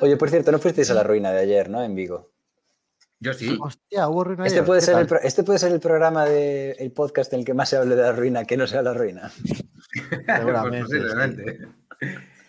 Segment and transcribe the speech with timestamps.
[0.00, 1.82] Oye, por cierto, no fuisteis a la ruina de ayer, ¿no?
[1.82, 2.30] En Vigo.
[3.20, 3.56] Yo sí.
[3.60, 6.24] Hostia, hubo ruina Este ayer, puede, ¿qué ser el, pro- este puede ser el programa
[6.24, 8.82] del el podcast en el que más se hable de la ruina, que no sea
[8.82, 9.30] la ruina.
[9.30, 11.58] Seguramente, Pues posiblemente.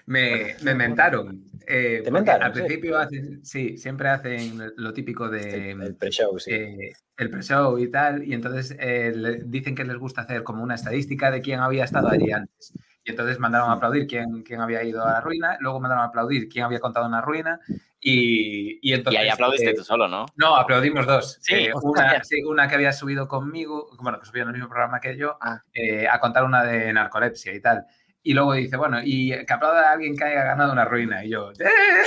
[0.06, 1.46] Me, me mentaron.
[1.66, 2.60] eh, ¿Te mentaron, Al sí?
[2.62, 6.52] principio hacen, sí, siempre hacen lo típico de El, el pre-show, sí.
[6.52, 10.62] eh, el pre-show y tal, y entonces eh, le- dicen que les gusta hacer como
[10.64, 12.74] una estadística de quién había estado allí antes.
[13.06, 16.08] Y entonces mandaron a aplaudir quién, quién había ido a la ruina, luego mandaron a
[16.08, 17.60] aplaudir quién había contado una ruina,
[18.00, 19.22] y, y Y entonces...
[19.22, 20.26] ahí aplaudiste eh, tú solo, ¿no?
[20.38, 21.38] No, aplaudimos dos.
[21.42, 24.70] Sí, Eh, una, sí, una que había subido conmigo, bueno, que subió en el mismo
[24.70, 25.62] programa que yo, Ah.
[25.74, 27.86] eh, a contar una de narcolepsia y tal.
[28.24, 31.26] Y luego dice, bueno, y que aplauda a alguien que haya ganado una ruina.
[31.26, 32.04] Y yo, "Eh".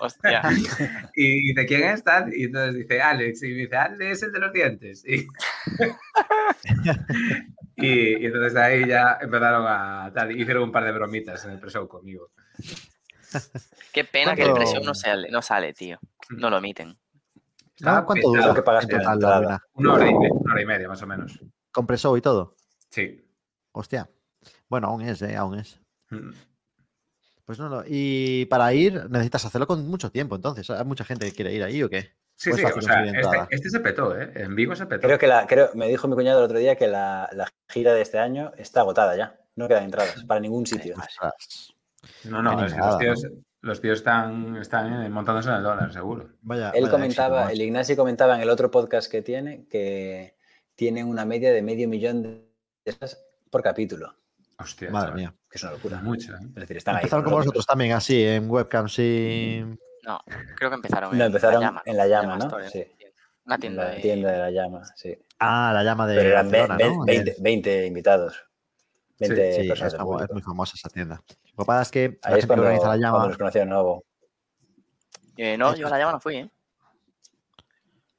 [0.00, 0.42] Hostia.
[1.14, 2.32] Y dice, ¿quién es tal?
[2.34, 3.42] Y entonces dice, Alex.
[3.42, 5.04] Y dice, Alex es el de los dientes.
[5.06, 5.26] Y,
[7.78, 10.32] y, y entonces ahí ya empezaron a tal.
[10.38, 12.30] Hicieron un par de bromitas en el pre-show conmigo.
[13.92, 15.98] Qué pena que el ¿Cuánto- presión no sale, no sale, tío.
[16.30, 16.96] No lo emiten.
[17.76, 19.38] Estaba ¿Cuánto dura que pagas en por total la entrada.
[19.38, 19.62] ruina?
[19.74, 21.40] Una hora, y media, una hora y media, más o menos.
[21.70, 22.56] Con pre-show y todo.
[22.90, 23.24] Sí.
[23.72, 24.10] Hostia.
[24.68, 25.36] Bueno, aún es, ¿eh?
[25.36, 25.80] Aún es.
[26.10, 26.30] Mm.
[27.44, 27.82] Pues no, no.
[27.86, 30.68] Y para ir necesitas hacerlo con mucho tiempo, entonces.
[30.70, 32.12] ¿Hay mucha gente que quiere ir ahí o qué?
[32.38, 34.30] Sí, Pues sí, o sea, este, este se petó, ¿eh?
[34.36, 35.08] En Vigo se petó.
[35.08, 37.92] Creo que la, creo, me dijo mi cuñado el otro día que la, la gira
[37.94, 39.40] de este año está agotada ya.
[39.56, 40.94] No quedan entradas para ningún sitio.
[42.22, 43.26] No, no, es que los tíos,
[43.60, 46.28] los tíos están, están eh, montándose en el dólar, seguro.
[46.42, 50.36] Vaya, Él vaya comentaba, éxito, el Ignacio comentaba en el otro podcast que tiene que
[50.76, 52.48] tienen una media de medio millón de
[52.84, 54.14] esas por capítulo,
[54.60, 55.20] Hostia, Madre chaval.
[55.20, 55.34] mía.
[55.50, 56.00] que es una locura.
[56.02, 56.40] Mucho, ¿eh?
[56.50, 57.00] Es decir, están ahí.
[57.00, 57.66] Empezaron con como nosotros.
[57.66, 59.64] también, así, en webcam, sí.
[60.08, 60.18] No,
[60.56, 61.82] creo que empezaron No, en empezaron la llama.
[61.84, 62.44] en la llama, ¿no?
[62.46, 62.86] Store, Sí.
[63.44, 65.18] Una En tienda, la de- tienda de la llama, sí.
[65.38, 66.16] Ah, la llama de.
[66.16, 67.04] Pero eran Barcelona, ve- ¿no?
[67.04, 68.42] 20, 20 invitados.
[69.20, 69.92] 20 Sí, es, personas.
[69.92, 70.32] es público.
[70.32, 71.22] muy famosa esa tienda.
[71.56, 73.66] Lo que pasa es que la Ahí es que cuando, organiza la cuando llama.
[73.66, 74.02] nos.
[75.36, 76.50] Eh, no, yo a la llama no fui, ¿eh?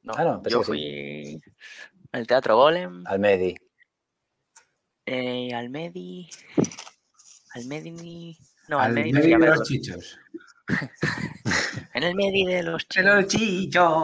[0.04, 0.66] No, Ah, no, yo sí.
[0.66, 1.42] fui
[2.12, 3.56] al Teatro Golem, Al Medi.
[5.08, 6.30] eh, al Medi...
[7.56, 8.38] Al Medi...
[8.68, 10.20] No, Al al Medi no fui a de los chichos.
[11.94, 14.04] En el Medi de los ¡De los chichos!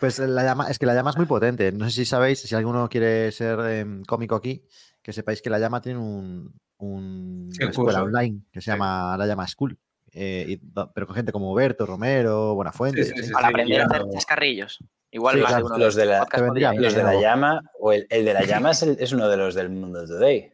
[0.00, 1.72] Pues la llama, es que la llama es muy potente.
[1.72, 4.62] No sé si sabéis, si alguno quiere ser em, cómico aquí,
[5.02, 8.66] que sepáis que la llama tiene un, un- Sí, una un escuela online que se
[8.66, 8.70] Sí.
[8.70, 9.76] llama La Llama School.
[10.12, 10.56] eh, y
[10.94, 13.02] pero con gente como Berto, Romero, Buenafuente.
[13.04, 13.28] Sí, sí, así.
[13.28, 13.32] sí.
[13.32, 14.78] Para aprender a hacer chascarrillos.
[15.10, 16.72] Igual Sí, más claro, de uno los de la- vendría.
[16.72, 19.36] Los de la llama, o el, el de la llama es, el- es uno de
[19.36, 20.52] los del Mundo Today.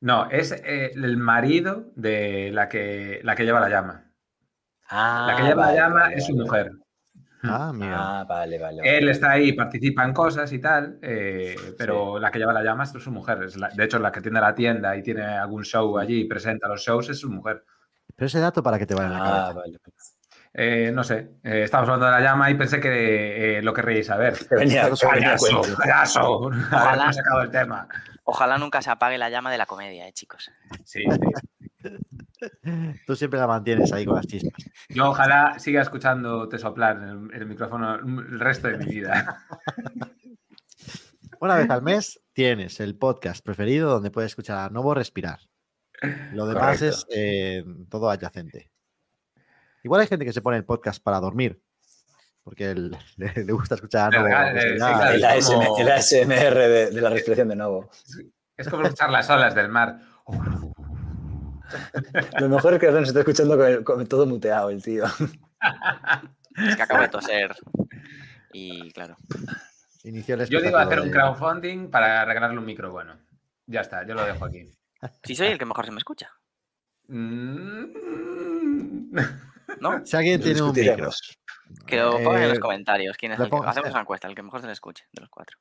[0.00, 4.01] No, es eh, el marido de la que, la que lleva la llama.
[4.88, 6.44] Ah, La que lleva vale, la llama vale, es su vale.
[6.44, 6.72] mujer.
[7.44, 8.20] Ah, mira.
[8.20, 8.82] Ah, vale, vale.
[8.98, 12.84] Él está ahí, participa en cosas y tal, eh, pero la que lleva la llama
[12.84, 13.42] es su mujer.
[13.42, 16.24] Es la- de hecho, la que tiene la tienda y tiene algún show allí y
[16.28, 17.64] presenta los shows es su mujer.
[18.14, 19.52] Pero ese dato para que te vaya en la Ah, cabeza.
[19.54, 19.78] vale.
[20.54, 24.06] Eh, no sé, eh, estábamos hablando de la llama y pensé que eh, lo querríais
[24.06, 24.34] saber.
[24.50, 25.62] Venía, a ¡Payaso!
[25.78, 26.30] ¡Payaso!
[26.42, 27.10] Ojalá.
[27.42, 27.88] El tema.
[28.24, 30.50] Ojalá nunca se apague la llama de la comedia, eh, chicos.
[30.84, 31.61] Sí, sí.
[33.06, 34.64] Tú siempre la mantienes ahí con las chispas.
[34.88, 39.44] Yo ojalá siga escuchándote soplar en el, en el micrófono el resto de mi vida.
[41.40, 45.40] Una vez al mes tienes el podcast preferido donde puedes escuchar a Novo respirar.
[46.32, 46.86] Lo demás Correcto.
[46.86, 48.70] es eh, todo adyacente.
[49.84, 51.60] Igual hay gente que se pone el podcast para dormir.
[52.44, 52.98] Porque le,
[53.44, 54.76] le gusta escuchar a Novo El,
[55.80, 57.90] el ASMR de, de la respiración de nuevo.
[58.56, 59.98] Es como escuchar las olas del mar.
[62.40, 65.04] Lo mejor es que nos está escuchando con, el- con todo muteado el tío.
[65.06, 67.54] Es que acabo de toser.
[68.52, 69.16] Y claro.
[70.04, 73.16] Inició el Yo digo hacer un crowdfunding para regalarle un micro bueno.
[73.66, 74.70] Ya está, yo lo dejo aquí.
[75.24, 76.30] Si soy el que mejor se me escucha,
[77.08, 77.86] Mm.
[79.80, 80.06] ¿no?
[80.06, 81.10] Si alguien tiene un micro.
[81.86, 83.16] Que lo pongan en los Eh, comentarios.
[83.16, 85.30] ¿Quién es el que- Hacemos una encuesta, el que mejor se le escuche de los
[85.30, 85.58] cuatro.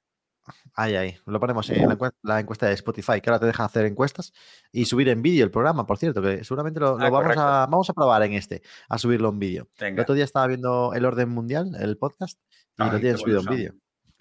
[0.76, 1.18] Ahí, ahí.
[1.26, 4.34] Lo ponemos en la, encue- la encuesta de Spotify, que ahora te deja hacer encuestas
[4.72, 7.42] y subir en vídeo el programa, por cierto, que seguramente lo, lo Ah, vamos, correcto.
[7.42, 9.68] a, vamos a probar en este, a subirlo en vídeo.
[9.80, 12.40] El otro día estaba viendo el orden mundial, el podcast,
[12.78, 13.74] y Ay, lo tienen subido en vídeo.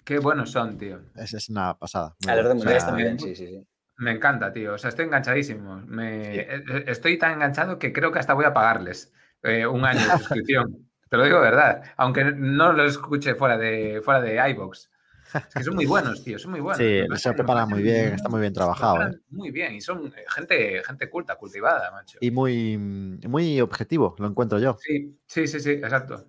[0.03, 0.99] Qué buenos son, tío.
[1.15, 2.15] Es, es una pasada.
[2.23, 2.61] muy Al orden bueno.
[2.61, 3.67] O mundial sea, también, sí, sí, sí.
[3.97, 4.73] Me encanta, tío.
[4.73, 5.75] O sea, estoy enganchadísimo.
[5.85, 6.23] Me...
[6.25, 6.39] Sí.
[6.39, 9.13] eh, eh, Estoy tan enganchado que creo que hasta voy a pagarles
[9.43, 10.89] eh, un año de suscripción.
[11.07, 11.83] Te lo digo de verdad.
[11.97, 14.87] Aunque no lo escuche fuera de, fuera de iVoox.
[15.33, 16.37] Es que son muy buenos, tío.
[16.39, 16.77] Son muy buenos.
[16.77, 19.03] Sí, se parecen- prepara muy bien, está muy bien trabajado.
[19.07, 19.19] ¿eh?
[19.29, 19.73] Muy bien.
[19.75, 22.17] Y son eh, gente, gente culta, cultivada, macho.
[22.21, 24.77] Y muy, muy objetivo, lo encuentro yo.
[24.79, 26.25] Sí, sí, sí, sí, exacto.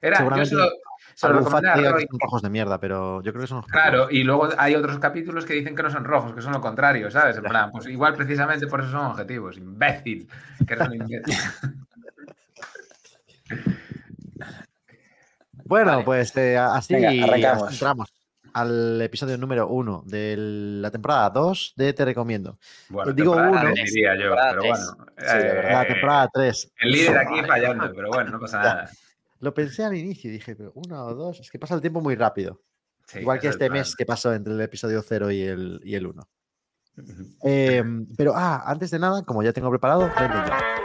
[0.00, 0.64] Era, yo Seguramente se lo,
[1.14, 3.46] se lo Algún fan recomendé a que son rojos de mierda, pero yo creo que
[3.46, 3.82] son objetivos.
[3.82, 6.60] Claro, y luego hay otros capítulos que dicen que no son rojos, que son lo
[6.60, 7.36] contrario, ¿sabes?
[7.36, 9.56] En plan, pues igual precisamente por eso son objetivos.
[9.58, 10.28] Imbécil.
[10.66, 11.22] Que eres un imbécil.
[15.64, 16.04] Bueno, Vale.
[16.04, 17.12] pues eh, así, Venga,
[17.68, 18.11] entramos
[18.54, 22.58] al episodio número uno de la temporada 2 de Te Recomiendo.
[22.88, 23.72] Bueno, Digo temporada uno.
[23.74, 24.94] tres, diría yo, Temporada pero tres.
[24.96, 25.06] bueno.
[25.18, 25.24] Sí.
[25.72, 26.72] La eh, temporada 3.
[26.80, 28.90] El líder aquí fallando, pero bueno, no pasa nada.
[29.40, 32.00] Lo pensé al inicio y dije, pero una o dos, es que pasa el tiempo
[32.00, 32.60] muy rápido.
[33.06, 36.06] Sí, Igual que este mes que pasó entre el episodio 0 y el, y el
[36.06, 36.22] 1.
[36.94, 38.06] Ujú.
[38.16, 40.81] pero, ah, antes de nada, como ya tengo preparado, venga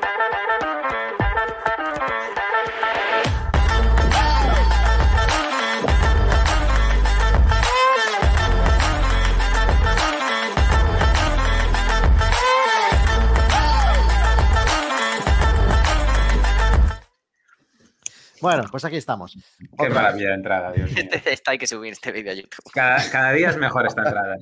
[18.42, 19.38] Bueno, pues aquí estamos.
[19.78, 21.04] Qué maravilla de entrada, Dios mío.
[21.12, 22.72] Este, esta hay que subir este vídeo a YouTube.
[22.74, 24.38] Cada, cada día es mejor esta entrada.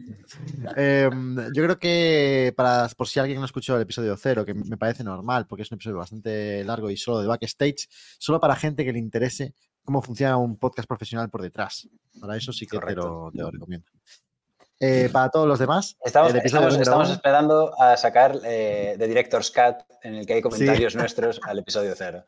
[0.76, 4.78] Em, yo creo que para, por si alguien no escuchó el episodio cero, que me
[4.78, 7.88] parece normal, porque es un episodio bastante largo y solo de backstage,
[8.18, 9.54] solo para gente que le interese
[9.84, 11.88] cómo funciona un podcast profesional por detrás.
[12.20, 13.88] Para eso sí que te lo, te lo recomiendo.
[14.80, 20.26] Eh, para todos los demás, Estamos, esperando a sacar eh, de Director's Cut en el
[20.26, 22.26] que hay comentarios nuestros al episodio cero.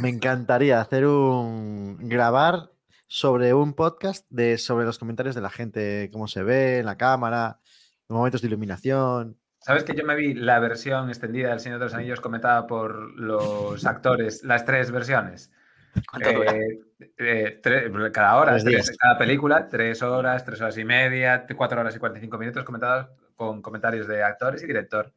[0.00, 2.70] Me encantaría hacer un grabar
[3.06, 6.96] sobre un podcast de sobre los comentarios de la gente, cómo se ve en la
[6.96, 7.58] cámara,
[8.08, 9.36] los momentos de iluminación.
[9.60, 13.14] ¿Sabes que yo me vi la versión extendida del Señor de los Anillos comentada por
[13.18, 15.50] los actores, las tres versiones?
[16.24, 16.80] Eh,
[17.18, 17.60] eh,
[18.12, 22.38] cada hora, Tres cada película, tres horas, tres horas y media, cuatro horas y 45
[22.38, 25.12] minutos comentados con comentarios de actores y director.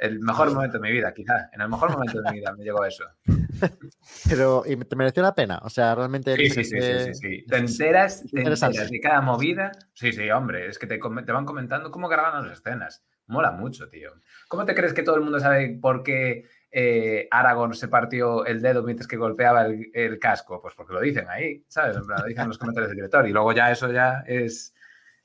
[0.00, 1.50] El mejor momento de mi vida, quizá.
[1.52, 3.04] En el mejor momento de mi vida me llegó eso.
[4.30, 5.60] Pero ¿y te mereció la pena?
[5.62, 6.34] O sea, realmente...
[6.36, 7.44] Sí, sí, sí, sí, sí.
[7.46, 9.72] Te enteras, te enteras de cada movida.
[9.92, 13.04] Sí, sí, hombre, es que te, te van comentando cómo graban las escenas.
[13.26, 14.12] Mola mucho, tío.
[14.48, 18.62] ¿Cómo te crees que todo el mundo sabe por qué eh, Aragorn se partió el
[18.62, 20.62] dedo mientras que golpeaba el, el casco?
[20.62, 21.96] Pues porque lo dicen ahí, ¿sabes?
[21.96, 23.28] Lo dicen en los comentarios del director.
[23.28, 24.74] Y luego ya eso ya es...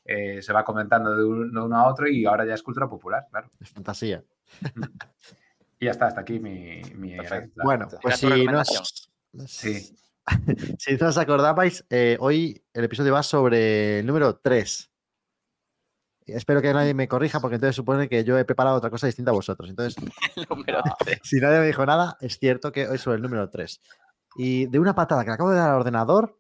[0.03, 3.49] eh, se va comentando de uno a otro y ahora ya es cultura popular, claro.
[3.59, 4.21] Es fantasía.
[5.79, 6.81] Y ya está, hasta aquí mi...
[6.95, 7.17] mi.
[7.61, 8.63] Bueno, pues si no,
[9.45, 9.97] Sí.
[10.79, 14.91] si no os acordabais, eh, hoy el episodio va sobre el número 3.
[16.27, 19.31] Espero que nadie me corrija porque entonces supone que yo he preparado otra cosa distinta
[19.31, 19.69] a vosotros.
[19.69, 19.95] Entonces,
[21.23, 23.81] si nadie me dijo nada, es cierto que hoy es sobre el número 3.
[24.37, 26.39] Y de una patada que le acabo de dar al ordenador,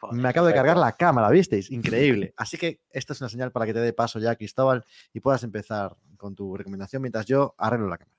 [0.00, 0.20] Joder.
[0.20, 1.70] me acabo de cargar la cámara, ¿visteis?
[1.70, 2.34] Increíble.
[2.36, 5.42] Así que esto es una señal para que te dé paso ya, Cristóbal, y puedas
[5.44, 8.16] empezar con tu recomendación mientras yo arreglo la cámara.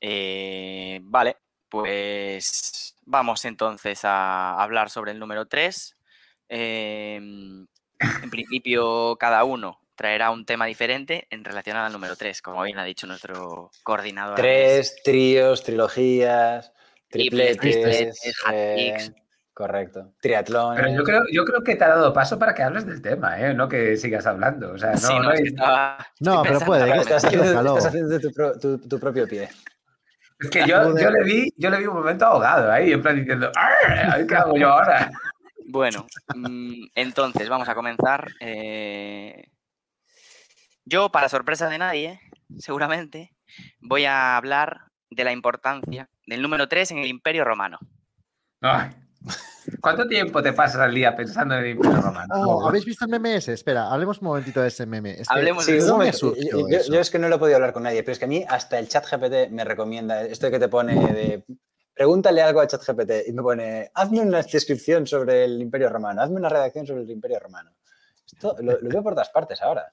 [0.00, 1.36] Eh, vale,
[1.68, 5.96] pues vamos entonces a hablar sobre el número 3.
[6.48, 7.66] en
[8.30, 12.84] principio, cada uno traerá un tema diferente en relación al número 3, como bien ha
[12.84, 14.36] dicho nuestro coordinador.
[14.36, 16.72] Tres, tríos, trilogías,
[17.08, 17.58] tripletes.
[17.58, 19.21] tripletes, eh.
[19.54, 20.12] Correcto.
[20.20, 20.76] Triatlón.
[20.76, 23.38] Pero yo creo, yo creo que te ha dado paso para que hables del tema,
[23.40, 23.54] ¿eh?
[23.54, 24.72] No que sigas hablando.
[24.72, 26.98] O sea, no, Sí, no, no es que hay- estaba- No, pero puede, que.
[26.98, 27.78] Estás haciendo, Calor.
[27.78, 29.48] estás haciendo tu, pro- tu- tu propio pie.
[30.40, 33.14] Es que yo, yo, le vi, yo le vi un momento ahogado ahí, en plan
[33.16, 35.10] diciendo, "Arr, ¿qué hago yo ahora?
[35.64, 38.28] Bueno, mm, entonces vamos a comenzar.
[38.40, 39.46] eh,
[40.84, 42.20] Yo, para sorpresa de nadie,
[42.58, 43.32] seguramente,
[43.80, 47.78] voy a hablar de la importancia del número 3 en el Imperio Romano.
[48.60, 48.90] Ay,
[49.80, 52.34] ¿Cuánto tiempo te pasas al día pensando en el Imperio Romano?
[52.36, 53.52] Oh, ¿Habéis visto el meme ese?
[53.52, 55.12] Espera, hablemos un momentito de ese meme.
[55.12, 56.92] Es que- Hablemos Sí, de un ¿cómo me surgió yo, yo- eso?
[56.92, 58.44] yo es que no lo he podido hablar con nadie, pero es que a mí
[58.48, 61.44] hasta el chat GPT me recomienda esto de que te pone de
[61.94, 66.22] pregúntale algo a chat GPT y me pone hazme una descripción sobre el Imperio Romano,
[66.22, 67.70] hazme una redacción sobre el Imperio Romano.
[68.26, 69.92] Esto lo, lo veo por todas partes ahora.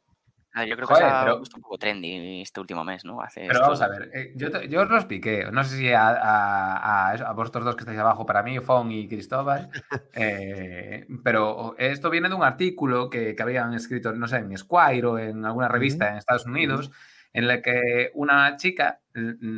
[0.54, 3.06] Ah, Yo creo Joder, que se ha pero- puesto un poco trendy este último mes,
[3.06, 3.22] ¿no?
[3.22, 4.48] Hace Pero esto- vamos a ver, eh, yo,
[4.82, 8.00] os lo expliqué, no sé si a, a- a eso- a vosotros dos que estáis
[8.00, 9.70] abajo, para mí, Fon y Cristóbal,
[10.14, 15.06] eh, pero esto viene de un artículo que, que habían escrito, no sé, en Esquire
[15.06, 16.92] o en alguna revista en Estados Unidos,
[17.32, 19.02] en la que una chica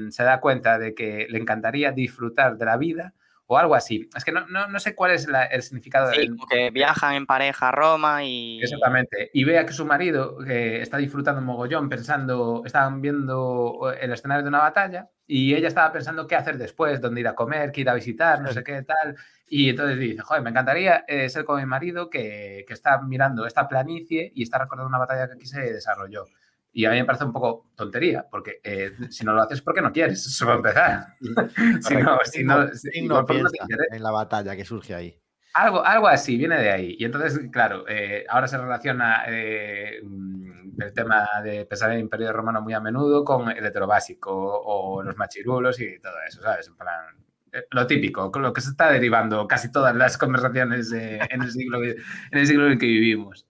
[0.09, 3.13] se da cuenta de que le encantaría disfrutar de la vida
[3.51, 4.09] o algo así.
[4.15, 7.15] Es que no, no, no sé cuál es la- el significado Sí, del- que viajan
[7.15, 8.61] en pareja a Roma y...
[8.61, 9.29] Exactamente.
[9.33, 14.43] Y vea que su marido que está disfrutando un mogollón, pensando, estaban viendo el escenario
[14.43, 17.81] de una batalla y ella estaba pensando qué hacer después, dónde ir a comer, qué
[17.81, 19.17] ir a visitar, no sé qué tal.
[19.47, 23.45] Y entonces dice, joder, me encantaría eh, ser como mi marido que, que está mirando
[23.45, 26.25] esta planicie y está recordando una batalla que aquí se desarrolló.
[26.73, 29.81] Y a mí me parece un poco tontería, porque eh, si no lo haces, porque
[29.81, 30.25] no quieres?
[30.25, 31.05] Eso va a empezar.
[31.81, 33.49] si no, si no, si- ¿Quién igual no porque no
[33.95, 35.17] en la batalla que surge ahí?
[35.53, 36.95] Algo, algo así, viene de ahí.
[36.97, 42.01] Y entonces, claro, eh, ahora se relaciona eh, mm, el tema de pensar en el
[42.03, 46.67] Imperio Romano muy a menudo con el heterobásico o los machirulos y todo eso, ¿sabes?
[46.69, 47.05] En plan,
[47.51, 51.51] eh, lo típico, con lo que se está derivando casi todas las conversaciones en, el
[51.51, 51.97] siglo, en
[52.31, 53.45] el siglo en el que vivimos.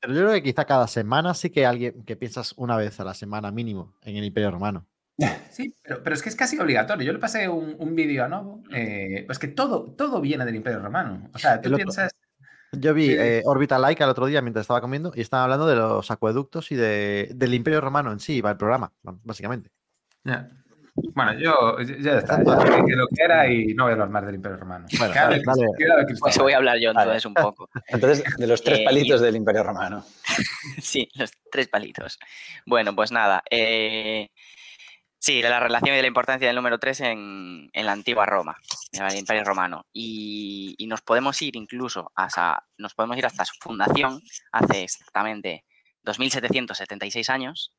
[0.00, 3.04] Pero yo creo que quizá cada semana sí que alguien que piensas una vez a
[3.04, 4.86] la semana mínimo en el Imperio Romano.
[5.50, 7.04] Sí, pero, pero es que es casi obligatorio.
[7.04, 8.62] Yo le pasé un, un vídeo a Novo.
[8.72, 11.28] Eh, pues que todo, todo viene del Imperio Romano.
[11.34, 12.12] O sea, tú piensas.
[12.72, 15.74] Yo vi eh, Orbital Like el otro día mientras estaba comiendo y estaban hablando de
[15.74, 19.70] los acueductos y de, del Imperio Romano en sí, va el programa, básicamente.
[20.94, 22.42] Bueno, yo yo- ya está.
[22.42, 22.54] Ya
[22.84, 24.86] dije lo que era y no voy a hablar más del Imperio Romano.
[24.98, 27.02] Bueno, queda de Pues voy a hablar yo Vale.
[27.10, 27.68] entonces un poco.
[27.88, 30.04] Entonces, de los tres Eh, palitos del Imperio Romano.
[30.82, 32.18] Sí, los tres palitos.
[32.66, 33.42] Bueno, pues nada.
[33.50, 34.28] eh,
[35.18, 38.24] sí, de la relación y de la importancia del número 3 en, en la antigua
[38.26, 38.56] Roma,
[38.92, 39.84] en el Imperio Romano.
[39.92, 44.20] Y, y nos podemos ir incluso hasta, nos podemos ir hasta su fundación
[44.52, 45.64] hace exactamente
[46.04, 47.74] 2776 años.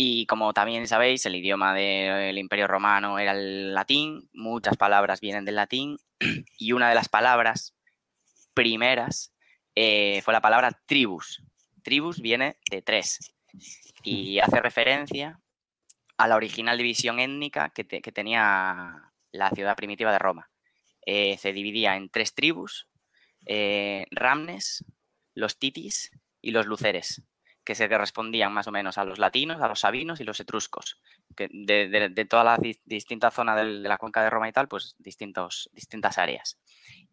[0.00, 5.44] Y como también sabéis, el idioma del Imperio Romano era el latín, muchas palabras vienen
[5.44, 5.98] del latín,
[6.56, 7.74] y una de las palabras
[8.54, 9.34] primeras
[9.74, 11.42] eh, fue la palabra tribus.
[11.82, 13.34] Tribus viene de tres
[14.04, 15.40] y hace referencia
[16.16, 20.48] a la original división étnica que, te- que tenía la ciudad primitiva de Roma.
[21.06, 22.86] Eh, se dividía en tres tribus,
[23.46, 24.84] eh, Ramnes,
[25.34, 27.22] los Titis y los Luceres,
[27.68, 30.98] que se correspondían más o menos a los latinos, a los sabinos y los etruscos.
[31.36, 31.48] De,
[31.90, 34.94] de- de toda la di- distinta zona de la cuenca de Roma y tal, pues
[34.98, 36.58] distintas áreas.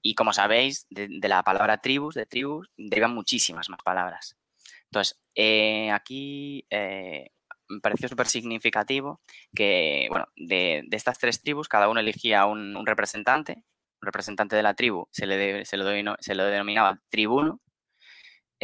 [0.01, 4.37] Y como sabéis, de, la palabra tribus, de tribus, derivan muchísimas más palabras.
[4.85, 7.31] Entonces, eh, aquí eh,
[7.67, 9.19] me pareció súper significativo
[9.53, 13.65] que, bueno, de, estas tres tribus, cada uno elegía un, un representante.
[14.01, 15.77] Un representante de la tribu se le, se
[16.19, 17.59] se lo denominaba tribuno.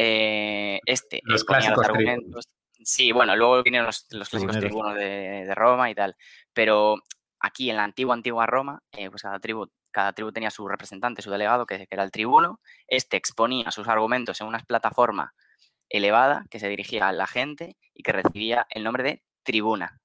[0.04, 1.88] Eh, este Los los clásicos tribunos.
[1.88, 2.48] argumentos.
[2.84, 6.16] Sí, bueno, luego vinieron los, los clásicos tribunos de, de Roma y tal.
[6.52, 6.96] Pero
[7.40, 11.22] aquí en la antigua, antigua Roma, eh, pues cada tribu, cada tribu tenía su representante,
[11.22, 12.60] su delegado, que, que era el tribuno.
[12.88, 15.32] Este exponía sus argumentos en una plataforma
[15.88, 20.00] elevada que se dirigía a la gente y que recibía el nombre de tribuna.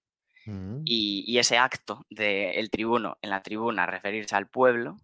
[0.45, 0.81] Mm.
[0.85, 4.97] Y, y ese acto del tribuno en la tribuna referirse al pueblo,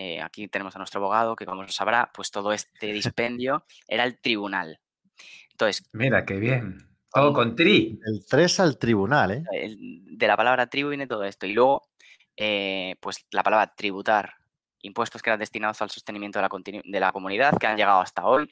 [0.00, 4.20] eh, aquí tenemos a nuestro abogado que como sabrá, pues todo este dispendio era el
[4.20, 4.78] tribunal.
[5.50, 6.78] Entonces, Mira, qué bien.
[7.12, 7.98] Todo con tri.
[8.06, 9.42] El 3 al tribunal, ¿eh?
[9.52, 11.46] el- de la palabra tribu viene todo esto.
[11.46, 11.88] Y luego,
[12.36, 14.34] eh, pues la palabra tributar,
[14.82, 18.00] impuestos que eran destinados al sostenimiento de la, continu- de la comunidad, que han llegado
[18.00, 18.48] hasta hoy.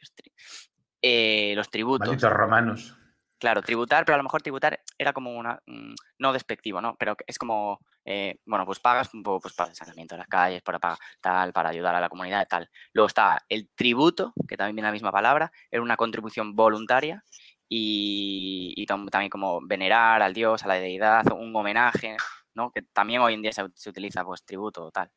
[1.01, 2.09] Eh, los tributos.
[2.09, 2.99] Malditos romanos.
[3.39, 6.97] Claro, tributar, pero a lo mejor tributar era como una, mm, no despectivo, ¿no?
[6.97, 10.29] Pero es como, eh, bueno, pues pagas un poco pues, para el saneamiento de las
[10.29, 12.71] calles, para pagar tal, para ayudar a la comunidad y tal.
[12.95, 17.23] Luego está el tributo, que también viene la misma palabra, era una contribución voluntaria
[17.69, 22.17] y, y tam- también como venerar al dios, a la deidad, un homenaje,
[22.55, 22.71] ¿no?
[22.71, 25.11] Que también hoy en día se, ut- se utiliza, pues, tributo o tal.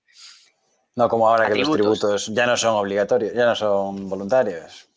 [0.95, 4.89] No como ahora que los tributos ya no son obligatorios, ya no son voluntarios.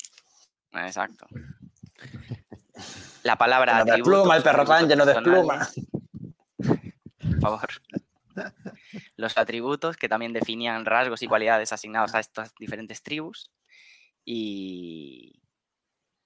[0.73, 1.27] Exacto.
[3.23, 5.69] La palabra Que no des atributos, pluma, el perro pan atributos lleno de personales,
[6.59, 6.83] pluma.
[7.31, 7.69] por favor.
[9.17, 13.51] Los atributos que también definían rasgos y cualidades asignados a estas diferentes tribus.
[14.25, 15.41] Y,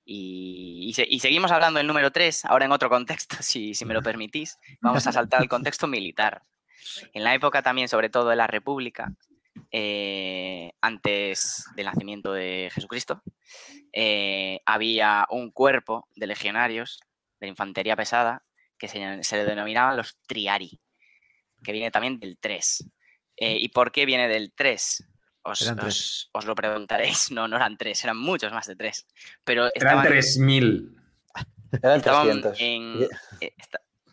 [0.04, 3.84] y, y se- y seguimos hablando del número 3, ahora en otro contexto, si, si
[3.84, 4.58] me lo permitís.
[4.80, 6.42] Vamos a saltar al contexto militar.
[7.12, 9.12] En la época también, sobre todo de la República,
[9.70, 13.22] eh, antes del nacimiento de Jesucristo,
[13.92, 17.00] eh, había un cuerpo de legionarios
[17.40, 18.42] de infantería pesada
[18.78, 20.80] que se, se le denominaban los triari,
[21.62, 22.84] que viene también del 3.
[23.36, 25.04] Eh, ¿Y por qué viene del 3?
[25.42, 25.94] Os, Eran tres.
[25.94, 27.30] os- os lo preguntaréis.
[27.32, 29.06] No, no eran 3, eran muchos más de 3.
[29.44, 30.96] Pero Eran estaban, 3000.
[31.82, 32.60] Eran estaban 300.
[32.60, 33.08] en,
[33.40, 33.54] eh,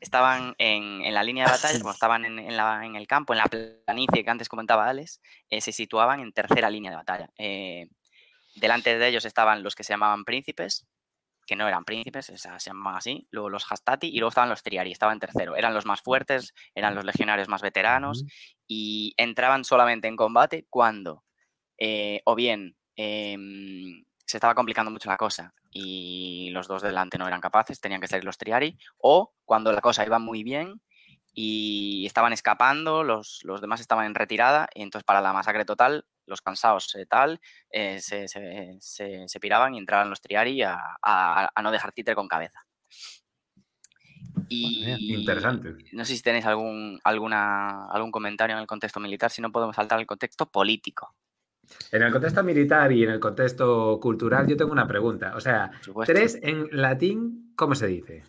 [0.04, 3.34] estaban en, en la línea de batalla, como estaban en, en la- en el campo,
[3.34, 3.46] en la
[3.86, 7.30] planicie que antes comentaba Alex, eh, se situaban en tercera línea de batalla.
[7.38, 7.88] Eh,
[8.56, 10.86] delante de ellos estaban los que se llamaban príncipes,
[11.46, 14.50] que no eran príncipes, o sea, se llamaban así, luego los hastati y luego estaban
[14.50, 15.56] los triari, estaban en tercero.
[15.58, 18.24] Eran los más fuertes, eran los legionarios más veteranos
[18.68, 21.24] y entraban solamente en combate cuando
[21.78, 27.28] eh, o bien em, se estaba complicando mucho la cosa y los dos delante no
[27.28, 30.82] eran capaces, tenían que ser los triari, o cuando la cosa iba muy bien
[31.34, 36.06] y estaban escapando, los, los demás estaban en retirada, y entonces para la masacre total,
[36.28, 40.78] los cansados eh, tal, eh, se, se- se- se piraban y entraban los triari a,
[41.02, 42.62] a- a no dejar títere con cabeza.
[44.50, 45.76] Y Interesante.
[45.94, 49.76] no sé si tenéis algún, alguna, algún comentario en el contexto militar, si no podemos
[49.76, 51.16] saltar al contexto político.
[51.92, 55.34] En el contexto militar y en el contexto cultural, yo tengo una pregunta.
[55.36, 55.72] O sea,
[56.06, 58.24] tres en latín, ¿cómo se dice?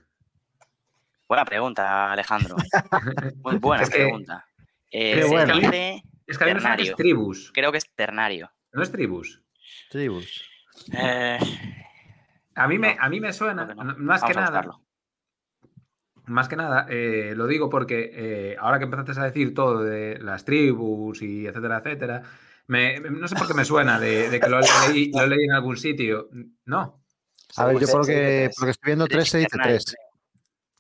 [1.28, 2.56] Buena pregunta, Alejandro.
[3.42, 4.46] Muy buena Es que- pregunta.
[4.90, 5.54] Eh, Qué se bueno.
[5.58, 6.94] dice Es que que es Ternario.
[6.96, 7.50] tribus.
[7.52, 8.50] creo que es ternario.
[8.72, 9.42] No es tribus.
[9.90, 10.44] Tribus.
[10.92, 11.38] Eh,
[12.54, 13.84] A mí me, No, a mí me suena, que no.
[13.96, 14.64] más que nada,
[16.26, 20.18] más que nada, eh, lo digo porque eh, ahora que empezaste a decir todo de
[20.20, 22.22] las tribus y etcétera, etcétera,
[22.66, 25.52] me- no sé por qué me suena de, de que lo leí, lo leí en
[25.52, 26.28] algún sitio.
[26.64, 27.04] No,
[27.56, 28.54] A ver, yo Se- por lo se dice que, tres.
[28.56, 29.96] por lo que estoy viendo, 3 se dice Ternario, 3.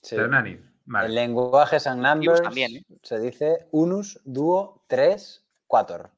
[0.02, 0.16] Sí.
[0.16, 0.58] Hernani.
[0.86, 1.08] Vale.
[1.08, 2.84] En lenguajes and numbers también, ¿eh?
[3.02, 6.10] se dice unus, duo, tres, cuatro.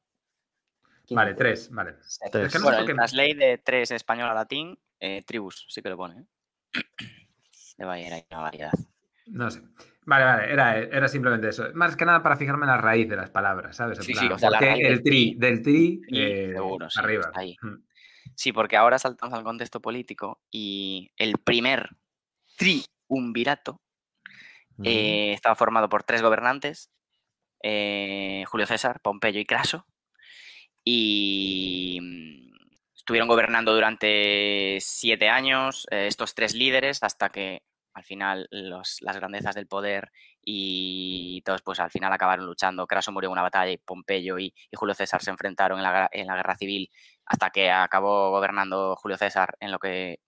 [1.11, 1.95] Vale, tres, vale.
[2.01, 5.65] Es que no sé Bueno, por el translate de 3 español a latín, eh, tribus,
[5.69, 6.19] sí que lo pone.
[6.19, 6.25] ¿eh?
[7.77, 8.73] Debe haber ahí una variedad.
[9.27, 9.61] No sé.
[10.07, 11.67] Vale, vale, era, era simplemente eso.
[11.73, 13.97] Más que nada para fijarme en la raíz de las palabras, ¿sabes?
[13.99, 16.21] En Sí, plan, sí, o sea, la ¿por qué raíz el tri, del tri, Tri,
[16.23, 17.31] eh, seguro, sí, arriba.
[17.35, 17.57] ahí.
[17.61, 17.75] Mm.
[18.33, 21.89] Sí, porque ahora saltamos al contexto político y el primer
[22.55, 23.81] triunvirato
[24.81, 26.89] eh, estaba formado por tres gobernantes,
[27.61, 29.85] eh, Julio César, Pompeyo y Craso,
[30.85, 37.63] y mm, estuvieron gobernando durante siete años eh, estos tres líderes hasta que
[37.97, 40.11] al final los- las grandezas del poder
[40.43, 42.85] y todos pues al final acabaron luchando.
[42.87, 46.27] Craso murió en una batalla y Pompeyo y, Julio César se enfrentaron en la, en
[46.27, 46.89] la guerra civil
[47.25, 50.19] hasta que acabó gobernando Julio César en lo que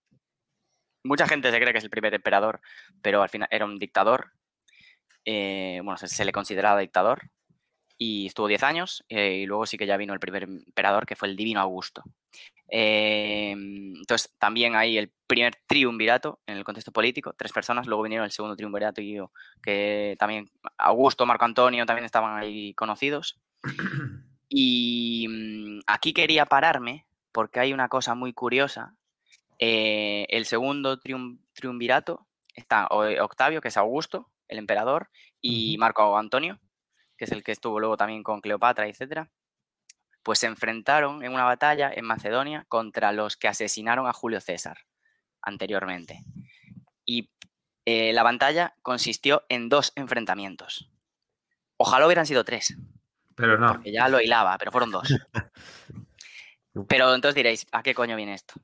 [1.04, 2.60] mucha gente se cree que es el primer emperador,
[3.02, 4.32] pero al final era un dictador.
[5.24, 7.30] eh, bueno, se le consideraba dictador
[8.02, 11.16] y estuvo 10 años eh, y luego sí que ya vino el primer emperador que
[11.16, 12.02] fue el divino Augusto.
[12.66, 18.24] Eh, entonces también hay el primer triunvirato en el contexto político, tres personas, luego vinieron
[18.24, 23.38] el segundo triunvirato y yo, que también Augusto, Marco Antonio también estaban ahí conocidos.
[24.52, 28.96] Y mm, aquí quería pararme porque hay una cosa muy curiosa.
[29.60, 32.26] Eh, el segundo triun- triunvirato
[32.56, 35.08] está Octavio, que es Augusto, el emperador,
[35.40, 36.58] y Marco Antonio,
[37.20, 39.30] que es el que estuvo luego también con Cleopatra, etcétera.
[40.22, 44.78] Pues se enfrentaron en una batalla en Macedonia contra los que asesinaron a Julio César
[45.42, 46.20] anteriormente.
[47.04, 47.30] Y
[47.84, 50.90] eh, la batalla consistió en dos enfrentamientos.
[51.76, 52.74] Ojalá hubieran sido tres
[53.34, 53.72] Pero no.
[53.74, 55.06] porque ya lo hilaba, pero fueron dos.
[56.88, 58.54] Pero entonces diréis, ¿a qué coño viene esto?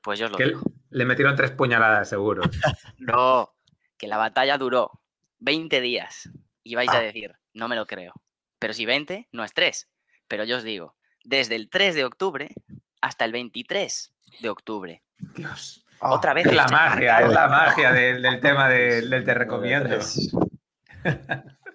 [0.00, 0.62] Pues yo os lo Que digo.
[0.90, 2.42] le metieron tres puñaladas, seguro.
[2.98, 3.54] No,
[3.98, 5.00] que la batalla duró
[5.38, 6.30] 20 días.
[6.62, 7.02] Y vais a Ah.
[7.02, 8.12] decir, no me lo creo.
[8.58, 9.88] Pero si 20, no es 3.
[10.28, 12.54] Pero yo os digo, desde el 3 de octubre
[13.00, 15.02] hasta el 23 de octubre.
[15.34, 15.84] Dios.
[16.00, 16.46] Ah, Otra vez.
[16.46, 19.98] Es la magia, es la magia del, del tema del, te recomiendo.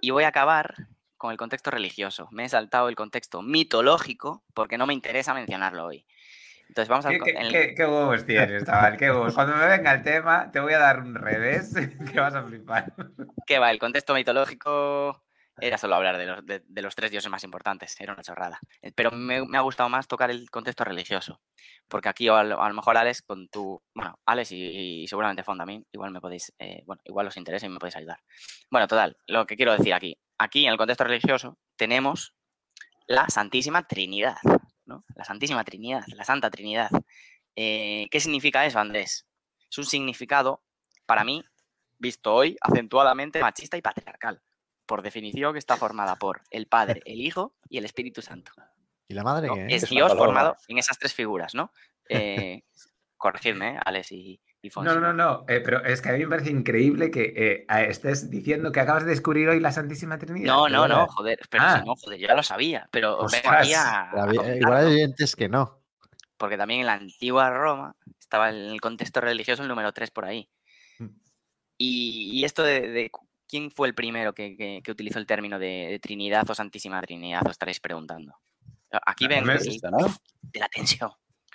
[0.01, 0.75] Y voy a acabar
[1.17, 2.27] con el contexto religioso.
[2.31, 6.05] Me he saltado el contexto mitológico porque no me interesa mencionarlo hoy.
[6.69, 7.19] Entonces vamos al...
[7.23, 8.95] ¿Qué, el- qué- qué huevos tienes, chaval?
[8.97, 9.33] ¿Qué huevos?
[9.33, 11.73] Cuando me venga el tema, te voy a dar un revés
[12.13, 12.93] que vas a flipar.
[13.45, 13.71] ¿Qué va?
[13.71, 15.23] El contexto mitológico
[15.61, 18.59] era solo hablar de los, de- los tres dioses más importantes, era una chorrada.
[18.81, 21.41] Eh, Pero me, ha gustado más tocar el contexto religioso,
[21.87, 25.57] porque aquí a lo, a lo mejor Alex, con tu, bueno, Alex y, seguramente Fon
[25.57, 28.19] también, igual me podéis, eh, bueno, igual os interesa y me podéis ayudar.
[28.69, 32.33] Bueno, total, lo que quiero decir aquí, aquí en el contexto religioso tenemos
[33.07, 34.37] la Santísima Trinidad,
[34.85, 35.03] ¿no?
[35.15, 36.89] La Santísima Trinidad, la Santa Trinidad.
[37.55, 39.27] Eh, ¿Qué significa eso, Andrés?
[39.69, 40.63] Es un significado,
[41.05, 41.43] para mí,
[41.97, 44.41] visto hoy, acentuadamente machista y patriarcal.
[44.89, 48.51] Por definición, que está formada por el Padre, el Hijo y el Espíritu Santo.
[49.07, 49.53] ¿Y la madre ¿no?
[49.53, 51.71] qué Es Dios formado en esas tres figuras, ¿no?
[52.09, 52.63] Eh,
[53.17, 53.79] corregidme, ¿eh?
[53.85, 54.91] Alex y, y Fonsi.
[54.91, 58.29] No, no, no, eh, pero es que a mí me parece increíble que eh, estés
[58.31, 60.47] diciendo que acabas de descubrir hoy la Santísima Trinidad.
[60.47, 61.79] No, no, no, joder, pero Ah.
[61.79, 63.61] si no, joder, yo ya lo sabía, pero vengo Ostras.
[63.61, 65.81] aquí a, Pero a había- comentarlo, igual hay oyentes que no.
[66.37, 70.25] porque también en la antigua Roma estaba en el contexto religioso el número 3 por
[70.25, 70.49] ahí.
[70.99, 71.07] Mm.
[71.77, 73.11] Y, y esto de,
[73.49, 77.01] quién fue el primero que, que- que utilizó el término de, de Trinidad o Santísima
[77.01, 78.33] Trinidad, os estaréis preguntando.
[79.05, 81.11] Aquí ven de la tensión,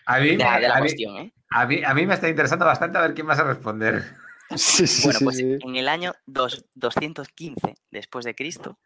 [0.07, 1.33] A mí, de me- la, de la a, mí, cuestión, ¿eh?
[1.51, 4.03] a mí- a mí me está interesando bastante a ver quién vas a responder.
[4.57, 5.57] Sí, sí, Bueno, sí, pues sí.
[5.59, 8.79] en el año dos- 215 después de Cristo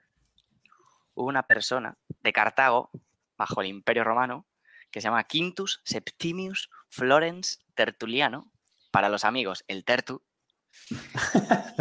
[1.14, 2.90] hubo una persona de Cartago,
[3.36, 4.46] bajo el Imperio Romano,
[4.92, 8.52] que se llama Quintus Septimius Florens Tertuliano,
[8.92, 10.22] para los amigos, el Tertu,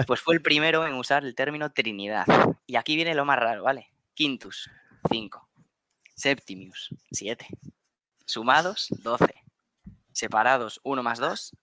[0.08, 2.26] pues fue el primero en usar el término Trinidad.
[2.66, 3.92] Y aquí viene lo más raro, ¿vale?
[4.14, 4.70] Quintus,
[5.10, 5.48] 5.
[6.16, 7.48] Septimius, 7.
[8.26, 9.26] Sumados, 12.
[10.12, 11.54] Separados, 1 más 2,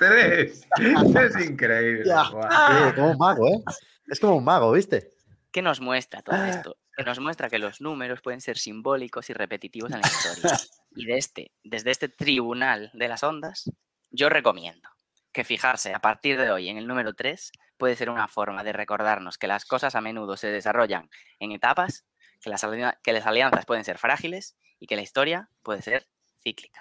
[0.00, 0.66] Tres.
[0.78, 2.04] es increíble.
[2.04, 2.42] Guau.
[2.42, 3.62] Sí, como un mago, ¿eh?
[4.08, 5.12] Es como un mago, ¿viste?
[5.52, 6.76] ¿Qué nos muestra todo esto?
[6.96, 10.58] Que nos muestra que los números pueden ser simbólicos y repetitivos en la historia.
[10.96, 13.70] Y de este, desde este tribunal de las ondas,
[14.10, 14.88] yo recomiendo
[15.32, 18.72] que fijarse a partir de hoy en el número 3 puede ser una forma de
[18.72, 22.04] recordarnos que las cosas a menudo se desarrollan en etapas,
[22.40, 22.66] que las,
[23.02, 26.06] que las alianzas pueden ser frágiles y que la historia puede ser
[26.42, 26.80] cíclica.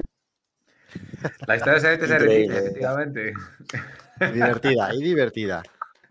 [1.46, 3.34] La historia se, repite, efectivamente.
[4.34, 5.64] Divertida y divertida.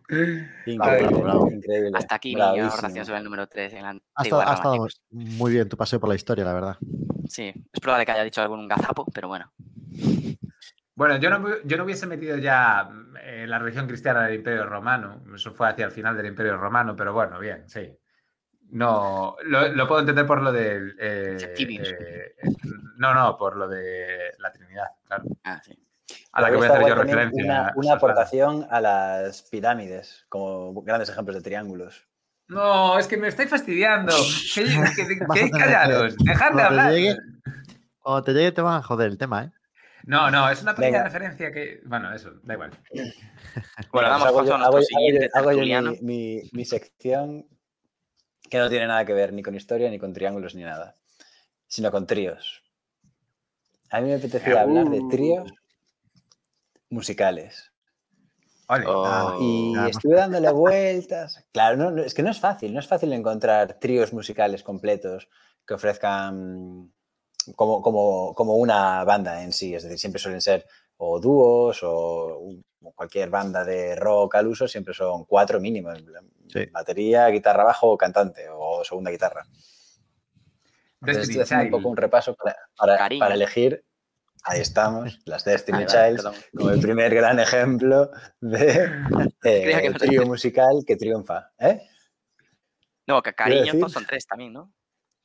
[0.09, 1.51] Increíble, Bravo, bravo.
[1.51, 1.91] increíble.
[1.95, 2.69] Hasta aquí mi Bravísimo.
[2.69, 6.01] aportación sobre el número 3 en la Ha estado, ha estado muy bien tu paseo
[6.01, 6.77] por la historia, la verdad.
[7.29, 9.53] Sí, es probable que haya dicho algún gazapo, pero bueno.
[10.99, 14.67] Bueno, yo no, yo no hubiese metido ya mm, eh, la religión cristiana del Imperio
[14.67, 15.23] Romano.
[15.33, 17.97] Eso fue hacia el final del Imperio Romano, pero bueno, bien, sí.
[18.71, 20.97] No, lo, lo puedo entender por lo del.
[20.99, 21.89] eh, Septimius.
[21.89, 22.35] eh,
[22.97, 25.23] no, no, por lo de la Trinidad, claro.
[25.45, 25.73] Ah, sí.
[26.33, 27.45] A la que voy a hacer yo referencia.
[27.45, 32.09] Una, una aportación a las pirámides, como grandes ejemplos de triángulos.
[32.49, 34.13] No, es que me estoy fastidiando.
[34.55, 36.91] Que, que, que- que callaros, dejad de hablar.
[36.93, 37.17] llegue-
[38.01, 39.53] Cuando te llegue te van a joder el tema, ¿eh?
[40.05, 41.05] No, no, es una pequeña Venga.
[41.05, 41.81] referencia que.
[41.85, 42.71] Bueno, eso, da igual.
[43.93, 45.91] Bueno, damos hago paso yo- a nuestro hago yo- siguiente hago yo tertuliano.
[45.93, 45.99] mi,
[46.43, 47.47] mi- mi sección
[48.51, 50.95] que no tiene nada que ver ni con historia, ni con triángulos, ni nada,
[51.67, 52.63] sino con tríos.
[53.91, 55.51] A mí me apetecía hablar de tríos
[56.91, 57.73] musicales.
[58.69, 59.39] Oh.
[59.41, 61.47] Y Ah, estuve dándole vueltas.
[61.53, 65.29] Claro, no, no, es que no es fácil, no es fácil encontrar tríos musicales completos
[65.67, 66.93] que ofrezcan
[67.57, 69.75] como, como, como una banda en sí.
[69.75, 70.67] Es decir, siempre suelen ser
[70.99, 72.41] o dúos o
[72.95, 76.03] cualquier banda de rock al uso, siempre son cuatro mínimos.
[76.49, 76.67] Sí.
[76.73, 79.47] Batería, guitarra bajo, cantante o segunda guitarra.
[81.01, 83.85] Entonces, estoy haciendo un poco un repaso para, para- elegir.
[84.45, 86.25] Ahí estamos, las Destiny Childs,
[86.57, 88.91] como el primer gran ejemplo de
[89.45, 91.51] eh, trío musical que triunfa.
[91.59, 91.83] ¿eh?
[93.07, 94.73] No, que cariño son tres también, ¿no?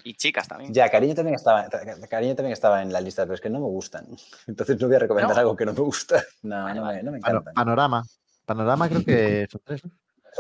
[0.04, 0.74] Y chicas también.
[0.74, 1.68] Ya, Cariño también, estaba,
[2.10, 4.06] Cariño también estaba en la lista, pero es que no me gustan.
[4.48, 5.40] Entonces no voy a recomendar No.
[5.40, 6.22] algo que no me gusta.
[6.44, 6.98] No, Vale, no, vale.
[6.98, 7.54] me, no me encantan.
[7.54, 8.04] panorama.
[8.46, 9.84] Panorama creo que son tres.
[9.86, 9.92] ¿no?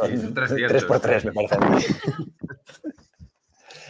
[0.07, 1.81] Sí, son tres tres por tres, me parece a mí.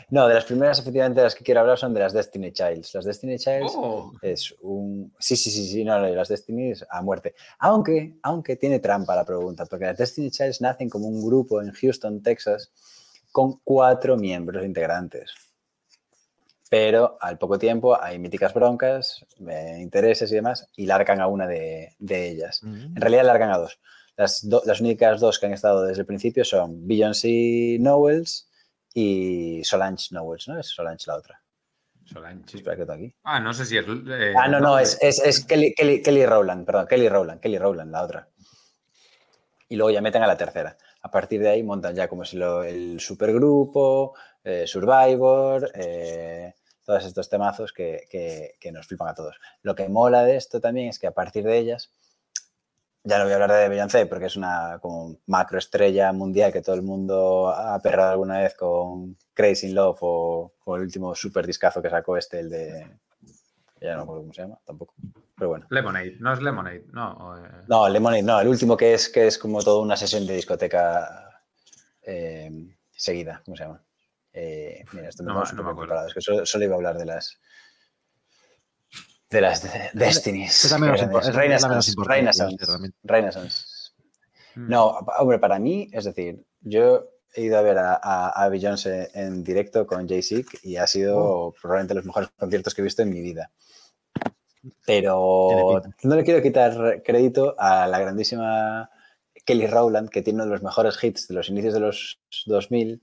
[0.09, 2.93] No, de las primeras, efectivamente, de las que quiero hablar son de las Destiny Childs.
[2.93, 5.11] Las Destiny Childs Oh, es un...
[5.17, 7.33] Sí, sí, sí, sí, no, no, las Destiny es a muerte.
[7.59, 11.71] Aunque, aunque tiene trampa la pregunta, porque las Destiny Childs nacen como un grupo en
[11.71, 12.71] Houston, Texas,
[13.31, 15.31] con cuatro miembros integrantes.
[16.75, 21.45] Pero al poco tiempo hay míticas broncas, eh, intereses y demás, y largan a una
[21.45, 22.63] de, de ellas.
[22.63, 22.95] Mm.
[22.95, 23.79] En realidad largan a dos.
[24.17, 28.49] Las, do- las únicas dos que han estado desde el principio son Beyoncé Knowles
[28.91, 30.59] y Solange Knowles, ¿no?
[30.59, 31.39] Es Solange la otra.
[32.05, 32.57] Solange.
[32.57, 33.15] Espera que aquí.
[33.23, 33.85] Ah, no sé si es.
[33.87, 37.59] eh, Ah, no, no, es, es, es Kelly, Kelly, Kelly Rowland, perdón, Kelly Rowland, Kelly
[37.59, 38.27] Rowland, la otra.
[39.69, 40.75] Y luego ya meten a la tercera.
[41.03, 46.55] A partir de ahí montan ya como si lo, el supergrupo, eh, Survivor, eh,
[46.85, 49.37] todos estos temazos que, que- que nos flipan a todos.
[49.61, 51.91] Lo que mola de esto también es que a partir de ellas,
[53.05, 56.75] ya no voy a hablar de Beyoncé porque es una como macroestrella mundial que todo
[56.75, 61.81] el mundo ha perrado alguna vez con Crazy in Love o, el último super discazo
[61.81, 62.97] que sacó este, el de...
[63.81, 64.93] Ya no me acuerdo cómo se llama, tampoco.
[65.35, 65.65] Pero bueno.
[65.69, 67.37] Lemonade, no es Lemonade, no.
[67.37, 70.35] eh, No, Lemonade, no, el último que es, que es como toda una sesión de
[70.35, 71.41] discoteca
[72.03, 72.49] eh,
[72.89, 73.83] seguida, ¿cómo se llama?
[74.33, 75.77] Eh, mira, esto me No no me acuerdo.
[75.81, 77.39] preparado, es que solo, solo iba a hablar de las
[79.29, 80.65] de las de- Destinies.
[80.65, 82.97] Es la menos que impo- eran es la menos Renaissance, importante, Renaissance, realmente.
[83.03, 83.65] Renaissance.
[84.55, 84.69] mm.
[84.69, 84.87] No,
[85.19, 89.43] hombre, para mí, es decir, yo he ido a ver a, a, a Beyoncé en
[89.43, 91.53] directo con Jay-Z y ha sido Oh.
[91.59, 93.49] probablemente los mejores conciertos que he visto en mi vida.
[94.85, 98.89] Pero no le quiero quitar crédito a la grandísima
[99.45, 103.01] Kelly Rowland, que tiene uno de los mejores hits de los inicios de los 2000,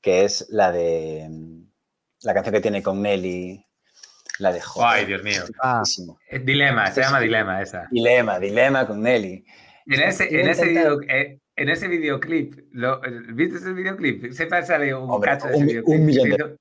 [0.00, 1.62] que es la de mm,
[2.22, 3.64] la canción que tiene con Nelly,
[4.38, 5.42] la de joder, Ay, Dios mío.
[5.62, 5.82] Ah,
[6.42, 7.88] Dilema, se llama Dilema esa.
[7.90, 9.44] Dilema, dilema con Nelly.
[9.86, 14.32] En ese, en ese, video- eh, en ese videoclip, lo- eh, ¿viste ese videoclip?
[14.32, 16.56] Sepa sale un Hombre, cacho de un ese videoclip un millón que, de- se hizo,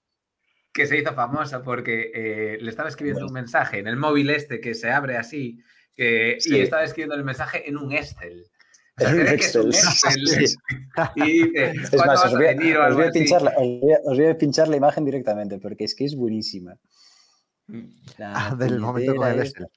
[0.73, 4.59] que se hizo famosa porque eh, le estaba escribiendo un mensaje en el móvil este
[4.59, 5.59] que se abre así
[5.95, 6.55] Sí.
[6.55, 8.45] y estaba escribiendo el mensaje en un Excel.
[8.99, 9.67] Es un Excel.
[9.69, 10.25] Excel.
[10.25, 10.55] Sí.
[11.15, 13.79] Y dice, Es ¿cuándo más, os voy a, venir os voy a pinchar la, os
[13.81, 16.75] voy a- os voy a pinchar la imagen directamente porque es que es buenísima.
[18.17, 19.67] La ah, del momento con el Excel.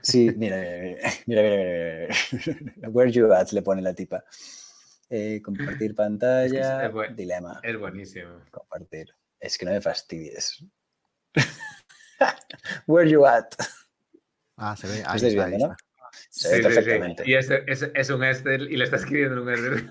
[0.00, 0.82] Sí, mira, mira,
[1.26, 2.88] mira, mira, mira, mira.
[2.90, 4.22] Where you at, le pone la tipa.
[5.10, 8.30] Eh, compartir pantalla, es buen- dilema, Es buenísimo.
[8.50, 9.08] compartir.
[9.40, 10.64] Es que no me fastidies.
[12.86, 13.52] Where you at.
[14.56, 15.02] Ah, se ve.
[15.06, 15.76] Ahí está, ahí viendo, ¿no?
[16.34, 17.30] Se ve Sí, sí, sí.
[17.30, 19.90] Y es, es, es un Excel y le está escribiendo en un Excel.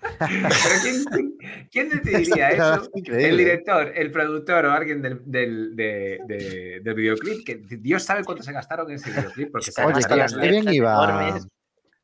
[0.18, 1.36] Pero ¿quién,
[1.70, 2.88] quién- decidiría eso?
[2.94, 3.28] Increíble.
[3.28, 8.24] El director, el productor o alguien del, del, de- de- del videoclip, que Dios sabe
[8.24, 11.38] cuánto se gastaron en ese videoclip, porque se Oye, qué, bien iba.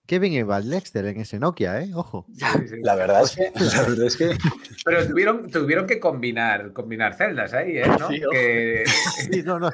[0.07, 1.91] Qué bien iba el Dexter en ese Nokia, ¿eh?
[1.95, 2.27] Ojo.
[2.33, 2.77] Sí, sí.
[2.83, 4.37] La verdad es que, la verdad es que
[4.85, 7.85] Pero tuvieron, tuvieron que combinar, combinar celdas ahí, ¿eh?
[7.99, 8.09] ¿no?
[8.09, 8.21] Sí.
[8.31, 8.85] Que-
[9.33, 9.71] Sí, no, no.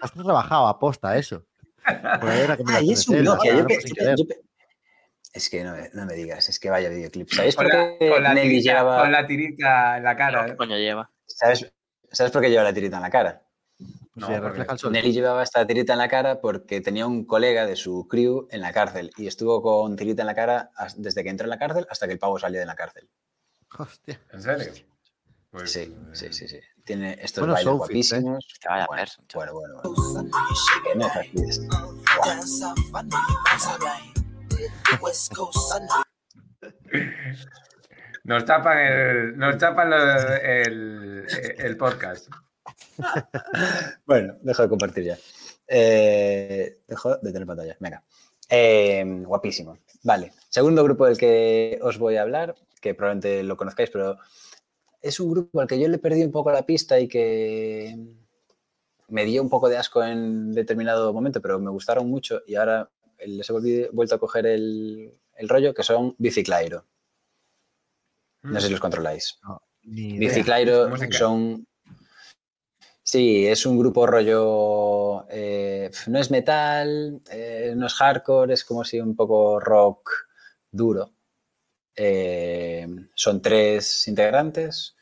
[0.00, 1.44] Hasta trabajaba aposta eso.
[1.84, 3.26] Ahí es un
[5.32, 7.28] Es que no me, no me digas, es que vaya videoclip.
[7.30, 9.00] ¿Sabéis con, por la, qué con la Nelly tirita, llevaba...
[9.02, 10.46] con la tirita en la cara.
[10.46, 10.56] ¿Qué ¿eh?
[10.56, 11.10] coño lleva?
[11.26, 11.72] ¿Sabes,
[12.10, 13.42] ¿Sabes por qué lleva la tirita en la cara?
[14.14, 14.92] No, sí, porque- refleja el sol.
[14.92, 18.60] Nelly llevaba esta tirita en la cara porque tenía un colega de su crew en
[18.60, 21.86] la cárcel y estuvo con tirita en la cara desde que entró en la cárcel
[21.90, 23.08] hasta que el pavo salió de la cárcel.
[23.76, 24.20] Hostia.
[24.32, 24.72] ¿En serio?
[25.50, 26.60] Pues, Sí, sí, sí, sí.
[26.84, 28.20] Tiene estos Buenos bailes outfits, ¿eh?
[28.20, 28.46] guapísimos.
[28.60, 29.50] Que vaya bueno, verso, chaval.
[29.52, 30.30] bueno, bueno, bueno.
[30.96, 31.60] No fastidies.
[38.24, 41.26] Nos tapan el, nos tapan lo- el,
[41.58, 42.28] el podcast.
[44.06, 45.18] Bueno, dejo de compartir ya.
[45.68, 47.76] Eh, dejo de tener pantalla.
[47.80, 48.02] Venga.
[48.48, 49.78] Eh, guapísimo.
[50.02, 50.32] Vale.
[50.48, 54.18] Segundo grupo del que os voy a hablar, que probablemente lo conozcáis, pero
[55.04, 57.94] es un grupo al que yo le perdí un poco la pista y que
[59.08, 62.90] me dio un poco de asco en determinado momento, pero me gustaron mucho y ahora
[63.24, 66.84] les he vuelto a coger el, el rollo, que son Biciclairo.
[68.42, 69.38] No sé si los controláis.
[69.82, 70.18] Idea.
[70.18, 71.66] Biciclairo son.
[73.02, 75.26] Sí, es un grupo rollo.
[75.28, 80.10] eh, no es metal, eh, no es hardcore, es como si un poco rock
[80.70, 81.12] duro.
[81.94, 84.93] Eh, son tres integrantes: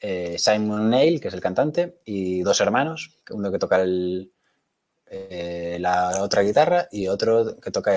[0.00, 6.22] eh, Simon Neil, que es el cantante, y dos hermanos, uno que toca eh, la
[6.22, 7.92] otra guitarra y otro que toca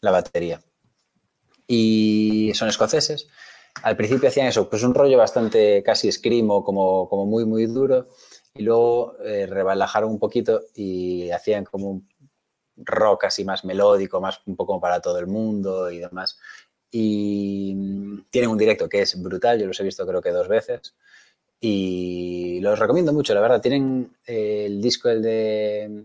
[0.00, 0.60] la batería.
[1.66, 3.26] Y son escoceses.
[3.82, 8.08] Al principio hacían eso, pues un rollo bastante casi escrimo, como, como muy, muy duro,
[8.54, 12.08] y luego eh, rebalajaron un poquito y hacían como un
[12.76, 16.38] rock así más melódico, más un poco para todo el mundo y demás.
[16.96, 20.46] Y mm, tienen un directo que es brutal, yo los he visto creo que dos
[20.46, 20.94] veces.
[21.60, 23.60] Y los recomiendo mucho, la verdad.
[23.60, 26.04] Tienen eh, el disco, el de.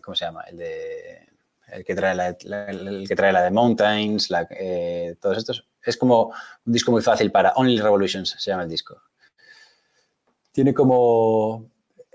[0.00, 0.42] ¿Cómo se llama?
[0.42, 1.28] El de.
[1.66, 5.66] El que trae la, el que trae la de Mountains, eh, todos estos.
[5.84, 6.32] Es como
[6.64, 9.02] un disco muy fácil para Only Revolutions, se llama el disco.
[10.52, 11.66] Tiene como.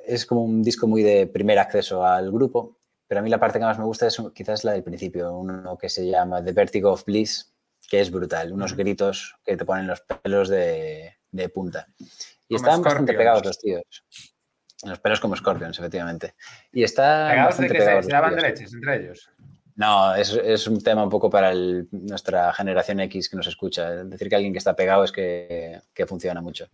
[0.05, 2.77] Es como un disco muy de primer acceso al grupo,
[3.09, 5.77] pero a mí la parte que más me gusta es quizás la del principio, uno
[5.77, 7.51] que se llama The Vertigo of Bliss,
[7.87, 11.87] que es brutal, unos gritos que te ponen los pelos de, de punta.
[12.49, 13.83] Y Como están bastante pegados los tíos.
[14.83, 16.35] Los pelos como Scorpions, efectivamente.
[16.71, 19.29] Y están Pegados de que se, pegados se daban de leches entre ellos.
[19.75, 23.89] No, es, es un tema un poco para el- nuestra generación X que nos escucha.
[24.03, 26.67] Decir que alguien que está pegado es que, que funciona mucho.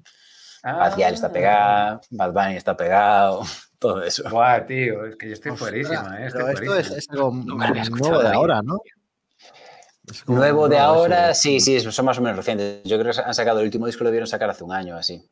[0.62, 1.32] Facial está Ah.
[1.34, 3.42] pegado, Bad Bunny está pegado,
[3.80, 4.24] todo eso.
[4.30, 6.26] Buah, tío, es que yo estoy Ostras, ¿eh?
[6.28, 7.34] Estoy Pero esto es, es algo
[7.76, 8.80] escuchado nuevo de ahora, ¿no?
[10.28, 12.84] Nuevo de ahora, sí, sí, son más o menos recientes.
[12.84, 15.30] Yo creo que han sacado el último disco, lo debieron sacar hace un año así.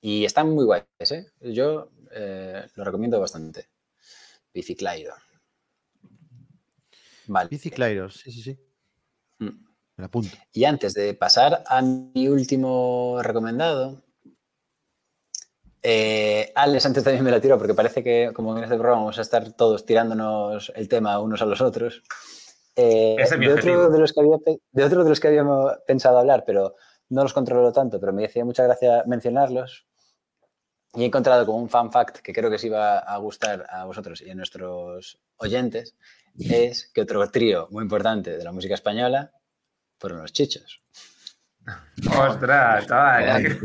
[0.00, 1.26] Y están muy guays, ¿eh?
[1.40, 3.68] Yo eh, lo recomiendo bastante.
[4.52, 5.14] Biciclairo.
[7.26, 7.48] Vale.
[7.48, 8.58] Biciclairos, sí, sí, sí.
[9.38, 9.64] Mm.
[9.96, 10.36] Me apunto.
[10.52, 14.02] Y antes de pasar a mi último recomendado,
[15.82, 19.18] eh, Alex antes también me la tiro porque parece que como en este programa vamos
[19.18, 22.02] a estar todos tirándonos el tema unos a los otros.
[22.76, 24.36] Eh, es de, otro de, los que había,
[24.72, 26.74] de otro de los que habíamos pensado hablar, pero
[27.08, 29.86] no los controlo tanto, pero me hacía mucha gracia mencionarlos.
[30.94, 33.84] Y he encontrado como un fan fact que creo que os iba a gustar a
[33.84, 35.96] vosotros y a nuestros oyentes,
[36.38, 39.32] es que otro trío muy importante de la música española
[39.98, 40.82] fueron los chichos.
[42.18, 43.58] Ostras, chaval.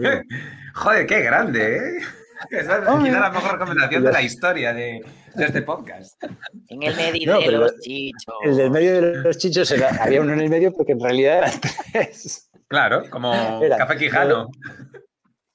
[0.74, 2.02] Joder, qué grande, ¿eh?
[2.50, 5.04] Esa es la mejor recomendación de la historia de,
[5.36, 6.22] de este podcast.
[6.68, 8.34] En el medio No, de los el- chichos.
[8.44, 11.38] El del medio de los chichos era- había uno en el medio porque en realidad
[11.40, 11.54] eran
[11.94, 12.50] tres.
[12.68, 14.50] Claro, como Era- Café Quijano.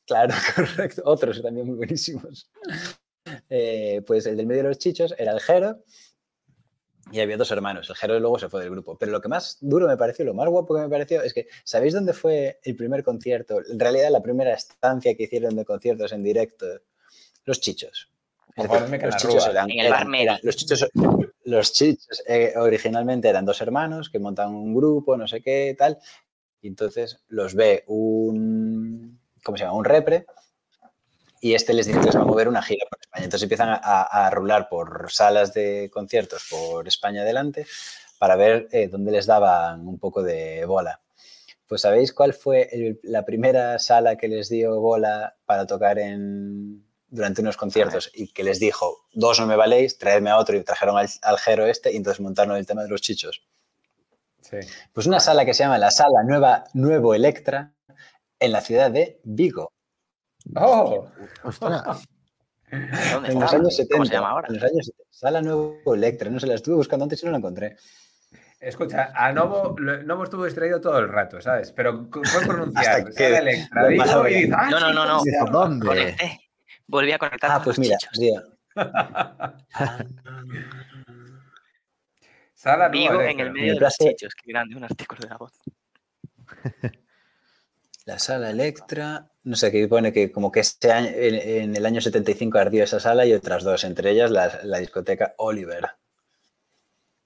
[0.07, 1.03] Claro, correcto.
[1.05, 2.51] Otros también muy buenísimos.
[3.49, 5.83] Eh, pues el del medio de los chichos era el Jero
[7.13, 7.89] y había dos hermanos.
[7.91, 8.99] El Jero luego se fue del grupo.
[8.99, 11.49] Pero lo que más duro me pareció, lo más guapo que me pareció es que,
[11.65, 13.61] ¿sabéis dónde fue el primer concierto?
[13.71, 16.67] En realidad, la primera estancia que hicieron de conciertos en directo.
[17.47, 18.11] Los chichos.
[18.57, 20.23] Los chichos eran, En el eran- bar Meli.
[20.25, 20.89] eran- los chichos,
[21.45, 25.99] los chichos eh, originalmente eran dos hermanos que montan un grupo, no sé qué, tal.
[26.63, 29.77] Y entonces los ve un, ¿cómo se llama?
[29.77, 30.27] Un repre.
[31.41, 33.25] Y este les dice que les va a mover una gira por España.
[33.25, 37.67] Entonces empiezan a, a- a rular por salas de conciertos por España adelante
[38.19, 41.01] para ver eh, dónde les daban un poco de bola.
[41.67, 46.83] Pues ¿sabéis cuál fue el- la primera sala que les dio bola para tocar en,
[47.15, 50.65] durante unos conciertos y que les dijo, dos no me valéis, traedme a otro y
[50.65, 53.43] trajeron al, al Jero este y entonces montaron el tema de los chichos?
[54.41, 54.57] Sí.
[54.93, 57.73] Pues una sala que se llama la Sala Nueva Nuevo Electra
[58.39, 59.71] en la ciudad de Vigo,
[60.57, 61.07] ¡Oh!
[61.45, 61.83] Ostras.
[63.13, 63.95] ¿Dónde en los años 70.
[63.95, 64.49] ¿Cómo se llama ahora?
[64.49, 65.05] En los años 70.
[65.11, 67.77] Sala Nuevo Electra, no sé, la estuve buscando antes y no la encontré.
[68.61, 71.71] Escucha, a Novo, Novo estuvo distraído todo el rato, ¿sabes?
[71.73, 72.99] Pero fue pronunciar.
[73.01, 75.21] Hasta que- Electra, y dice, "Ah, No, no, no, no.
[75.51, 75.87] ¿Dónde?
[75.87, 76.41] Conecté.
[76.87, 78.43] Volví a conectar Ah, con pues mira, tío,
[82.55, 84.35] Sala Vigo en el medio de los chichos.
[84.35, 85.53] Qué grande, un artículo de la voz.
[88.07, 91.87] la Sala Electra, no sé, que pone que como que ese año, en, en el
[91.87, 95.89] año 75 ardió esa sala y otras dos, entre ellas la, la discoteca Oliver.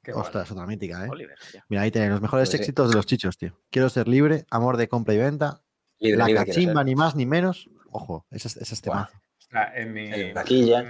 [0.03, 0.12] Qué.
[0.12, 1.09] Ostras, otra mítica, ¿eh?
[1.11, 1.37] Oliver.
[1.68, 2.62] Mira, ahí tenéis los mejores Pues sí.
[2.62, 3.59] éxitos de los chichos, tío.
[3.71, 5.62] Quiero ser libre, amor de compra y venta,
[5.99, 7.68] Libre, la libre cachimba, ni más ni menos.
[7.90, 9.05] Ojo, ese es, ese es Guau.
[9.07, 9.23] temazo.
[9.49, 10.11] Ostras, en mi...
[10.13, 10.85] El vaquilla.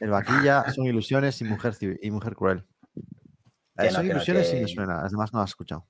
[0.00, 2.64] El vaquilla, son ilusiones y mujer, y mujer cruel.
[3.76, 5.86] Que son no, ilusiones que- me suena, las demás no las he escuchado.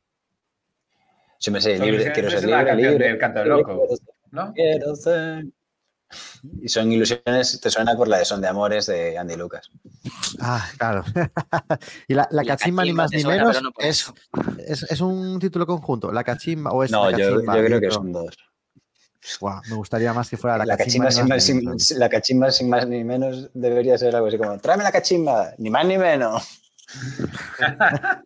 [1.38, 3.08] Sí, me sé, Son libre, quiero ser libre, libre.
[3.08, 3.76] del Canto del Loco.
[3.78, 4.52] quiero ser- ¿No?
[4.52, 5.44] quiero ser.
[6.62, 9.70] Y son ilusiones, te suena por la de Son de Amores de Andy Lucas.
[10.40, 11.04] Ah, claro.
[12.08, 14.14] y la, la Y la cachimba, ni cachimba más ni suena, menos, no es, eso.
[14.66, 16.12] es, es un título conjunto.
[16.12, 17.58] La cachimba o es No, la yo, yo cachimba.
[17.58, 18.36] y creo que son dos.
[19.40, 21.06] Guau, me gustaría más que fuera la, La cachimba.
[21.06, 24.58] cachimba, sin más, sin- la cachimba sin más ni menos debería ser algo así como,
[24.58, 26.60] tráeme la cachimba, ni más ni menos.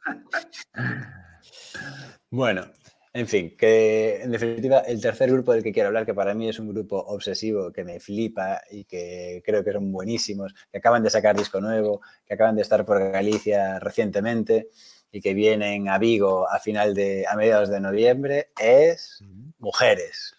[2.31, 2.67] bueno,
[3.13, 6.49] en fin, que en definitiva el tercer grupo del que quiero hablar, que para mí
[6.49, 11.03] es un grupo obsesivo, que me flipa y que creo que son buenísimos, que acaban
[11.03, 14.69] de sacar disco nuevo, que acaban de estar por Galicia recientemente
[15.11, 19.23] y que vienen a Vigo a final de, a mediados de noviembre, es
[19.59, 20.35] Mujeres.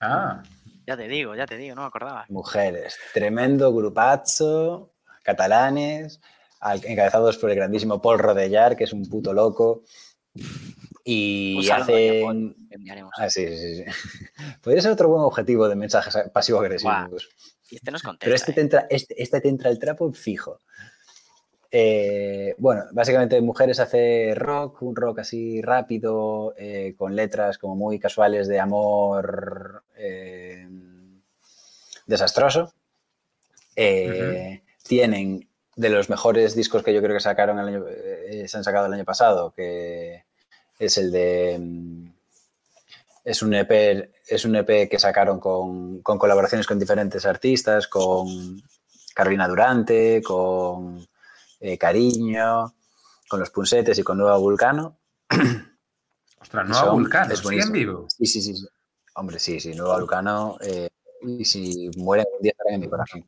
[0.00, 0.42] Ah,
[0.86, 2.24] Ya te digo, ya te digo, no me acordaba.
[2.28, 6.20] Mujeres, tremendo grupazo, catalanes,
[6.60, 9.82] al- encabezados por el grandísimo Paul Rodellar, que es un puto loco.
[11.04, 12.56] Y Un hacen.
[12.70, 13.12] Enviaremos.
[13.16, 13.84] Ah, sí, sí, sí.
[14.62, 17.28] Podría ser otro buen objetivo de mensajes pasivo-agresivos.
[17.70, 18.24] Y este nos contesta.
[18.24, 18.64] Pero este te, ¿eh?
[18.64, 20.58] entra, este, este te entra el trapo fijo.
[21.70, 27.98] Eh, bueno, básicamente Mujeres hace rock, un rock así rápido, eh, con letras como muy
[27.98, 30.66] casuales de amor eh,
[32.06, 32.72] desastroso.
[33.76, 38.56] Eh, Tienen de los mejores discos que yo creo que sacaron el año, eh, se
[38.56, 40.24] han sacado el año pasado, que
[40.78, 42.08] es el de mm,
[43.24, 48.62] es un EP, es un EP que sacaron con, con colaboraciones con diferentes artistas, con
[49.14, 51.06] Carolina Durante, con
[51.78, 52.72] Cariño,
[53.28, 54.98] con Los Punsetes y con Nueva Vulcano.
[56.40, 57.72] ostras, Nueva Vulcano, es ¿sigue en buenísimo.
[57.74, 58.06] vivo?
[58.08, 58.66] Sí, sí, sí.
[59.14, 60.56] Hombre, sí, sí, Nueva Vulcano.
[60.60, 60.88] eh,
[61.22, 63.24] y si mueren un día estarán en mi corazón.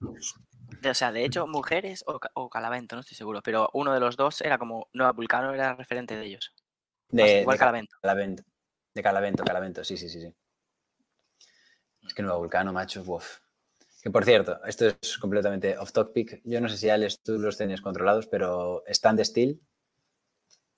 [0.89, 4.17] O sea, de hecho, mujeres o, o Calavento, no estoy seguro, pero uno de los
[4.17, 6.55] dos era como Nueva Vulcano era referente de ellos.
[7.09, 7.97] De, Igual de Calavento.
[8.01, 8.43] Calavento.
[8.95, 10.33] De Calavento, Calavento, sí, sí, sí, sí.
[12.07, 13.41] Es que Nueva Vulcano, macho, uf.
[14.03, 16.41] Que por cierto, esto es completamente off topic.
[16.45, 19.61] Yo no sé si Alex tú los tenías controlados, pero Stand Still,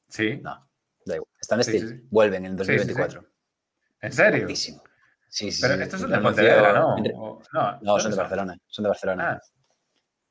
[0.08, 0.38] Sí.
[0.42, 0.68] no,
[1.04, 1.30] da igual.
[1.40, 2.08] Stand Sí, Still, sí, sí.
[2.10, 2.76] vuelven en Sí, sí, sí.
[2.78, 3.24] 2024.
[4.00, 4.40] ¿En serio?
[4.40, 4.82] Buenísimo.
[5.34, 5.82] Sí, sí, Pero sí.
[5.84, 6.94] estos son de Pontevedra, ¿no?
[7.16, 8.58] O- No, No, son de ¿dónde Barcelona.
[8.66, 9.40] Son de Barcelona.
[9.40, 9.40] Ah,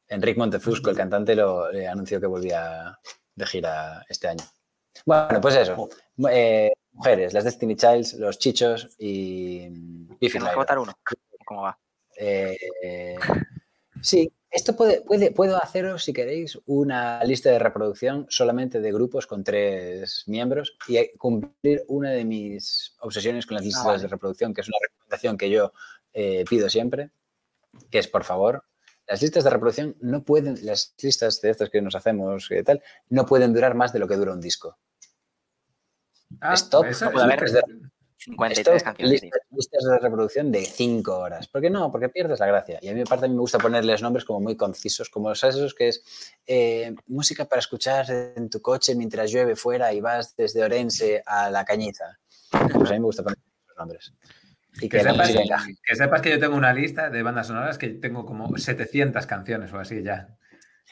[0.10, 2.96] Enric Montefusco, el cantante, lo eh, anunció que volvía
[3.34, 4.44] de gira este año.
[5.06, 5.90] Bueno, pues eso.
[6.30, 9.70] Eh, mujeres, las Destiny Childs, los Chichos y
[10.20, 10.94] Tenemos que votar uno.
[11.46, 11.80] ¿Cómo va?
[12.16, 13.16] Eh, eh,
[14.02, 19.26] sí, esto puede, puede, puedo haceros, si queréis, una lista de reproducción solamente de grupos
[19.26, 24.02] con tres miembros y eh, cumplir una de mis obsesiones con las listas vale.
[24.02, 25.72] de reproducción, que es una recomendación que yo
[26.14, 27.12] eh, pido siempre,
[27.90, 28.66] que es, por favor,
[29.08, 32.84] las listas de reproducción no pueden, las listas de estas que nos hacemos y tal,
[33.10, 34.78] no pueden durar más de lo que dura un disco.
[36.42, 37.60] ah, Stop, eso- no puede haber eso-
[38.18, 39.22] 53 Esto, canciones.
[39.22, 39.32] tío.
[39.62, 41.48] Listas, de reproducción de 5 horas.
[41.48, 41.92] ¿Por qué no?
[41.92, 42.80] Porque pierdes la gracia.
[42.82, 45.56] Y a mí, aparte, a mí me gusta ponerles nombres como muy concisos, como ¿sabes
[45.56, 46.04] esos que es
[46.48, 51.50] eh, música para escuchar en tu coche mientras llueve fuera y vas desde Orense a
[51.50, 52.18] La Cañiza.
[52.50, 54.14] Pues a mí me gusta poner esos nombres.
[54.76, 57.78] Y que, Que la sepas, que sepas que yo tengo una lista de bandas sonoras
[57.78, 60.38] que tengo como 700 canciones o así ya.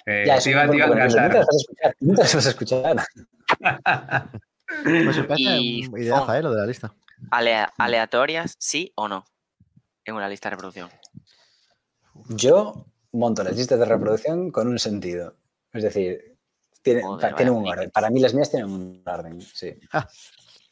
[0.06, 1.96] Eh, Ya, te iba, te bueno, iba a nunca vas a escuchar.
[2.00, 3.06] Nunca las vas a escuchar.
[4.84, 6.38] Pues parece Y ideaza.
[6.38, 6.44] ¿eh?
[6.44, 6.94] Lo de la lista.
[7.32, 9.26] Alea- aleatorias, sí o no.
[10.06, 10.90] En una lista de reproducción.
[12.30, 15.36] Yo monto las listas de reproducción con un sentido.
[15.74, 16.38] Es decir,
[16.82, 17.92] Tiene, Joder, tiene un orden.
[17.92, 19.78] Para mí las mías tienen un orden, sí.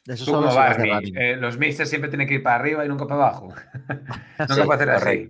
[0.06, 0.94] Eso de Nick?
[0.94, 1.16] running.
[1.18, 3.48] Eh, los mixers siempre tienen que ir para arriba y nunca para abajo.
[4.38, 5.28] nunca Sí, puede hacer así.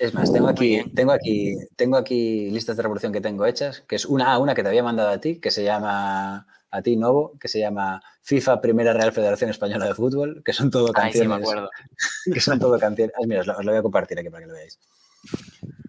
[0.00, 3.96] Es más, tengo aquí, tengo aquí, tengo aquí listas de revolución que tengo hechas, que
[3.96, 6.96] es una, ah, una que te había mandado a ti, que se llama a ti,
[6.96, 11.12] Novo, que se llama FIFA Primera Real Federación Española de Fútbol, que son todo Ay,
[11.12, 11.28] sí, canciones.
[11.28, 11.70] me acuerdo.
[12.32, 13.14] que son todo canciones.
[13.16, 14.78] Ah, mira, os lo, os lo voy a compartir aquí para que lo veáis.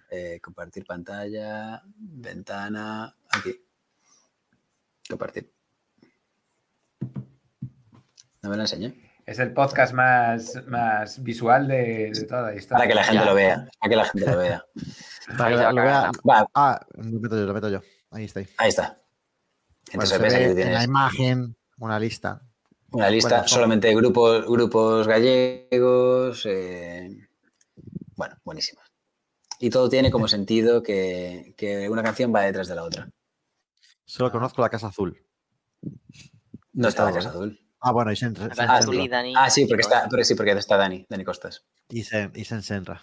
[0.10, 3.56] Eh, compartir pantalla, ventana, aquí.
[5.10, 5.52] Compartir.
[8.42, 9.10] No me lo enseñé.
[9.26, 12.78] Es el podcast más, más visual de, de toda la historia.
[12.80, 13.26] Para que la gente Ya.
[13.30, 13.68] lo vea.
[13.80, 14.66] Para que la gente lo vea.
[15.38, 16.12] Para que lo vea-
[16.56, 17.80] Ah, lo meto yo, lo meto yo.
[18.10, 18.40] Ahí está.
[18.58, 19.01] ahí está.
[19.94, 22.42] Bueno, Entonces se en la imagen una lista.
[22.92, 26.46] una lista bueno, son- solamente de grupos, grupos gallegos.
[26.46, 27.28] eh,
[28.16, 28.86] bueno, buenísimas.
[29.60, 33.10] Y todo tiene como sentido que, que una canción va detrás de la otra.
[34.06, 35.24] Solo conozco la Casa Azul.
[36.74, 37.32] No está la Casa ¿eh?
[37.32, 37.60] Azul.
[37.80, 39.04] Ah, bueno, y Azul Senra.
[39.04, 39.34] y Dani.
[39.36, 41.66] Ah, sí, porque está, pero sí, porque está Dani, Dani Costas.
[41.90, 43.02] Y Sen, y Sen Senra.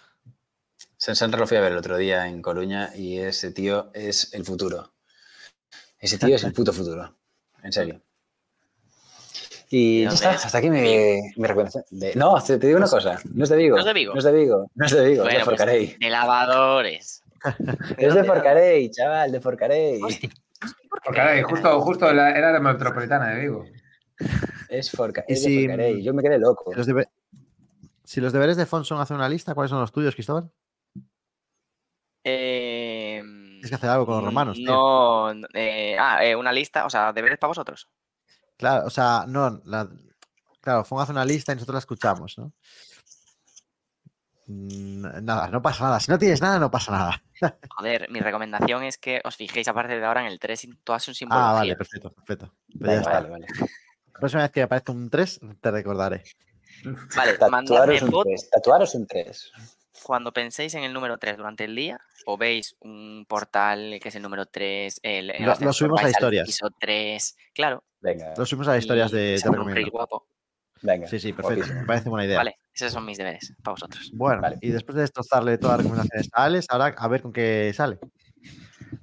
[0.97, 4.43] Sensenra lo fui a ver el otro día en Coruña y ese tío es el
[4.45, 4.93] futuro.
[5.99, 7.13] Ese tío es el puto futuro.
[7.63, 8.01] En serio.
[9.71, 10.45] Y ¿De ya está, es?
[10.45, 10.79] hasta aquí mi,
[11.35, 11.83] mi recomendación.
[11.91, 13.19] De- no, te, te digo una cosa.
[13.33, 13.75] No es de Vigo.
[13.75, 14.13] ¿No es de Vigo?
[14.13, 14.71] No es de Vigo.
[14.75, 15.97] No es de Vigo, es de pues, Forcarey.
[15.99, 17.23] de lavadores.
[17.97, 20.01] Es de Forcarey, chaval, de Forcarey.
[20.01, 23.65] Hostia, ¿por qué Porque ahora, me- justo, justo la- era la metropolitana de Vigo.
[24.69, 26.03] Es, Forca, Y es si- de Forcarey.
[26.03, 26.71] Yo me quedé loco.
[26.71, 27.09] Si los, debe-
[28.03, 30.49] si los deberes de Fon son hacer una lista, ¿cuáles son los tuyos, Cristóbal?
[32.23, 33.21] Eh,
[33.59, 34.65] Tienes que hacer algo con los romanos, tío.
[34.71, 37.87] No, no, eh, ah, eh, una lista, o sea, deberes para vosotros.
[38.57, 39.89] Claro, o sea, no, la-
[40.61, 42.53] claro, Fon hace una lista y nosotros la escuchamos, ¿no?
[44.47, 45.99] Mm, Nada, no pasa nada.
[45.99, 47.23] Si no tienes nada, no pasa nada.
[47.77, 50.73] Joder, mi recomendación es que os fijéis a partir de ahora en el 3 y
[50.83, 51.49] toda su simbología.
[51.49, 52.53] Ah, vale, perfecto, perfecto.
[52.79, 53.11] Pues ya Vale, está.
[53.11, 53.45] vale, vale.
[54.13, 56.23] La próxima vez que aparezca un 3, te recordaré.
[57.15, 58.49] Vale, mandadme Tatuaros un fotos 3.
[58.49, 59.51] Tatuaros un 3.
[60.03, 64.15] Cuando penséis en el número 3 durante el día o veis un portal que es
[64.15, 66.45] el número 3, el, el Lo- subimos a historias.
[66.47, 67.83] Piso 3, claro.
[68.01, 69.91] Venga, Lo subimos a historias y de reel recomiendo.
[69.91, 70.27] guapo.
[70.81, 71.07] venga.
[71.07, 71.55] Sí, sí, perfecto.
[71.57, 71.81] guapísimo.
[71.81, 72.37] Me parece buena idea.
[72.37, 74.09] Vale, esos son mis deberes para vosotros.
[74.13, 74.57] Bueno, Vale.
[74.61, 77.99] y después de destrozarle todas las recomendaciones a Alex, ahora a ver con qué sale.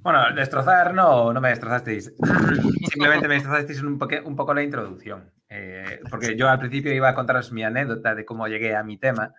[0.00, 2.12] Bueno, destrozar no, no me destrozasteis.
[2.90, 5.30] Simplemente me destrozasteis un, poque- un poco la introducción.
[5.48, 8.96] Eh, porque yo al principio iba a contaros mi anécdota de cómo llegué a mi
[8.98, 9.32] tema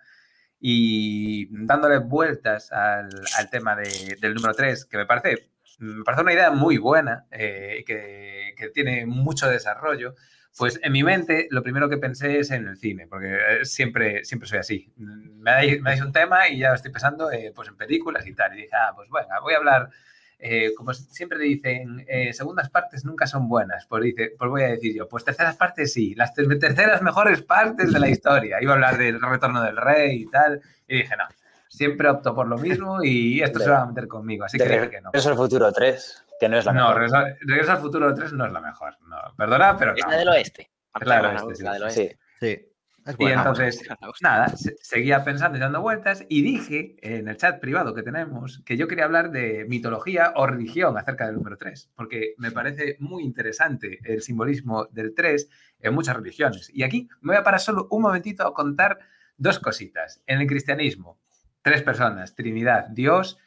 [0.60, 6.22] y dándole vueltas al, al tema de- del número 3, que me parece, me parece
[6.22, 10.14] una idea muy buena, eh, que, que tiene mucho desarrollo.
[10.56, 14.24] Pues en mi mente lo primero que pensé es en el cine, porque eh, siempre,
[14.24, 14.92] siempre soy así.
[14.96, 18.34] Me dais, me dais un tema y ya estoy pensando eh, pues en películas y
[18.34, 18.54] tal.
[18.54, 19.90] Y dije, ah, pues bueno, voy a hablar
[20.38, 23.86] eh, como siempre dicen, eh, segundas partes nunca son buenas.
[23.86, 27.42] Pues, dice, pues voy a decir yo, pues terceras partes sí, las ter- terceras mejores
[27.42, 28.58] partes de la historia.
[28.62, 30.60] Iba a hablar del retorno del rey y tal.
[30.86, 31.24] Y dije, no,
[31.68, 34.44] siempre opto por lo mismo y esto De- se va a meter conmigo.
[34.44, 35.10] Así que dije que no.
[35.12, 36.94] Regreso al futuro 3, que no es la No, mejor.
[37.02, 38.96] Regreso, Regreso al futuro 3 no es la mejor.
[39.08, 40.10] No, perdona, pero Es no.
[40.12, 40.70] la del oeste.
[41.00, 41.64] Es la del también me oeste, gusta sí.
[41.64, 42.18] la del oeste.
[42.40, 42.46] Sí.
[42.46, 42.67] Sí,
[43.08, 43.88] es Y entonces,
[44.20, 48.62] nada, se- seguía pensando y dando vueltas y dije en el chat privado que tenemos
[48.64, 52.96] que yo quería hablar de mitología o religión acerca del número 3, porque me parece
[53.00, 55.48] muy interesante el simbolismo del 3
[55.80, 56.70] en muchas religiones.
[56.72, 58.98] Y aquí me voy a parar solo un momentito a contar
[59.36, 60.22] dos cositas.
[60.26, 61.18] En el cristianismo,
[61.62, 63.38] tres personas, Trinidad, Dios,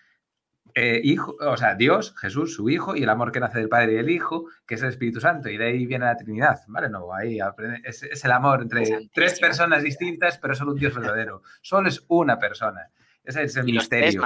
[0.75, 3.93] eh, hijo, o sea, Dios, Jesús, su Hijo, y el amor que nace del Padre
[3.93, 6.89] y el Hijo, que es el Espíritu Santo, y de ahí viene la Trinidad, ¿vale?
[6.89, 10.95] No, ahí aprende- es, es el amor entre tres personas distintas, pero solo un Dios
[10.95, 11.41] verdadero.
[11.61, 12.89] Solo es una persona.
[13.23, 14.23] Ese es el Y misterio.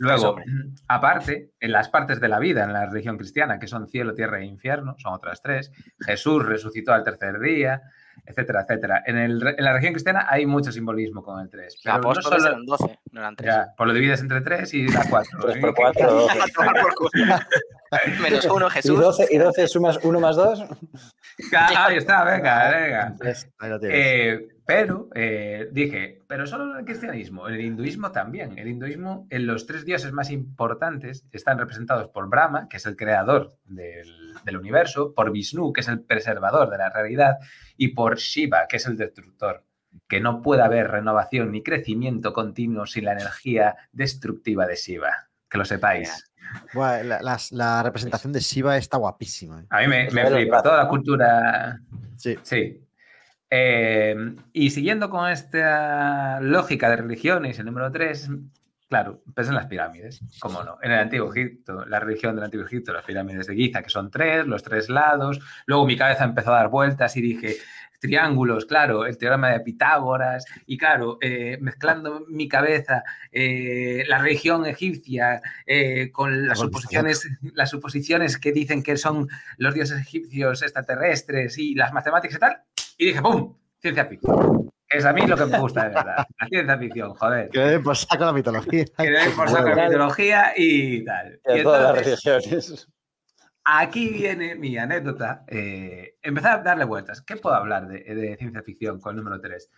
[0.00, 0.44] Luego, hombre.
[0.86, 4.38] aparte, en las partes de la vida en la religión cristiana, que son cielo, tierra
[4.38, 7.82] e infierno, son otras tres, Jesús resucitó al tercer día,
[8.26, 9.02] etcétera, etcétera.
[9.06, 11.64] En, el, en la religión cristiana hay mucho simbolismo con el 3.
[11.64, 13.46] Los Pero no apóstoles solo, eran 12, no eran 3.
[13.46, 15.38] ya, pues lo divides entre 3 y da 4.
[15.40, 16.26] 3 por 4.
[18.22, 19.00] Menos uno, ¿Y Jesús.
[19.00, 20.64] 12, ¿Y 12 sumas 1 más 2?
[21.52, 23.14] Ahí está, venga, venga.
[23.58, 23.98] Ahí lo tienes.
[23.98, 28.58] Eh, pero eh, dije, pero solo en el cristianismo, en el hinduismo también.
[28.58, 32.94] El hinduismo, en los tres dioses más importantes, están representados por Brahma, que es el
[32.94, 37.38] creador del, del universo, por Vishnu, que es el preservador de la realidad,
[37.78, 39.64] y por Shiva, que es el destructor.
[40.06, 45.30] Que no puede haber renovación ni crecimiento continuo sin la energía destructiva de Shiva.
[45.48, 46.30] Que lo sepáis.
[46.74, 49.62] La, representación de Shiva está guapísima.
[49.62, 49.66] eh.
[49.70, 51.80] A mí me, flipa toda la cultura
[52.18, 52.36] Sí.
[52.42, 52.84] Sí.
[53.50, 54.14] Eh,
[54.52, 58.30] y siguiendo con esta lógica de religiones, el número 3,
[58.88, 60.78] Claro, pensé en las pirámides, cómo no.
[60.82, 64.10] En el Antiguo Egipto, la religión del Antiguo Egipto, las pirámides de Giza, que son
[64.10, 65.40] tres, los tres lados.
[65.66, 67.56] Luego mi cabeza empezó a dar vueltas y dije,
[67.98, 74.66] triángulos, claro, el teorema de Pitágoras, y claro, eh, mezclando mi cabeza eh, la religión
[74.66, 81.58] egipcia eh, con las suposiciones, las suposiciones que dicen que son los dioses egipcios extraterrestres
[81.58, 82.62] y las matemáticas y tal,
[82.98, 83.56] y dije, ¡pum!
[83.80, 84.70] Ciencia ficción.
[84.90, 86.26] Es a mí lo que me gusta de verdad.
[86.40, 87.48] La ciencia ficción, joder.
[87.50, 88.84] Que den por saco la mitología.
[88.98, 91.40] Que den por saco la mitología y tal.
[91.44, 92.88] De Y todas las religiones.
[93.64, 95.44] Aquí viene mi anécdota.
[95.46, 97.20] Eh, empezar a darle vueltas.
[97.22, 99.70] ¿Qué puedo hablar de, de ciencia ficción con el número 3?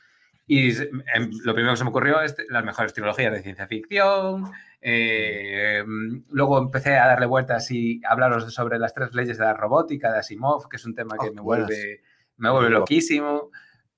[0.47, 4.51] Y em, lo primero que se me ocurrió es las mejores trilogías de ciencia ficción.
[4.81, 5.83] eh,
[6.31, 10.19] luego empecé a darle vueltas y hablaros sobre las tres leyes de la robótica de
[10.21, 11.67] Asimov, que es un tema que Oh, me buenas.
[11.69, 12.03] vuelve,
[12.41, 13.51] me vuelve loquísimo.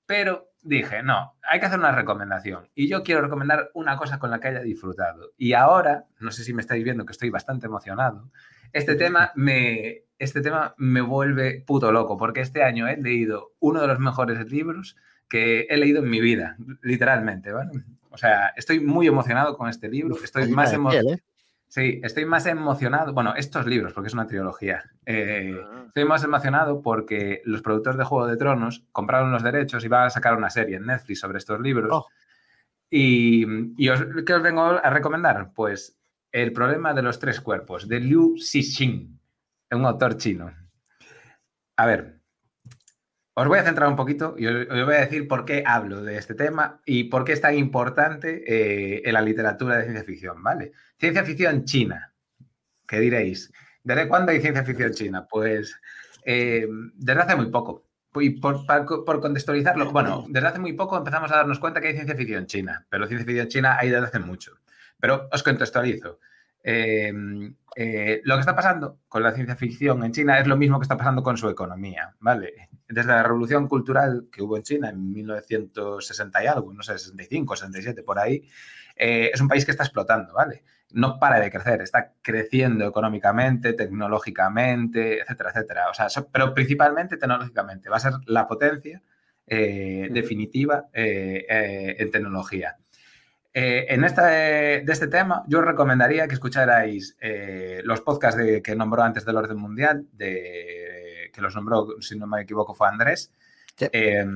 [0.04, 2.68] Pero dije, no, hay que hacer una recomendación.
[2.74, 5.32] Y yo quiero recomendar una cosa con la que haya disfrutado.
[5.36, 8.30] Y ahora, no sé si me estáis viendo que estoy bastante emocionado,
[8.72, 13.80] este tema me, este tema me vuelve puto loco, porque este año he leído uno
[13.80, 14.96] de los mejores libros
[15.28, 17.70] que he leído en mi vida, literalmente, ¿vale?
[18.10, 21.14] O sea, estoy muy emocionado con este libro, estoy más emocionado.
[21.14, 21.22] ¿eh?
[21.74, 23.14] Sí, estoy más emocionado.
[23.14, 24.84] Bueno, estos libros, porque es una trilogía.
[25.06, 25.84] Eh, Ah.
[25.86, 30.04] estoy más emocionado porque los productores de Juego de Tronos compraron los derechos y van
[30.04, 31.88] a sacar una serie en Netflix sobre estos libros.
[31.90, 32.06] Oh.
[32.90, 33.46] Y,
[33.82, 35.52] y os, ¿qué os vengo a recomendar?
[35.54, 35.98] Pues
[36.30, 39.18] El problema de los tres cuerpos, de Liu Cixin,
[39.70, 40.52] un autor chino.
[41.78, 42.20] A ver,
[43.34, 46.18] os voy a centrar un poquito y os, voy a decir por qué hablo de
[46.18, 50.42] este tema y por qué es tan importante eh, en la literatura de ciencia ficción,
[50.42, 50.72] ¿vale?
[50.98, 52.12] Ciencia ficción china.
[52.86, 53.52] ¿Qué diréis?
[53.82, 55.26] ¿Desde cuándo hay ciencia ficción china?
[55.30, 55.80] Pues
[56.24, 57.86] eh, desde hace muy poco.
[58.14, 62.14] Y por, contextualizarlo, bueno, desde hace muy poco empezamos a darnos cuenta que hay ciencia
[62.14, 64.58] ficción china, pero ciencia ficción china hay desde hace mucho.
[65.00, 66.18] Pero os contextualizo.
[66.62, 67.10] Eh,
[67.74, 70.84] eh, lo que está pasando con la ciencia ficción en China es lo mismo que
[70.84, 72.68] está pasando con su economía, ¿vale?
[72.88, 77.56] Desde la revolución cultural que hubo en China en 1960 y algo, no sé, 65,
[77.56, 78.46] 67, por ahí,
[78.96, 80.64] eh, es un país que está explotando, ¿vale?
[80.92, 85.90] No para de crecer, está creciendo económicamente, tecnológicamente, etcétera, etcétera.
[85.90, 87.88] O sea, so- pero principalmente tecnológicamente.
[87.88, 89.02] Va a ser la potencia
[89.46, 92.76] eh, definitiva eh, eh, en tecnología.
[93.54, 98.62] Eh, en esta, de este tema, yo os recomendaría que escucharais eh, los podcasts de-
[98.62, 100.91] que nombró antes del orden mundial, de,
[101.32, 103.32] que los nombró, si no me equivoco, fue Andrés,
[103.74, 103.86] Sí.
[103.90, 104.26] eh,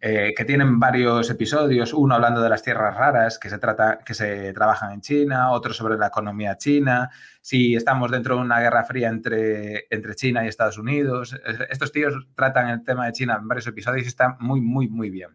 [0.00, 4.14] eh, que tienen varios episodios, uno hablando de las tierras raras que se, trata, que
[4.14, 7.10] se trabajan en China, otro sobre la economía china,
[7.40, 11.36] si estamos dentro de una guerra fría entre, entre China y Estados Unidos.
[11.68, 15.10] Estos tíos tratan el tema de China en varios episodios y está muy, muy, muy
[15.10, 15.30] bien.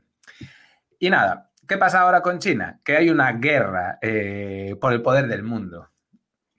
[0.98, 2.80] Y nada, ¿qué pasa ahora con China?
[2.86, 5.90] Que hay una guerra eh, por el poder del mundo.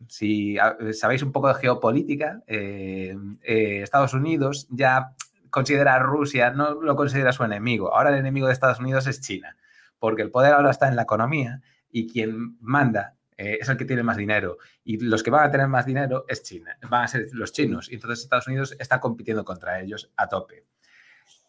[0.08, 5.12] Si a- sabéis un poco de geopolítica, eh, eh, Estados Unidos ya
[5.50, 7.94] considera a Rusia, no lo considera su enemigo.
[7.94, 9.56] Ahora el enemigo de Estados Unidos es China,
[9.98, 13.84] porque el poder ahora está en la economía y quien manda eh, es el que
[13.84, 14.58] tiene más dinero.
[14.84, 17.90] Y los que van a tener más dinero es China, van a ser los chinos.
[17.90, 20.64] Y entonces Estados Unidos está compitiendo contra ellos a tope.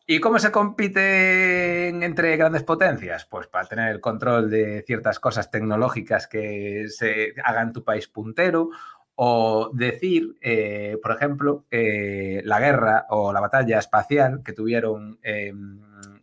[0.07, 3.25] ¿Y cómo se compite entre grandes potencias?
[3.25, 8.69] Pues para tener el control de ciertas cosas tecnológicas que se hagan tu país puntero
[9.15, 15.19] o decir, eh, por ejemplo, eh, la guerra o la batalla espacial que tuvieron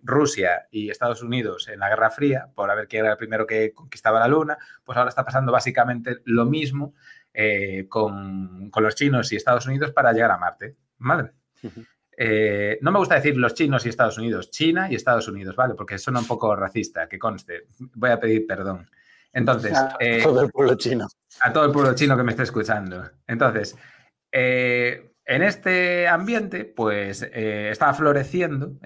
[0.04, 3.46] Rusia y Estados Unidos en la Guerra Fría, por a ver quién era el primero
[3.46, 6.94] que conquistaba la Luna, pues ahora está pasando básicamente lo mismo
[7.32, 10.76] eh, con, los chinos y Estados Unidos para llegar a Marte.
[10.98, 11.32] ¿Vale?
[11.62, 11.84] Ujú.
[12.16, 15.74] Eh, no me gusta decir los chinos y Estados Unidos, China y Estados Unidos, ¿vale?
[15.74, 17.66] Porque suena un poco racista, que conste.
[17.94, 18.88] Voy a pedir perdón.
[19.32, 21.08] Entonces, A eh, todo el pueblo chino.
[21.40, 23.10] a todo el pueblo chino que me esté escuchando.
[23.26, 23.76] Entonces,
[24.30, 28.78] eh, en este ambiente, pues estaba floreciendo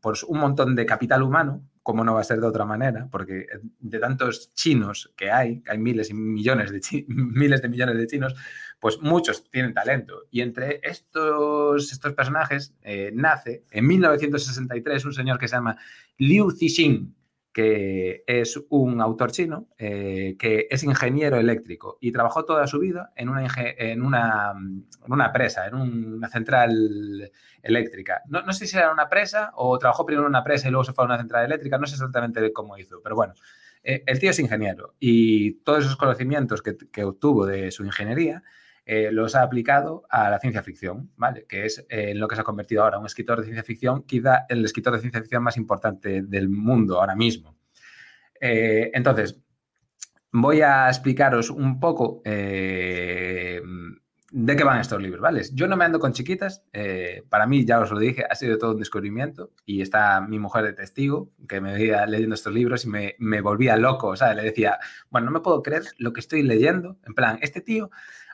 [0.00, 3.46] pues, un montón de capital humano, como no va a ser de otra manera, porque
[3.78, 8.34] de tantos chinos que hay, hay miles y millones de, miles de millones de chinos,
[8.80, 10.22] pues muchos tienen talento.
[10.30, 15.76] Y entre estos, estos personajes eh, nace en 1963 un señor que se llama
[16.16, 17.14] Liu Cixin,
[17.52, 23.12] que es un autor chino eh, que es ingeniero eléctrico y trabajó toda su vida
[23.16, 27.30] en una, en una, en una presa, en una central
[27.62, 28.22] eléctrica.
[28.28, 30.84] No, no sé si era una presa o trabajó primero en una presa y luego
[30.84, 33.34] se fue a una central eléctrica, no sé exactamente cómo hizo, pero bueno,
[33.82, 38.44] eh, el tío es ingeniero y todos esos conocimientos que, que obtuvo de su ingeniería
[38.84, 41.46] eh, los ha aplicado a la ciencia ficción, ¿vale?
[41.48, 44.02] Que es eh, en lo que se ha convertido ahora un escritor de ciencia ficción,
[44.04, 47.56] quizá el escritor de ciencia ficción más importante del mundo ahora mismo.
[48.40, 49.38] Eh, entonces,
[50.32, 53.60] voy a explicaros un poco eh,
[54.32, 55.42] de qué van estos libros, ¿vale?
[55.52, 58.58] Yo no me ando con chiquitas, eh, para mí, ya os lo dije, ha sido
[58.58, 62.84] todo un descubrimiento y está mi mujer de testigo, que me veía leyendo estos libros
[62.84, 64.78] y me, me volvía loco, sea, le decía,
[65.10, 67.90] bueno, no me puedo creer lo que estoy leyendo, en plan, este tío,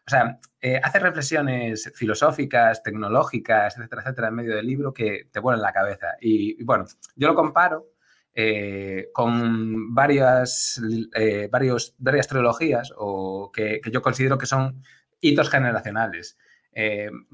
[0.07, 5.41] o sea, eh, hace reflexiones filosóficas, tecnológicas, etcétera, etcétera, en medio del libro que te
[5.41, 6.15] vuelan la cabeza.
[6.21, 6.85] Y, y bueno,
[7.17, 7.89] yo lo comparo
[8.33, 10.81] eh, con varias,
[11.13, 14.81] eh, varios, varias trilogías o que, que, yo considero que son
[15.21, 16.39] hitos generacionales.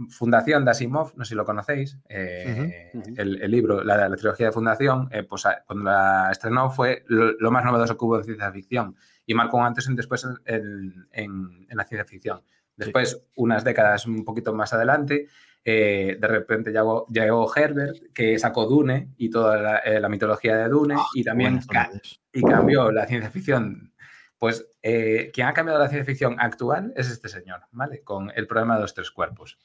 [0.09, 3.15] Fundación de Asimov, no sé si lo conocéis, uh -huh.
[3.17, 7.51] el, el, libro, la, la, trilogía de Fundación, pues cuando la estrenó fue lo, lo,
[7.51, 8.95] más novedoso que hubo en ciencia ficción
[9.27, 12.43] y marcó un antes y un después en, en, en la ciencia ficción.
[12.77, 13.19] Después, sí.
[13.37, 15.29] unas décadas un poquito más adelante,
[15.65, 20.57] eh, de repente llegó, llegó, Herbert, que sacó Dune y toda la, eh, la mitología
[20.57, 21.91] de Dune, oh, y también ca
[22.33, 23.93] y cambió la ciencia ficción.
[24.39, 28.03] Pues eh, quien ha cambiado la ciencia ficción actual es este señor, ¿vale?
[28.03, 29.57] Con el problema de los tres cuerpos.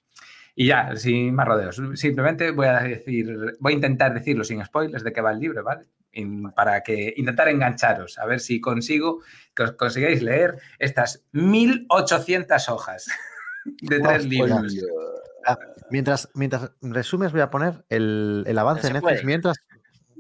[0.54, 5.04] Y ya, sin más rodeos, simplemente voy a decir, voy a intentar decirlo sin spoilers
[5.04, 5.88] de qué va el libro, ¿vale?
[6.56, 9.22] Para que intentar engancharos, a ver si consigo
[9.54, 13.08] que os consigáis leer estas 1800 hojas
[13.82, 14.76] de tres oh, libros.
[15.46, 15.58] Ah,
[15.90, 19.24] mientras, mientras resumes, voy a poner el, el avance de Netflix.
[19.24, 19.58] Mientras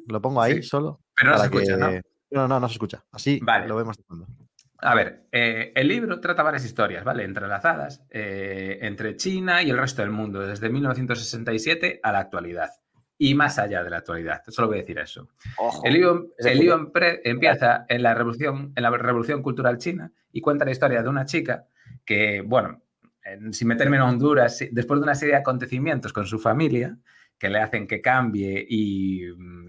[0.07, 0.63] lo pongo ahí sí.
[0.63, 1.01] solo.
[1.15, 1.77] Pero no se escucha, que...
[1.77, 2.01] ¿no?
[2.29, 3.03] No, no, no se escucha.
[3.11, 3.67] Así vale.
[3.67, 4.27] lo vemos de fondo.
[4.79, 7.23] A ver, eh, el libro trata varias historias, ¿vale?
[7.23, 12.69] Entrelazadas eh, entre China y el resto del mundo, desde 1967 a la actualidad
[13.17, 14.43] y más allá de la actualidad.
[14.47, 15.27] Solo voy a decir eso.
[15.57, 16.91] Ojo, el libro, el libro
[17.23, 21.25] empieza en la, revolución, en la revolución cultural china y cuenta la historia de una
[21.25, 21.65] chica
[22.05, 22.81] que, bueno,
[23.51, 26.97] sin meterme en Honduras, después de una serie de acontecimientos con su familia,
[27.37, 29.23] que le hacen que cambie y,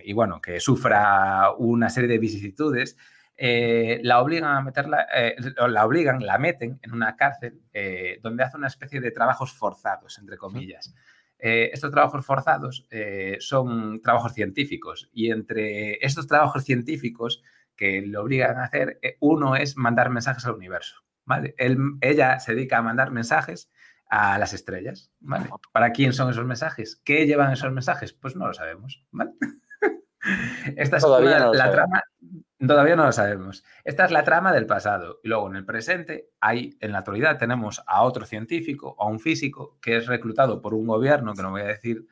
[0.05, 2.97] y bueno, que sufra una serie de vicisitudes,
[3.41, 5.37] eh, la obligan a meterla, eh,
[5.69, 10.19] la obligan, la meten en una cárcel eh, donde hace una especie de trabajos forzados,
[10.19, 10.93] entre comillas.
[11.39, 17.45] Eh, estos trabajos forzados eh, son trabajos científicos y entre estos trabajos científicos
[17.77, 21.05] que le obligan a hacer, eh, uno es mandar mensajes al universo.
[21.25, 21.55] ¿vale?
[21.59, 23.71] Él, ella se dedica a mandar mensajes
[24.11, 25.13] a las estrellas.
[25.21, 25.49] ¿vale?
[25.73, 27.01] ¿Para quién son esos mensajes?
[27.05, 28.13] ¿Qué llevan esos mensajes?
[28.13, 29.07] Pues no lo sabemos.
[29.13, 29.33] ¿vale?
[30.77, 32.03] Esta es una, no la trama.
[32.67, 33.65] Todavía no lo sabemos.
[33.85, 35.21] Esta es la trama del pasado.
[35.23, 39.21] Y luego en el presente, hay, en la actualidad, tenemos a otro científico, a un
[39.21, 42.05] físico, que es reclutado por un gobierno, que no voy a decir,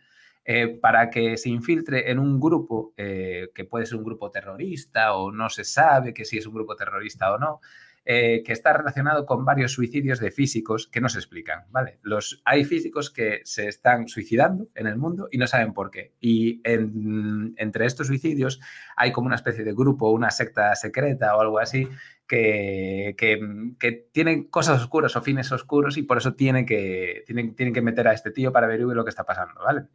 [0.45, 5.15] eh, para que se infiltre en un grupo eh, que puede ser un grupo terrorista
[5.17, 7.61] o no se sabe que si es un grupo terrorista o no,
[8.09, 11.99] eh, que está relacionado con varios suicidios de físicos que no se explican, ¿vale?
[12.03, 16.13] Los, hay físicos que se están suicidando en el mundo y no saben por qué.
[16.21, 18.61] Y en, entre estos suicidios
[18.97, 21.89] hay como una especie de grupo, una secta secreta o algo así,
[22.29, 23.41] que, que,
[23.81, 27.83] que, tienen cosas oscuras o fines oscuros y por eso tienen que, tienen, tienen que
[27.83, 29.87] meter a este tío para averiguar lo que está pasando, ¿vale?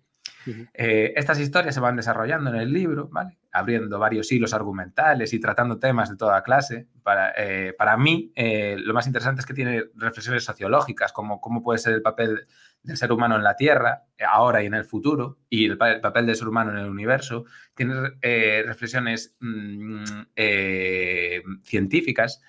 [0.73, 3.09] Eh, estas historias se van desarrollando en el libro,
[3.51, 6.87] abriendo varios hilos argumentales y tratando temas de toda clase.
[7.03, 11.61] Para, eh, para mí, eh, lo más interesante es que tiene reflexiones sociológicas, como cómo
[11.63, 12.47] puede ser el papel
[12.83, 16.25] del ser humano en la Tierra, ahora y en el futuro, y el, el papel
[16.25, 17.45] del ser humano en el universo.
[17.75, 17.93] Tiene
[18.65, 20.03] reflexiones mmm,
[21.63, 22.41] científicas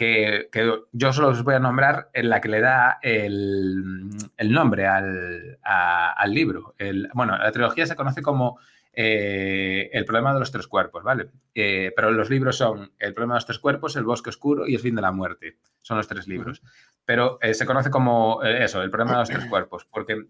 [0.00, 0.48] que,
[0.92, 5.58] yo solo os voy a nombrar en la que le da el, el nombre al,
[5.62, 6.74] al libro.
[6.78, 8.58] El, bueno, la trilogía se conoce como
[9.02, 11.30] eh, El problema de los tres cuerpos, ¿vale?
[11.54, 14.74] Eh, pero los libros son El problema de los tres cuerpos, El bosque oscuro y
[14.74, 15.56] El fin de la muerte.
[15.80, 16.60] Son los tres libros.
[17.06, 20.26] Pero eh, se conoce como eso, El problema de los tres cuerpos, porque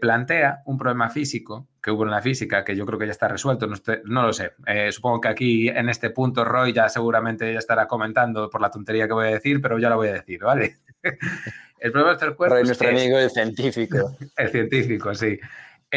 [0.00, 3.28] plantea un problema físico que hubo en la física, que yo creo que ya está
[3.28, 4.52] resuelto, no, no lo sé.
[4.66, 8.70] Eh, supongo que aquí en este punto Roy ya seguramente ya estará comentando por la
[8.70, 10.76] tontería que voy a decir, pero ya lo voy a decir, ¿vale?
[11.80, 12.58] el problema de los cuerpos...
[12.58, 14.16] Roy, nuestro es, amigo, el científico.
[14.36, 15.38] El científico, sí.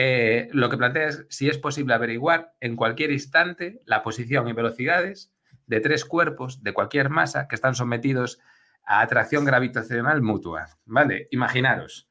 [0.01, 4.53] Eh, lo que plantea es si es posible averiguar en cualquier instante la posición y
[4.53, 5.33] velocidades
[5.67, 8.39] de tres cuerpos de cualquier masa que están sometidos
[8.85, 11.27] a atracción gravitacional mutua, ¿vale?
[11.31, 12.09] Imaginaros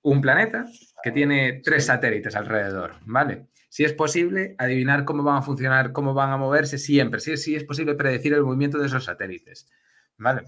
[0.00, 0.64] un planeta
[1.02, 3.48] que tiene tres satélites alrededor, ¿vale?
[3.68, 7.42] Si es posible, adivinar cómo van a funcionar, cómo van a moverse siempre, si es,
[7.42, 9.70] si es posible predecir el movimiento de esos satélites,
[10.16, 10.44] ¿vale?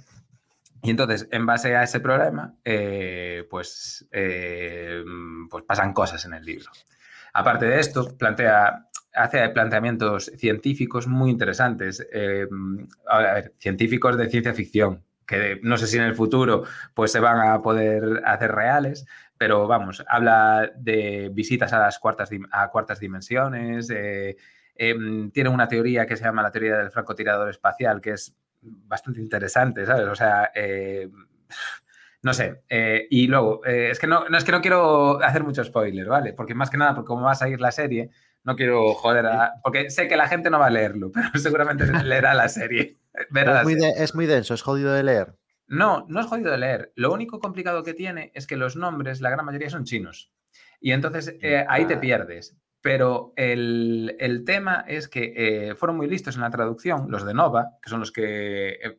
[0.83, 5.03] Y entonces, en base a ese problema, eh, pues, eh,
[5.51, 6.71] pues pasan cosas en el libro.
[7.33, 12.47] Aparte de esto, plantea, hace planteamientos científicos muy interesantes, eh,
[13.09, 16.65] a ver, científicos de ciencia ficción, que no sé si en el futuro
[16.95, 19.07] pues se van a poder hacer reales,
[19.37, 24.37] pero vamos, habla de visitas a las cuartas, a cuartas dimensiones, eh,
[25.33, 29.85] tiene una teoría que se llama la teoría del francotirador espacial, que es bastante interesante,
[29.87, 30.07] ¿sabes?
[30.09, 31.09] O sea, eh,
[32.23, 32.63] no sé.
[32.69, 36.07] eh, y luego, eh, es que no, no es que no quiero hacer mucho spoiler,
[36.07, 36.33] ¿vale?
[36.33, 38.11] Porque más que nada, porque como va a salir la serie,
[38.45, 39.53] no quiero joder a...
[39.63, 42.97] Porque sé que la gente no va a leerlo, pero seguramente leerá la serie.
[43.31, 43.95] Verá la Es muy, serie.
[43.95, 45.35] de- es muy denso, es jodido de leer.
[45.67, 46.93] No, no es jodido de leer.
[46.95, 50.33] Lo único complicado que tiene es que los nombres, la gran mayoría son chinos.
[50.81, 52.01] Y entonces eh, ahí te Ah.
[52.01, 52.57] pierdes.
[52.89, 57.35] Pero el, el tema es que eh, fueron muy listos en la traducción, los de
[57.35, 58.99] Nova, que son los que eh,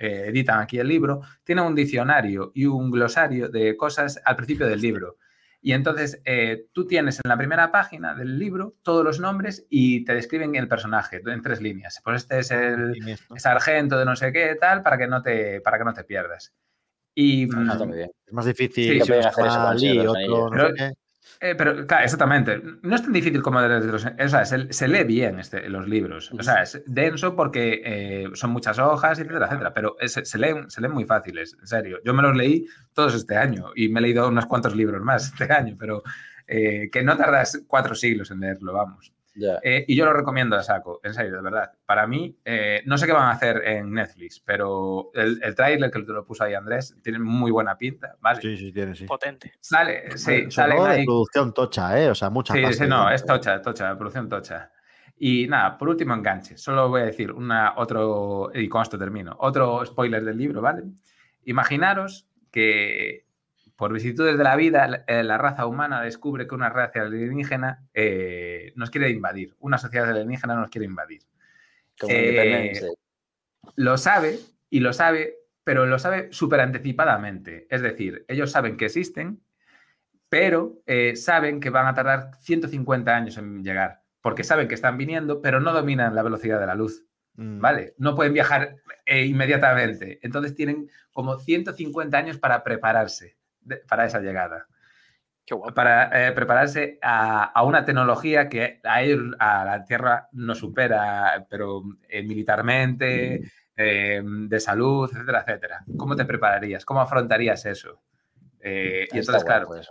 [0.00, 4.66] eh, editan aquí el libro, tienen un diccionario y un glosario de cosas al principio
[4.66, 5.18] del libro.
[5.60, 10.04] Y entonces eh, tú tienes en la primera página del libro todos los nombres y
[10.04, 12.00] te describen el personaje en tres líneas.
[12.02, 13.36] Pues este es el, en esto.
[13.36, 16.52] sargento de no sé qué, tal, para que no te, para que no te pierdas.
[17.14, 18.10] Y, Ah, mm, está muy bien.
[18.26, 20.92] Es más difícil Sí, hacer eso con otro no sé qué.
[21.40, 22.60] Eh, pero claro, exactamente.
[22.82, 24.04] No es tan difícil como de los.
[24.04, 26.32] O sea, se, se lee bien este, los libros.
[26.32, 29.72] O sea, es denso porque eh, son muchas hojas, etcétera, etcétera.
[29.74, 31.98] Pero es- se, leen, se leen muy fáciles, en serio.
[32.04, 35.26] Yo me los leí todos este año y me he leído unos cuantos libros más
[35.32, 36.02] este año, pero
[36.46, 39.12] eh, que no tardas cuatro siglos en leerlo, vamos.
[39.62, 41.72] Eh, y yo lo recomiendo a saco, en serio, de verdad.
[41.86, 45.90] Para mí, eh, no sé qué van a hacer en Netflix, pero el, el tráiler
[45.90, 48.40] que te lo puso ahí Andrés tiene muy buena pinta, ¿vale?
[48.40, 49.04] Sí, sí, tiene, sí.
[49.04, 49.52] Potente.
[49.60, 51.04] Sale, sí, todo de ahí.
[51.04, 52.10] producción tocha, ¿eh?
[52.10, 54.72] O sea, mucha Sí, pasta sí, no, es tocha, tocha, producción tocha.
[55.16, 59.36] Y nada, por último enganche, solo voy a decir una, otro, y con esto termino,
[59.40, 60.84] otro spoiler del libro, ¿vale?
[61.44, 63.27] Imaginaros que
[63.78, 67.86] por vicisitudes de la vida, la, eh, la raza humana descubre que una raza alienígena
[67.94, 71.22] eh, nos quiere invadir, una sociedad alienígena nos quiere invadir.
[71.98, 72.72] Como Eh.
[73.76, 77.68] Lo sabe y lo sabe, pero lo sabe súper anticipadamente.
[77.70, 79.40] Es decir, ellos saben que existen,
[80.28, 84.98] pero eh, saben que van a tardar 150 años en llegar, porque saben que están
[84.98, 87.04] viniendo, pero no dominan la velocidad de la luz.
[87.36, 87.60] Mm.
[87.60, 87.94] ¿Vale?
[87.96, 88.74] No pueden viajar
[89.06, 90.18] inmediatamente.
[90.22, 93.37] Entonces tienen como 150 años para prepararse
[93.68, 94.66] de- para esa llegada.
[95.44, 95.74] Qué guapo.
[95.74, 101.46] Para eh, prepararse a, a una tecnología que a, ellos, a la Tierra no supera,
[101.48, 103.40] pero eh, militarmente,
[103.76, 105.84] eh, de salud, etcétera, etcétera.
[105.96, 106.84] ¿Cómo te prepararías?
[106.84, 108.02] ¿Cómo afrontarías eso?
[109.12, 109.88] Y entonces, claro, guapo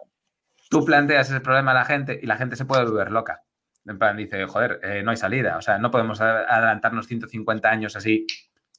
[0.70, 3.44] tú planteas ese problema a la gente y la gente se puede volver loca.
[3.86, 5.58] En plan, dice, joder, eh, no hay salida.
[5.58, 8.28] O sea, no podemos adelantarnos 150 años así,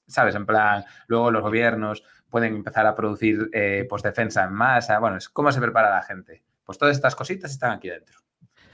[0.07, 0.34] ¿sabes?
[0.34, 4.99] En plan, luego los gobiernos pueden empezar a producir eh, pues defensa en masa.
[4.99, 6.43] Bueno, es cómo se prepara la gente.
[6.64, 8.18] Pues todas estas cositas están aquí dentro,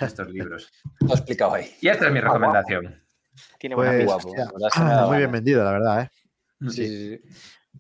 [0.01, 0.73] en estos libros.
[1.01, 1.71] Lo he explicado ahí.
[1.81, 3.01] Y esta es mi recomendación.
[3.59, 5.33] Tiene buena Pues, guapo, hostia, la verdad es que me ha dado muy bien ganas.
[5.33, 6.11] vendido, la verdad, ¿eh?
[6.71, 7.23] Sí, sí, sí.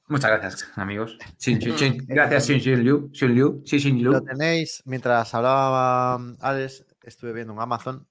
[0.09, 1.17] Muchas gracias, amigos.
[1.39, 1.97] Xin, xin, xin.
[2.09, 3.11] Gracias, Xin Xin Liu.
[3.13, 3.63] Xin Liu.
[3.65, 4.13] Xin Xin Liu.
[4.13, 8.07] Lo tenéis, mientras hablaba um, Alex, estuve viendo en Amazon,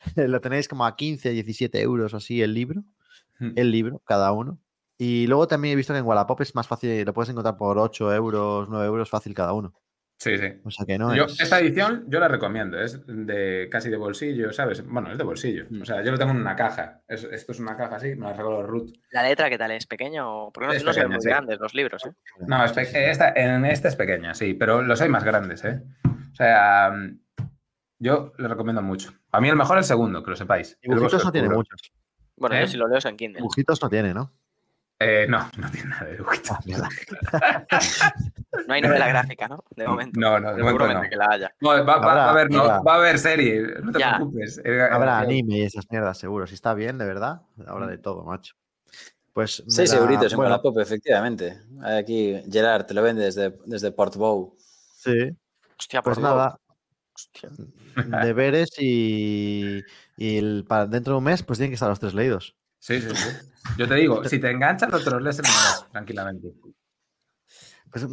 [0.16, 2.82] lo tenéis como a 15, 17 euros o así el libro,
[3.38, 3.52] Mm.
[3.56, 4.58] el libro, cada uno.
[4.98, 7.78] Y luego también he visto que en Wallapop es más fácil, lo puedes encontrar por
[7.78, 9.74] 8 euros, 9 euros fácil cada uno.
[10.18, 10.46] Sí, sí.
[10.64, 11.38] O sea que no Yo, es...
[11.38, 14.82] esta edición yo la recomiendo, es de casi de bolsillo, ¿sabes?
[14.86, 15.66] Bueno, es de bolsillo.
[15.82, 17.02] O sea, yo lo tengo en una caja.
[17.06, 18.92] Es- esto es una caja así, me la regaló Ruth.
[19.10, 19.72] ¿La letra qué tal?
[19.72, 20.50] ¿Es pequeño?
[20.52, 21.28] Porque no, Es no son pequeña, muy sí.
[21.28, 22.12] grandes los libros, ¿eh?
[22.46, 25.82] No, es esta, en esta es pequeña, sí, pero los hay más grandes, ¿eh?
[26.32, 27.18] O sea, mm,
[27.98, 29.12] yo le recomiendo mucho.
[29.32, 30.78] A mí el mejor es el segundo, que lo sepáis.
[30.80, 31.92] Dibujitos no tiene muchos.
[32.36, 32.62] Bueno, ¿Eh?
[32.62, 33.40] yo si lo leo es en Kindle.
[33.40, 34.32] Dibujitos no tiene, ¿no?
[34.98, 36.56] Eh, no, no tiene nada de dibujitos.
[37.32, 37.62] Ah.
[38.66, 39.62] No hay novela gráfica, ¿no?
[39.76, 40.18] De momento.
[40.18, 41.02] No, no, de momento no.
[41.02, 41.54] que la haya.
[41.60, 42.80] No, va, va- va a Habrá, haber, no, habrá.
[42.80, 44.14] va a haber serie, no te Ya.
[44.16, 44.58] preocupes.
[44.64, 46.46] Eh, Habrá eh, anime y esas mierdas, seguro.
[46.46, 48.54] Si está bien, de verdad, habrá de todo, macho.
[49.34, 51.60] Pues Seis la- euritos en bueno, Wallapop, efectivamente.
[51.82, 54.56] Aquí Gerard te lo vende desde, desde Portbou.
[54.58, 55.36] Sí,
[55.78, 56.58] Hostia, pues por nada,
[57.14, 57.50] Hostia.
[58.22, 59.82] deberes y,
[60.16, 62.56] y el, para dentro de un mes, pues tienen que estar los tres leídos.
[62.86, 63.30] Sí, sí, sí.
[63.76, 64.48] Yo te digo, si te
[65.02, 66.52] te los lees en mes, tranquilamente.
[67.90, 68.06] Pues,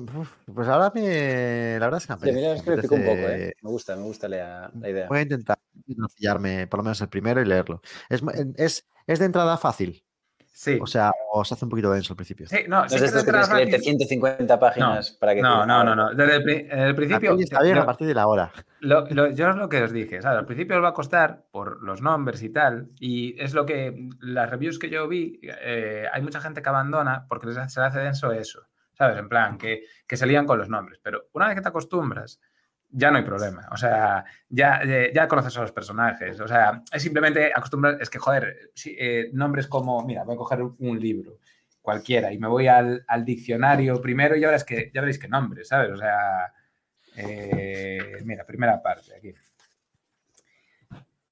[0.54, 1.78] pues ahora me.
[1.80, 3.54] La verdad es que me Sí, apetece, me un poco, ¿eh?
[3.62, 5.08] Me gusta, me gusta la, la idea.
[5.10, 7.82] Voy a intentar no pillarme por lo menos el primero y leerlo.
[8.10, 8.24] Es,
[8.58, 10.04] es, es de entrada fácil.
[10.56, 10.78] Sí.
[10.80, 12.48] O sea, os hace un poquito denso al principio.
[12.48, 13.82] sí, no, No sí es que tienes que leerte fácil.
[13.82, 16.14] 150 páginas para que No, te- no, no, no.
[16.14, 17.34] Desde el, pri- el principio.
[17.40, 18.52] está bien yo- a partir de la hora.
[18.80, 20.38] Lo, lo- yo es lo que os dije, ¿sabes?
[20.38, 24.10] Al principio os va a costar por los nombres y tal, y es lo que
[24.20, 27.80] las reviews que yo vi, eh, hay mucha gente que abandona porque les hace- se
[27.80, 28.62] le hace denso eso,
[28.94, 29.18] ¿sabes?
[29.18, 32.40] En plan, que, que se lían con los nombres, pero una vez que te acostumbras,
[32.94, 36.84] ya no hay problema, o sea, ya, eh, ya conoces a los personajes, o sea,
[36.92, 41.00] es simplemente acostumbrar, es que, joder, si, eh, nombres como, mira, voy a coger un
[41.00, 41.40] libro,
[41.82, 45.28] cualquiera, y me voy al, al diccionario primero y ya veréis que, ya veréis qué
[45.28, 45.92] nombre, ¿sabes?
[45.92, 46.54] O sea,
[47.18, 49.34] eh, mira, primera parte aquí.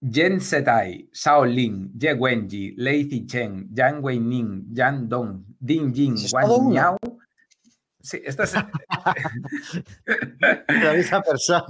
[0.02, 6.34] Jen Setai, Shao Lin, Ye Wenji, Lei Zichen, Yang Weining, Yang Dong, Ding Jing ¿Es
[6.34, 6.70] Wan todo uno?
[6.72, 6.98] Miao.
[8.02, 8.54] Sí, esto es.
[10.68, 11.66] La misma persona.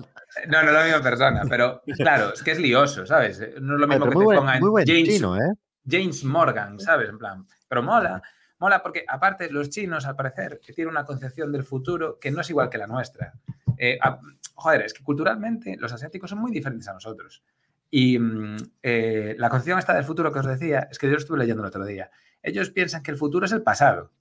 [0.48, 3.40] No, no es la misma persona, pero claro, es que es lioso, ¿sabes?
[3.60, 5.54] No es lo mismo que te buen, pongan muy James, chino, ¿eh?
[5.86, 7.10] James Morgan, ¿sabes?
[7.10, 8.22] En plan, pero mola,
[8.60, 12.42] mola porque aparte los chinos, al parecer, que tienen una concepción del futuro que no
[12.42, 13.34] es igual que la nuestra.
[13.78, 14.20] Eh, a-
[14.56, 17.44] joder, es que culturalmente los asiáticos son muy diferentes a nosotros.
[17.90, 21.18] Y mm, eh, la concepción esta del futuro que os decía es que yo lo
[21.20, 22.10] estuve leyendo el otro día.
[22.42, 24.12] Ellos piensan que el futuro es el pasado.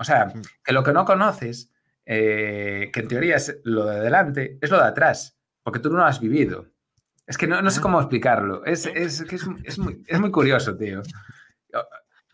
[0.00, 0.32] O sea,
[0.64, 1.70] que lo que no conoces,
[2.06, 5.98] eh, que en teoría es lo de delante, es lo de atrás, porque tú no
[5.98, 6.66] lo has vivido.
[7.26, 8.64] Es que no, no sé cómo explicarlo.
[8.64, 11.02] Es, es, es, es muy, es muy curioso, tío.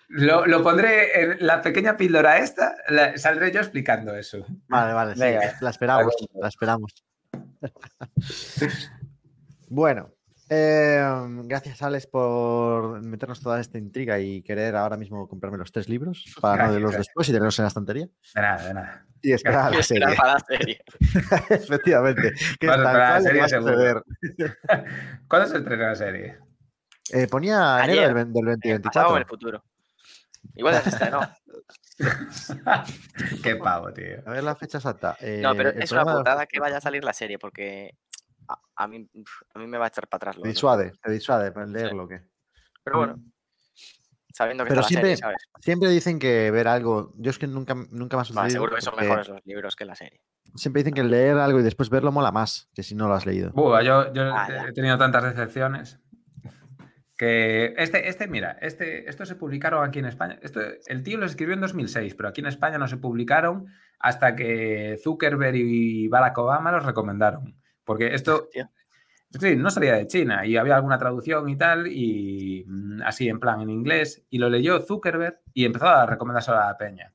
[0.08, 4.46] Lo, lo pondré en la pequeña píldora esta, la- saldré yo explicando eso.
[4.68, 5.20] Vale, vale, sí,
[5.60, 6.92] la esperamos, la esperamos.
[9.68, 10.14] bueno,
[10.48, 11.02] eh,
[11.44, 16.24] gracias Alex por meternos toda esta intriga y querer ahora mismo comprarme los tres libros
[16.40, 17.06] para no leerlos gracias.
[17.08, 18.06] después y tenerlos en la estantería.
[18.34, 19.06] De nada, de nada.
[19.22, 20.78] Y esperar la esperar para la serie.
[21.50, 22.32] Efectivamente.
[22.60, 24.04] Que Vas a tal esperar a la serie seguro.
[25.28, 26.38] ¿Cuándo se estrena la serie?
[27.12, 28.06] Eh, ponía enero Ayer.
[28.06, 29.22] del, ven- del En el pasado o en 2024.
[29.22, 29.64] el futuro.
[30.54, 31.20] Igual es esta, ¿no?
[33.42, 34.22] Qué pavo, tío.
[34.26, 35.16] A ver la fecha exacta.
[35.40, 37.96] No, pero Eh, es una de- putada que vaya a salir la serie porque
[38.48, 39.08] a, a mí,
[39.54, 40.36] a mí me va a echar para atrás.
[40.36, 40.52] Te luego.
[40.52, 42.06] disuade, te disuade para leerlo.
[42.08, 42.20] que
[42.84, 43.16] Pero bueno,
[44.32, 45.48] sabiendo que Pero está la serie, siempre- ¿sabes?
[45.60, 47.12] Siempre dicen que ver algo.
[47.16, 48.50] Yo es que nunca, nunca me ha Va, sucedido.
[48.50, 50.20] seguro que son porque mejores los libros que la serie.
[50.54, 53.26] Siempre dicen que leer algo y después verlo mola más que si no lo has
[53.26, 53.50] leído.
[53.52, 55.98] Buah, yo, Ah, he tenido tantas decepciones
[57.16, 60.38] que este, este, mira, este, estos se publicaron aquí en España.
[60.42, 63.66] Esto, el tío lo escribió en 2006, pero aquí en España no se publicaron
[63.98, 67.56] hasta que Zuckerberg y Barack Obama los recomendaron.
[67.86, 68.70] Porque esto, Hostia.
[69.40, 73.40] sí, no salía de China y había alguna traducción y tal, y mm, así en
[73.40, 77.12] plan en inglés, y lo leyó Zuckerberg y empezó a recomendárselo a la peña.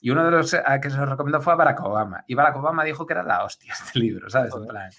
[0.00, 2.24] Y uno de los a que se lo recomendó fue a Barack Obama.
[2.26, 4.52] Y Barack Obama dijo que era la hostia este libro, ¿sabes?
[4.54, 4.90] En plan,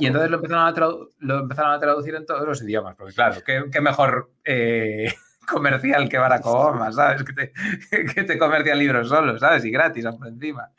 [0.00, 0.72] y entonces lo empezaron, a
[1.18, 5.12] lo empezaron a traducir en todos los idiomas, porque claro, qué, qué mejor eh,
[5.48, 7.22] comercial que Barack Obama, ¿sabes?
[7.22, 7.52] Que te,
[8.14, 9.64] que te comercia el libro solo, ¿sabes?
[9.64, 10.70] Y gratis, por encima.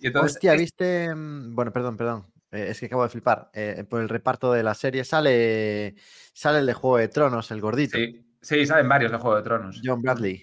[0.00, 1.14] Y entonces, Hostia, ¿viste?
[1.14, 2.26] mm, Bueno, perdón, perdón.
[2.54, 3.50] Eh, es que acabo de flipar.
[3.52, 5.94] Eh, por el reparto de la serie sale,
[6.32, 7.96] sale el de Juego de Tronos, el gordito.
[7.98, 9.80] sí, sí, salen varios de Juego de Tronos.
[9.84, 10.42] John Bradley.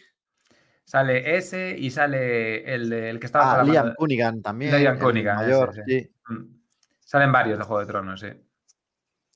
[0.84, 4.76] Sale ese y sale el, de- el que estaba Ah, Liam Cunningham también.
[4.78, 5.82] Liam Cunningham, ese, sí.
[5.88, 6.12] sí.
[6.34, 6.62] Mm.
[7.00, 8.28] Salen varios de Juego de Tronos, sí.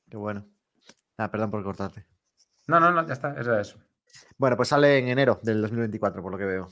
[0.09, 0.45] Qué bueno.
[1.17, 2.05] Ah, perdón por cortarte.
[2.67, 3.78] No, no, no, ya está, eso es.
[4.38, 6.69] Bueno, pues sale en enero del 2024, por lo que veo.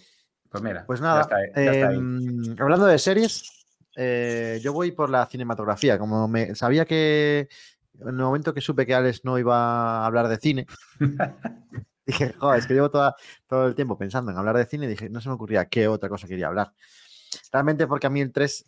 [0.49, 3.62] Pues mira, Pues ya nada, está ya está em, hablando de series,
[3.96, 5.98] eh, yo voy por la cinematografía.
[6.00, 7.48] Como me sabía que
[8.00, 10.66] en el momento que supe que Alex no iba a hablar de cine,
[12.06, 13.16] dije, joder, es que llevo toda-
[13.48, 15.88] todo el tiempo pensando en hablar de cine y dije, no se me ocurría qué
[15.88, 16.74] otra cosa quería hablar.
[17.52, 18.66] Realmente porque a mí el 3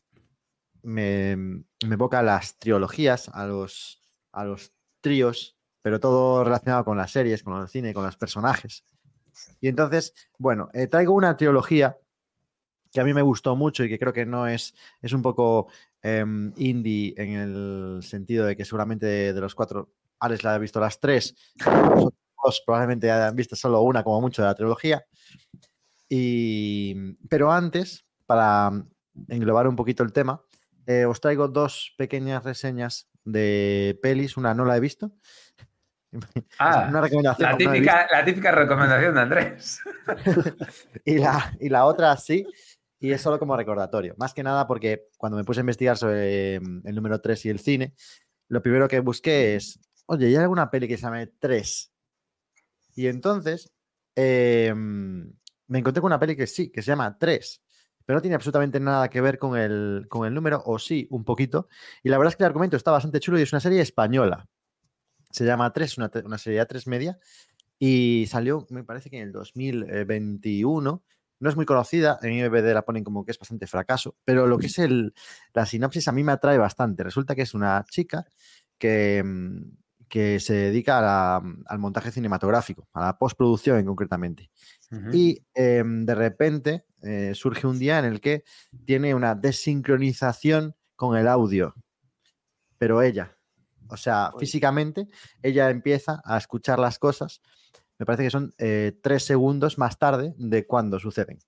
[0.84, 1.64] me, me
[1.94, 4.02] evoca a las trilogías, a los,
[4.32, 4.72] a los
[5.02, 8.86] tríos, pero todo relacionado con las series, con el cine, con los personajes.
[9.60, 11.98] Y entonces, bueno, eh, traigo una trilogía
[12.96, 15.68] que a mí me gustó mucho y que creo que no es, es un poco
[16.02, 20.58] em, indie en el sentido de que seguramente de, de los cuatro, Alex la ha
[20.58, 21.36] visto las tres,
[21.66, 25.06] los dos probablemente hayan visto solo una como mucho de la trilogía.
[26.08, 28.72] Y, pero antes, para
[29.28, 30.42] englobar un poquito el tema,
[30.88, 34.38] eh, os traigo dos pequeñas reseñas de pelis.
[34.38, 35.12] Una no la he visto.
[36.60, 37.46] Ah, una recomendación.
[37.46, 39.82] la no típica, la típica recomendación de Andrés.
[41.06, 42.48] y, la, y la otra sí,
[43.06, 44.16] y es solo como recordatorio.
[44.18, 47.50] Más que nada porque cuando me puse a investigar sobre mm, el número 3 y
[47.50, 47.94] el cine,
[48.48, 51.94] lo primero que busqué es, oye, ¿hay alguna peli que se llame 3?
[52.96, 53.72] Y entonces
[54.16, 55.22] mm,
[55.68, 57.62] me encontré con una peli que sí, que se llama 3,
[58.06, 61.24] pero no tiene absolutamente nada que ver con el, con el número, o sí, un
[61.24, 61.68] poquito.
[62.02, 64.48] Y la verdad es que el argumento está bastante chulo y es una serie española.
[65.30, 67.20] Se llama 3, una, una serie de 3 media.
[67.78, 71.04] Y salió, me parece que en el 2021.
[71.40, 74.58] No es muy conocida, en IMDb la ponen como que es bastante fracaso, pero lo
[74.58, 75.14] que es el,
[75.54, 77.04] la sinopsis a mí me atrae bastante.
[77.04, 78.26] Resulta que es una chica
[78.78, 79.62] que, mm,
[80.08, 84.50] que se dedica a la- al montaje cinematográfico, a la postproducción concretamente.
[85.12, 88.44] Y em, de repente eh, surge un día en el que
[88.86, 91.76] tiene una desincronización con el audio,
[92.78, 93.38] pero ella,
[93.90, 94.40] o sea, Uy.
[94.40, 95.08] físicamente,
[95.42, 97.42] ella empieza a escuchar las cosas,
[98.00, 101.40] me parece que son eh, tres segundos más tarde de cuando suceden.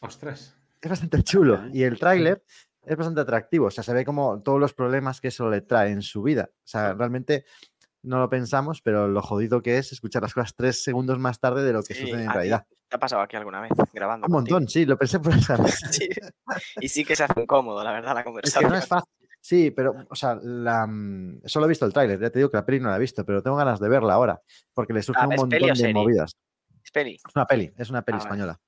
[0.00, 0.54] Ostras.
[0.80, 2.44] Es bastante chulo y el tráiler
[2.84, 5.90] es bastante atractivo, o sea, se ve como todos los problemas que eso le trae
[5.90, 6.50] en su vida.
[6.52, 7.44] O sea, realmente
[8.02, 11.64] no lo pensamos, pero lo jodido que es escuchar las cosas tres segundos más tarde
[11.64, 12.66] de lo que Sí, sucede en realidad.
[12.88, 14.26] te ha pasado aquí alguna vez grabando.
[14.28, 15.78] Un montón, sí, lo pensé por esa vez.
[15.90, 16.08] Sí.
[16.80, 18.70] Y sí que se hace incómodo, la verdad, la Es que conversación.
[18.70, 19.12] no es fácil.
[19.48, 22.58] Sí, pero, o sea, la, mm, solo he visto el tráiler, ya te digo que
[22.58, 24.42] la peli no la he visto, pero tengo ganas de verla ahora,
[24.74, 25.94] porque le surge Ah, un ¿es montón de serie?
[25.94, 26.36] movidas.
[26.84, 27.14] Es peli.
[27.14, 28.60] Es una peli, es una peli Ah, española.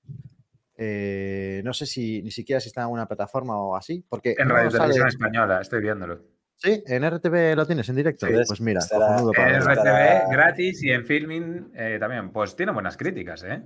[0.78, 4.48] Eh, no sé si ni siquiera si está en alguna plataforma o así, porque En
[4.48, 6.22] no Radio sale- Televisión Española, estoy viéndolo.
[6.56, 8.26] Sí, en RTV lo tienes en directo.
[8.26, 12.32] Sí, pues mira, estará- para En estará- RTV gratis y en Filming eh, también.
[12.32, 13.62] Pues tiene buenas críticas, ¿eh?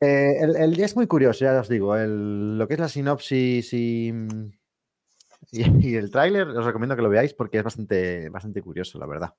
[0.00, 1.96] Eh, el, el- es muy curioso, ya os digo.
[1.96, 4.12] el- lo que es la sinopsis y,
[5.50, 9.06] y, y el tráiler, os recomiendo que lo veáis porque es bastante, bastante curioso, la
[9.06, 9.34] verdad.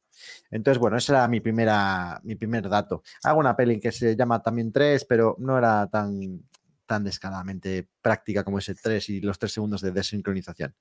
[0.50, 3.04] Entonces, bueno, ese era mi, primera, mi primer dato.
[3.24, 6.44] Hago una peli que se llama también 3, pero no era tan,
[6.86, 10.74] tan descaradamente práctica como ese 3 y los 3 segundos de desincronización.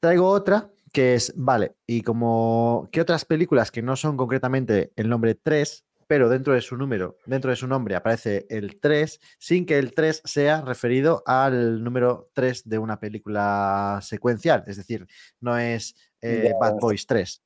[0.00, 5.08] Traigo otra que es, vale, y como que otras películas que no son concretamente el
[5.08, 9.66] nombre 3, pero dentro de su número, dentro de su nombre aparece el 3, sin
[9.66, 15.06] que el 3 sea referido al número 3 de una película secuencial, es decir,
[15.40, 16.52] no es eh.
[16.60, 17.42] Bad Boys 3.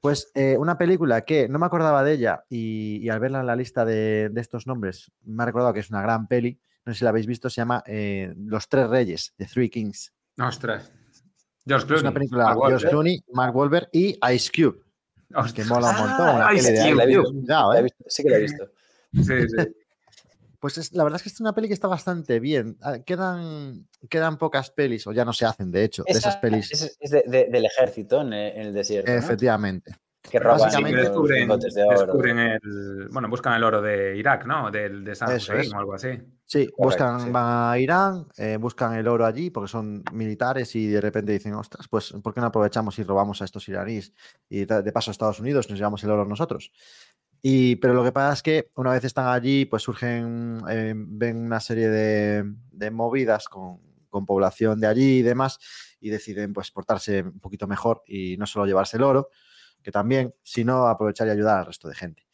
[0.00, 3.46] Pues eh, una película que no me acordaba de ella y, y al verla en
[3.46, 6.92] la lista de, de estos nombres me ha recordado que es una gran peli, no
[6.94, 10.12] sé si la habéis visto, se llama eh, Los Tres Reyes, The Three Kings.
[10.38, 10.90] Ostras.
[11.66, 12.00] George Es Clooney.
[12.02, 12.88] una película Mark de George.
[12.88, 14.80] Clooney, Mark Wahlberg y Ice Cube,
[15.28, 15.66] que Ostras.
[15.68, 16.42] mola un montón.
[16.42, 17.06] Ah, Ice La he Cube.
[17.06, 17.82] visto, Cuidado, la he ¿eh?
[17.84, 18.70] visto, sí que la he visto.
[19.12, 19.74] Sí, sí.
[20.60, 22.76] Pues es- la verdad es que es una peli que está bastante bien.
[22.82, 26.40] Ah, Quedan, quedan pocas pelis, o ya no se hacen, de hecho, de esas Esa
[26.40, 26.72] pelis.
[26.72, 29.10] Es, es de- de- del ejército en el, desierto.
[29.12, 29.18] ¿no?
[30.30, 32.00] Que roban Básicamente los descubren, lingotes de oro.
[32.00, 33.08] descubren el.
[33.10, 34.70] Bueno, buscan el oro de Irak, ¿no?
[34.70, 35.72] Del, de San Eso Hussein es.
[35.74, 36.08] o algo así.
[36.44, 37.30] Sí, buscan, sí.
[37.30, 41.54] van a Irán, eh, buscan el oro allí porque son militares y de repente dicen,
[41.54, 44.12] ostras, pues ¿por qué no aprovechamos y robamos a estos iraníes?
[44.48, 46.72] Y de de paso a Estados Unidos nos llevamos el oro nosotros.
[47.42, 51.36] Y, pero lo que pasa es que una vez están allí, pues surgen, eh, ven
[51.44, 55.58] una serie de, de movidas con, con población de allí y demás,
[56.00, 59.28] y deciden pues portarse un poquito mejor y no solo llevarse el oro,
[59.88, 62.26] que también, sino aprovechar y ayudar al resto de gente.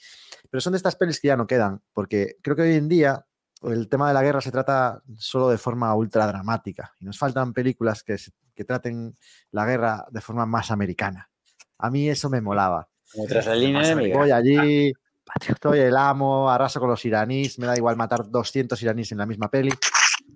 [0.50, 3.24] Pero son de estas pelis que ya no quedan, porque creo que hoy en día
[3.62, 7.52] el tema de la guerra se trata solo de forma ultra dramática y nos faltan
[7.52, 8.16] películas que,
[8.64, 9.14] traten
[9.52, 11.30] la guerra de forma más americana.
[11.78, 12.88] A mí eso me molaba.
[13.28, 13.94] Tras la línea.
[13.94, 14.92] Voy allí,
[15.62, 19.26] soy el amo, arraso con los iraníes, me da igual matar 200 iraníes en la
[19.26, 19.70] misma peli,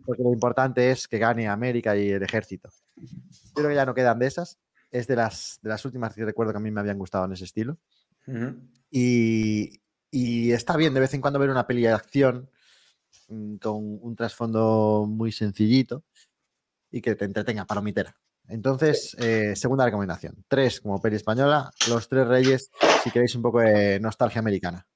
[0.06, 2.68] porque lo importante es que gane América y el ejército.
[3.54, 4.56] Creo que ya no quedan de esas.
[4.90, 7.32] Es de las, de las últimas que recuerdo que a mí me habían gustado en
[7.32, 7.78] ese estilo.
[8.90, 9.80] Y,
[10.10, 12.50] y está bien de vez en cuando ver una peli de acción
[13.28, 16.04] mm, con un trasfondo muy sencillito
[16.90, 18.14] y que te entretenga, palomitera.
[18.48, 20.44] Entonces, eh, segunda recomendación.
[20.48, 22.70] Tres como peli española, Los Tres Reyes,
[23.04, 24.86] si queréis un poco de nostalgia americana.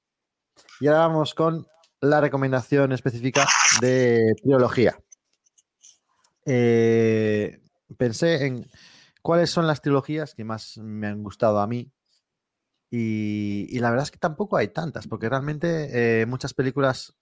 [0.79, 1.67] Y ahora vamos con
[2.01, 3.47] la recomendación específica
[3.79, 4.97] de trilogía.
[6.45, 7.61] Eh,
[7.95, 8.67] pensé en
[9.23, 11.91] cuáles son las trilogías que más me han gustado a mí
[12.91, 17.15] y, y la verdad es que tampoco hay tantas, porque realmente eh, muchas películas,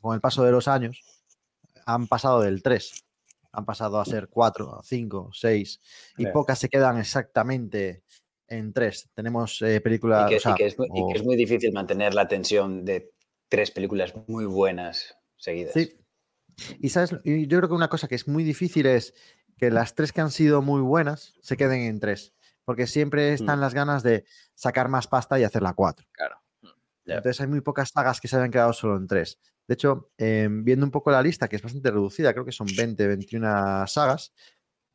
[0.00, 1.02] con el paso de los años,
[1.86, 3.04] han pasado del 3,
[3.52, 5.80] han pasado a ser 4, 5, 6,
[6.16, 8.02] y pocas se quedan exactamente
[8.48, 9.08] en 3.
[9.14, 10.28] Tenemos eh, Y películas...
[10.30, 12.26] que, o sea, y que es muy, y o- que es muy difícil mantener la
[12.26, 13.12] tensión de
[13.48, 15.74] tres películas muy buenas seguidas.
[15.74, 15.96] Sí.
[16.80, 17.18] Y sabes, yo
[17.58, 19.14] creo que una cosa que es muy difícil es
[19.60, 22.32] que las tres que han sido muy buenas se queden en tres.
[22.64, 26.06] Porque siempre están las ganas de sacar más pasta y hacer la cuatro.
[26.12, 26.36] Claro.
[27.04, 27.16] Ya.
[27.16, 29.38] Entonces hay muy pocas sagas que se hayan quedado solo en tres.
[29.68, 32.68] De hecho, eh, viendo un poco la lista, que es bastante reducida, creo que son
[32.74, 34.32] 20, 21 sagas,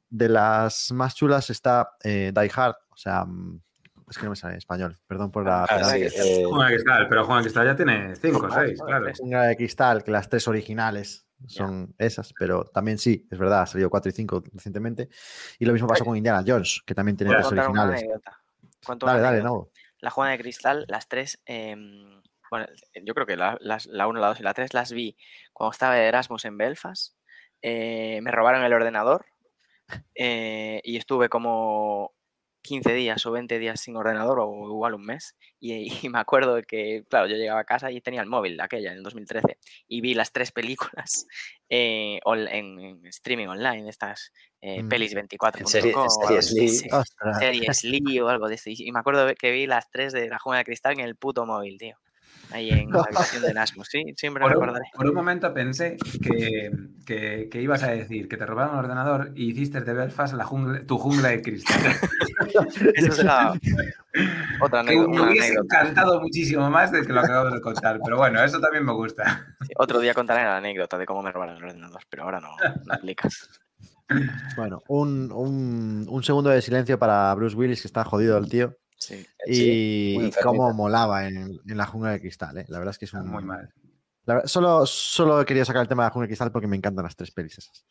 [0.09, 3.61] de las más chulas está eh, Die Hard, o sea, mm,
[4.09, 5.65] es que no me sale en español, perdón por la...
[5.65, 8.61] Ah, sí, eh, Juan de Cristal, pero Juan de Cristal ya tiene cinco o Ah,
[8.65, 9.15] seis, joder, claro.
[9.15, 13.65] Jungla de Cristal, que las tres originales son esas, pero también sí, es verdad, ha
[13.67, 15.09] salido 4 y 5 recientemente.
[15.59, 18.01] Y lo mismo pasó con Indiana Jones, que también tiene tres originales.
[19.07, 19.69] Dale, dale, no.
[19.99, 22.65] La Juana de Cristal, las tres, em, bueno,
[23.03, 25.17] yo creo que la, las- la 1, la 2 y la 3 las vi
[25.53, 27.15] cuando estaba de Erasmus en Belfast.
[27.61, 29.25] eh, me robaron el ordenador
[30.15, 32.14] eh, y estuve como
[32.65, 35.35] 15 días o 20 días sin ordenador o igual un mes.
[35.59, 38.91] Y, y me acuerdo que, claro, yo llegaba a casa y tenía el móvil, aquella,
[38.91, 39.57] en el 2013,
[39.87, 41.27] y vi las tres películas
[41.69, 44.89] eh, on- en, en streaming online, estas eh, Mm.
[44.89, 46.89] pelis 24 En serie- en series Lee.
[47.39, 48.69] Series Lee o algo de esto.
[48.71, 51.15] Y y me acuerdo que vi las tres de la Juega de Cristal en el
[51.15, 51.97] puto móvil, tío.
[52.51, 54.85] Ahí en la habitación de Erasmus, sí, siempre me Por un, acordaré.
[54.95, 56.71] por un momento pensé que,
[57.05, 60.45] que- que ibas a decir que te robaron el ordenador y hiciste de Belfast la
[60.45, 61.79] jungla- tu jungla de cristal.
[62.95, 63.53] Eso será
[64.61, 65.09] Otra Que anécdota.
[65.11, 65.79] me hubiese anécdota.
[65.81, 67.99] encantado muchísimo más de que lo acabamos de contar.
[68.03, 69.45] Pero bueno, eso también me gusta.
[69.61, 72.49] Sí, Otro día contaré la anécdota de cómo me robaron el ordenador, pero ahora no,
[72.85, 73.49] no aplicas.
[74.55, 78.77] Bueno, un, un- un segundo de silencio para Bruce Willis, que está jodido el tío.
[79.05, 79.25] Sí.
[79.45, 82.65] Y, cómo molaba en, en la jungla de cristal, ¿eh?
[82.69, 83.27] La verdad es que es un.
[83.27, 83.71] Muy mal.
[84.25, 86.75] la solo, solo he querido sacar el tema de la jungla de cristal porque me
[86.75, 87.85] encantan las tres pelis esas.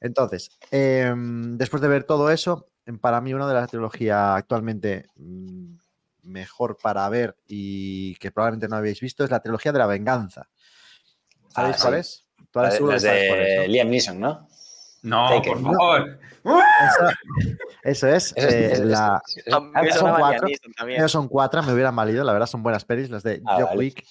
[0.00, 5.06] Entonces, em, después de ver todo eso, em, para mí una de las trilogías actualmente
[5.16, 5.76] mm,
[6.24, 10.48] mejor para ver y que probablemente no habéis visto es la trilogía de la venganza.
[11.48, 12.00] ¿Sabéis Ah, cuál sí.
[12.00, 12.26] es?
[12.78, 13.72] Tú de ¿no?
[13.72, 14.48] Liam Neeson, ¿no?
[15.02, 15.62] No, Taken.
[15.62, 15.78] por No.
[16.78, 17.08] Eso,
[17.82, 18.32] eso es.
[18.36, 19.20] Eso es- eh, eso la- ah,
[19.92, 20.48] son cuatro.
[20.76, 21.08] También.
[21.08, 23.78] son cuatro, me hubieran valido, la verdad son buenas pelis, las de Ah, John vale.
[23.78, 24.04] Wick.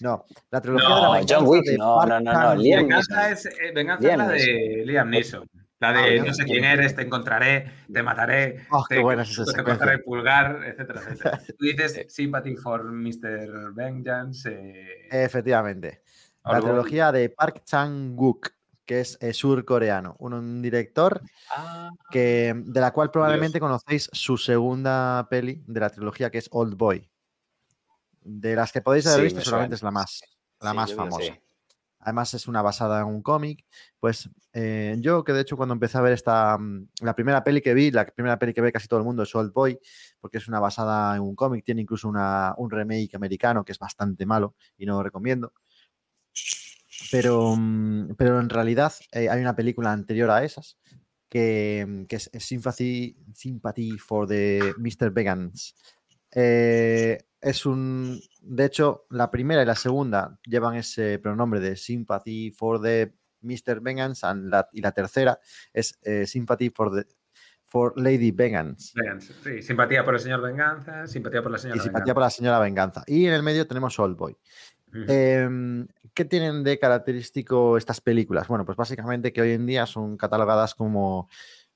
[0.00, 3.30] No, la trilogía No, de la John Wick, de no, no, no, no, Liam Venganza
[3.30, 5.48] es, eh, venganza Liam es la de Liam Neeson.
[5.78, 9.00] La Ah, de Liam no sé quién eres, te encontraré, te mataré, Oh, qué te,
[9.00, 11.40] buena es esa te cortaré el pulgar, etcétera, etcétera.
[11.58, 13.72] Tú dices Sympathy for Mr.
[13.74, 14.50] Vengeance.
[14.52, 16.02] eh, Efectivamente.
[16.44, 18.50] La trilogía de Park Chan-wook,
[18.86, 21.20] que es eh, surcoreano, un, un director
[21.50, 26.48] Ah, que, de la cual probablemente conocéis su segunda peli de la trilogía, que es
[26.52, 27.10] Old Boy.
[28.20, 29.72] De las que podéis haber Sí, visto, suena.
[29.74, 30.22] es la más,
[30.60, 31.32] la sí, más famosa.
[31.34, 31.40] sí.
[32.00, 33.64] Además es una basada en un cómic.
[33.98, 37.60] Pues eh, yo que de hecho cuando empecé a ver esta, mm, la primera peli
[37.60, 39.78] que vi, la primera peli que ve casi todo el mundo es Old Boy,
[40.20, 43.78] porque es una basada en un cómic, tiene incluso una- un remake americano que es
[43.78, 45.52] bastante malo y no lo recomiendo.
[47.10, 50.78] Pero, mm, pero en realidad eh, hay una película anterior a esas
[51.28, 55.10] que, mm, que es Sympathy, Sympathy for the Mr.
[55.10, 55.74] Vegans.
[56.32, 58.20] Eh, es un.
[58.40, 63.80] De hecho, la primera y la segunda llevan ese pronombre de Sympathy for the Mr.
[63.80, 65.38] Vegans and la- y la tercera
[65.72, 67.06] es eh, Sympathy for the
[67.68, 68.92] for Lady Vegans.
[68.94, 69.34] Vengeance.
[69.42, 72.58] Sí, simpatía por el señor Venganza, simpatía por la señora Y simpatía por la señora
[72.60, 73.02] Venganza.
[73.06, 74.36] Y en el medio tenemos Old Boy.
[75.08, 78.48] Em, ¿Qué tienen de característico estas películas?
[78.48, 81.28] Bueno, pues básicamente que hoy en día son catalogadas como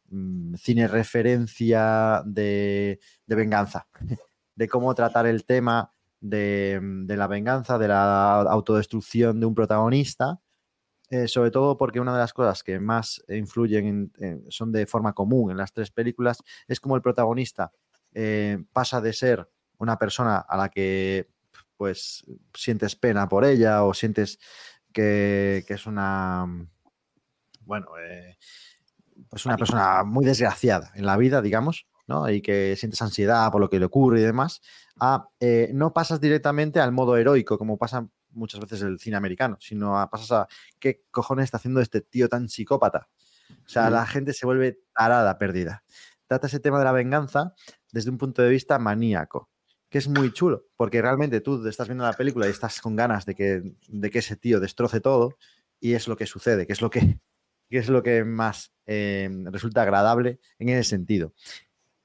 [0.09, 3.87] mm, cine referencia de, de venganza,
[4.55, 9.55] de cómo tratar el tema de, mm, de la venganza, de la autodestrucción de un
[9.55, 10.41] protagonista,
[11.11, 14.87] eh, sobre todo porque una de las cosas que más influyen en- en- son de
[14.87, 17.73] forma común en las tres películas es como el protagonista
[18.13, 19.49] eh, pasa de ser
[19.79, 21.29] una persona a la que
[21.81, 24.39] pues sientes pena por ella o sientes
[24.93, 26.45] que, que es una,
[27.63, 28.37] bueno, eh,
[29.31, 32.29] pues una persona muy desgraciada en la vida, digamos, ¿no?
[32.29, 34.61] Y que sientes ansiedad por lo que le ocurre y demás,
[35.01, 39.17] a eh, no pasas directamente al modo heroico, como pasa muchas veces en el cine
[39.17, 43.09] americano, sino a, pasas a qué cojones está haciendo este tío tan psicópata.
[43.65, 45.83] O sea, la gente se vuelve tarada, perdida.
[46.27, 47.55] Trata ese tema de la venganza
[47.91, 49.50] desde un punto de vista maníaco,
[49.91, 53.27] que es muy chulo, porque realmente tú estás viendo la película y estás con ganas
[53.27, 55.37] de que, de que ese tío destroce todo,
[55.81, 57.19] y es lo que sucede, que es lo que,
[57.69, 61.35] que es lo que más eh, resulta agradable en ese sentido.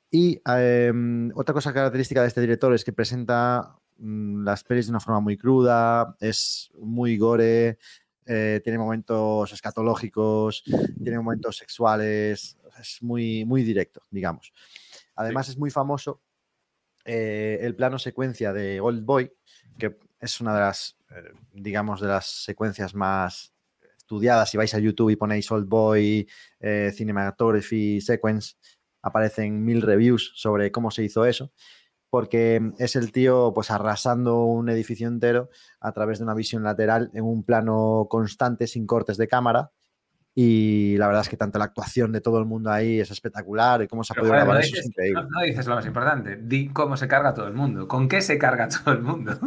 [0.09, 0.91] Y eh,
[1.35, 5.19] otra cosa característica de este director es que presenta mm, las pelis de una forma
[5.19, 7.77] muy cruda, es muy gore,
[8.25, 10.63] eh, tiene momentos escatológicos,
[11.03, 14.53] tiene momentos sexuales, es muy, muy directo, digamos.
[15.15, 16.21] Además es muy famoso
[17.05, 19.31] eh, el plano secuencia de Old Boy,
[19.77, 23.53] que es una de las, eh, digamos, de las secuencias más
[23.97, 24.49] estudiadas.
[24.49, 26.27] Si vais a YouTube y ponéis Old Boy,
[26.59, 28.55] eh, Cinematography Sequence,
[29.01, 31.51] aparecen mil reviews sobre cómo se hizo eso,
[32.09, 35.49] porque es el tío pues arrasando un edificio entero
[35.79, 39.71] a través de una visión lateral en un plano constante sin cortes de cámara.
[40.37, 43.81] Y la verdad es que tanto la actuación de todo el mundo ahí es espectacular
[43.81, 45.21] y cómo se ha Pero, podido grabar eso es increíble.
[45.23, 46.35] no- no dices lo más importante.
[46.41, 47.87] Di cómo se carga todo el mundo.
[47.87, 49.39] ¿Con qué se carga todo el mundo?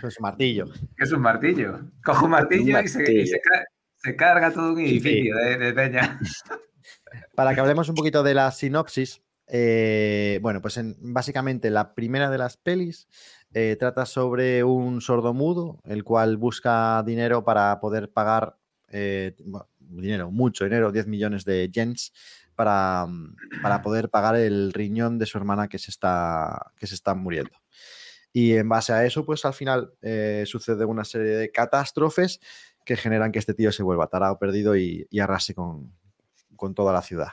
[0.00, 0.64] Con su martillo.
[0.96, 1.78] Es un martillo.
[2.02, 3.26] Coge un martillo, y, se, y martillo.
[3.26, 3.64] se ca-
[3.96, 4.92] se carga todo un Sí, sí.
[5.08, 6.18] edificio de, de peña.
[7.36, 12.30] Para que hablemos un poquito de la sinopsis, eh, bueno, pues en- básicamente la primera
[12.30, 13.08] de las pelis
[13.52, 18.56] eh, trata sobre un sordomudo, el cual busca dinero para poder pagar,
[18.88, 19.68] eh, bueno,
[20.00, 22.12] dinero, mucho dinero, 10 millones de yens,
[22.54, 26.94] para, mm, para poder pagar el riñón de su hermana que se está, que se
[26.94, 27.52] está muriendo.
[28.32, 32.40] Y en base a eso, pues al final eh, sucede una serie de catástrofes
[32.84, 35.92] que generan que este tío se vuelva tarado, perdido y, y arrase con,
[36.56, 37.28] con toda la ciudad.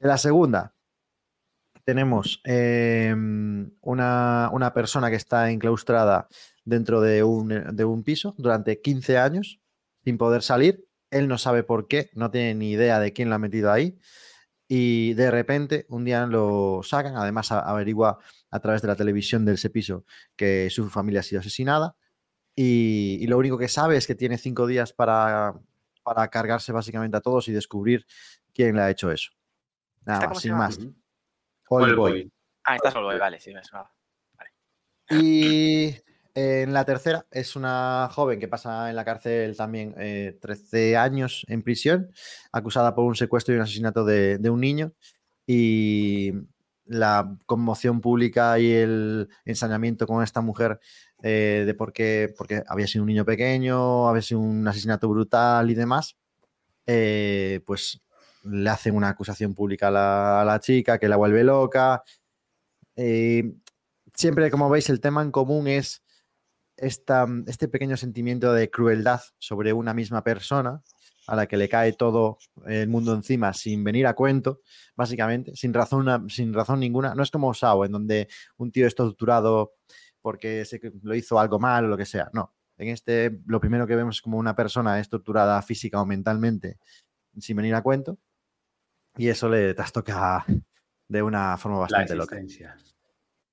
[0.00, 0.74] En la segunda,
[1.84, 3.14] tenemos eh,
[3.80, 6.28] una, una persona que está enclaustrada
[6.64, 9.60] dentro de un, de un piso durante 15 años
[10.04, 10.86] sin poder salir.
[11.10, 13.98] Él no sabe por qué, no tiene ni idea de quién lo ha metido ahí.
[14.72, 18.18] y de repente un día lo sacan, además a- averigua
[18.52, 20.04] a través de la televisión del ese piso
[20.36, 21.96] que su familia ha sido asesinada
[22.54, 25.54] y, y lo único que sabe es que tiene cinco días para,
[26.04, 28.06] para cargarse básicamente a todos y descubrir
[28.54, 29.32] quién le ha hecho eso.
[30.06, 30.78] Nada ¿Esta más, cómo se sin más.
[30.78, 30.94] Ujú.
[31.70, 32.12] Old Old Boy.
[32.12, 32.32] Boy.
[32.64, 33.92] Ah, esta solo, vale, sí, me sonaba.
[35.10, 35.96] Y
[36.34, 41.44] en la tercera es una joven que pasa en la cárcel también eh, 13 años
[41.48, 42.10] en prisión,
[42.52, 44.92] acusada por un secuestro y un asesinato de, un niño.
[45.46, 46.32] Y
[46.86, 50.80] la conmoción pública y el ensañamiento con esta mujer
[51.22, 55.70] eh, de por qué, porque había sido un niño pequeño, había sido un asesinato brutal
[55.70, 56.16] y demás,
[56.86, 58.00] eh, pues
[58.44, 62.02] le hacen una acusación pública a la, a la chica que la vuelve loca.
[62.96, 63.52] Eh,
[64.14, 66.02] siempre, como veis, el tema en común es
[66.80, 70.82] esta, este pequeño sentimiento de crueldad sobre una misma persona
[71.26, 74.62] a la que le cae todo el mundo encima sin venir a cuento,
[74.96, 77.14] básicamente, sin razón, una- sin razón ninguna.
[77.14, 79.74] No es como Sao, en donde un tío es torturado
[80.20, 82.30] porque se, lo hizo algo mal o lo que sea.
[82.32, 82.54] No.
[82.76, 86.78] En este, lo primero que vemos es como una persona es torturada física o mentalmente
[87.38, 88.18] sin venir a cuento.
[89.16, 90.44] Y eso le trastoca
[91.08, 92.36] de una forma La bastante loca.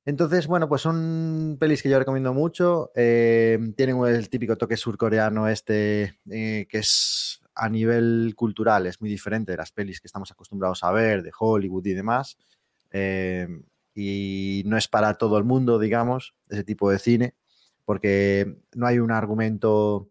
[0.07, 2.91] Entonces, bueno, pues son pelis que yo recomiendo mucho.
[2.95, 9.09] eh, tienen el típico toque surcoreano este, eh, que es a nivel cultural, es muy
[9.09, 12.37] diferente de las pelis que estamos acostumbrados a ver, de Hollywood y demás.
[12.91, 13.49] eh,
[13.93, 17.35] y no es para todo el mundo, digamos, ese tipo de cine,
[17.83, 20.09] porque no hay un argumento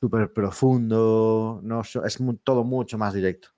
[0.00, 3.55] súper profundo, no, es todo mucho más directo.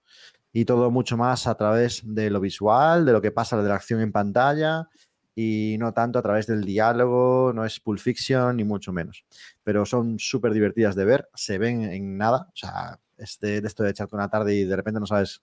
[0.61, 3.77] Y todo mucho más a través de lo visual, de lo que pasa de la
[3.77, 4.89] acción en pantalla
[5.37, 9.25] y no tanto a través del diálogo, no es Pulp Fiction ni mucho menos.
[9.63, 13.69] Pero son súper divertidas de ver, se ven en nada, o sea, es de, de
[13.69, 15.43] esto de echarte una tarde y de repente no sabes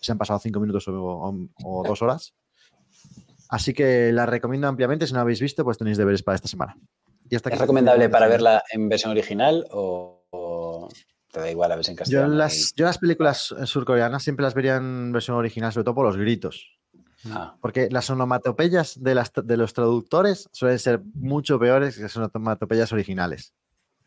[0.00, 2.32] si han pasado cinco minutos o, o- o dos horas.
[3.50, 6.48] Así que la recomiendo ampliamente, si no la habéis visto, pues tenéis deberes para esta
[6.48, 6.74] semana.
[7.28, 10.88] Y hasta ¿Es recomendable para verla en versión original o
[11.32, 12.34] te da igual la versión Yo castellana?
[12.34, 16.06] las, yo las películas eh, surcoreanas siempre las vería en versión original, sobre todo por
[16.06, 16.74] los gritos.
[17.30, 22.16] Ah, Porque las onomatopeyas de, las, de los traductores suelen ser mucho peores que las
[22.16, 23.52] onomatopeyas originales.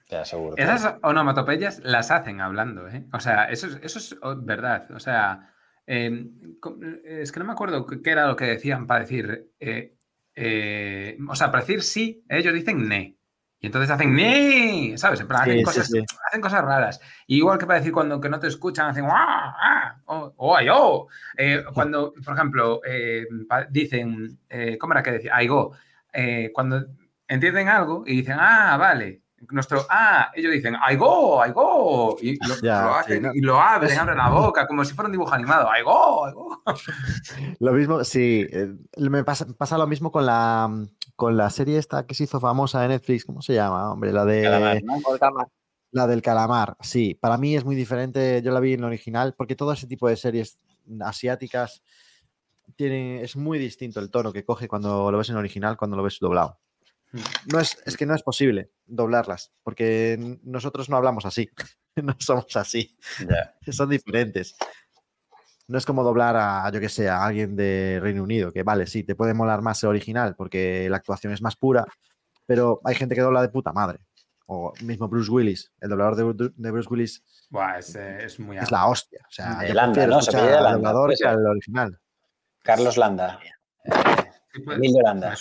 [0.10, 0.56] ya seguro.
[0.57, 3.06] Esas onomatopeyas las hacen hablando, ¿eh?
[3.14, 4.89] O sea, eso es, eso es oh, verdad.
[4.91, 5.53] O sea,
[5.88, 6.26] eh,
[6.60, 9.52] co- es que no me acuerdo qué qué era lo que decían para decir.
[9.60, 9.95] eh,
[10.35, 13.18] eh, o sea, para decir sí, ellos dicen ne.
[13.64, 15.20] Y entonces hacen ne, ¿sabes?
[15.22, 16.04] En plan, hacen, Sí, cosas, sí.
[16.28, 17.00] hacen cosas raras.
[17.28, 19.56] Y igual que para decir cuando que no te escuchan, hacen ¡ah!
[19.56, 20.02] ¡ah!
[20.06, 20.34] ¡oh!
[20.38, 20.56] ¡oh!
[20.56, 21.08] ay, oh".
[21.38, 23.24] Eh, cuando, por ejemplo, eh,
[23.70, 25.32] dicen, eh, ¿cómo era que decía?
[25.36, 25.74] Ay, go.
[26.12, 26.88] Eh, cuando
[27.28, 29.22] entienden algo y dicen, ah, vale.
[29.49, 32.18] Nuestro, ah, ellos dicen, I go, I go.
[32.22, 33.31] Y lo, Ya, lo sí, hacen no.
[33.34, 35.68] y lo abren, abren la boca, como si fuera un dibujo animado.
[35.77, 36.61] I go, I go.
[37.59, 40.69] Lo mismo, sí, eh, me pasa, pasa lo mismo con la,
[41.15, 43.91] con la serie esta que se hizo famosa de Netflix, ¿cómo se llama?
[43.91, 44.95] Hombre, la de Calamar, ¿no?
[45.91, 46.77] la del calamar.
[46.81, 48.41] Sí, para mí es muy diferente.
[48.43, 50.59] Yo la vi en la original porque todo ese tipo de series
[51.01, 51.84] asiáticas
[52.76, 56.03] tienen, es muy distinto el tono que coge cuando lo ves en original, cuando lo
[56.03, 56.59] ves doblado.
[57.52, 61.50] No es, es que no es posible doblarlas, porque nosotros no hablamos así,
[61.96, 62.98] no somos así,
[63.72, 64.56] son diferentes.
[65.68, 68.88] No es como doblar a, yo que sé, a alguien de Reino Unido, que vale,
[68.88, 71.86] sí, te puede molar más el original porque la actuación es más pura,
[72.46, 74.00] pero hay gente que dobla de puta madre.
[74.54, 78.56] O mismo Bruce Willis, el doblador de, de Bruce Willis Buah, es, eh, es muy
[78.56, 78.76] es alto.
[78.76, 79.20] la hostia.
[79.28, 82.00] O sea, Landa, doblador que al original.
[82.64, 83.40] Carlos Landa.
[84.66, 85.36] Pues, me Landa.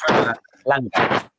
[0.64, 1.29] Landa.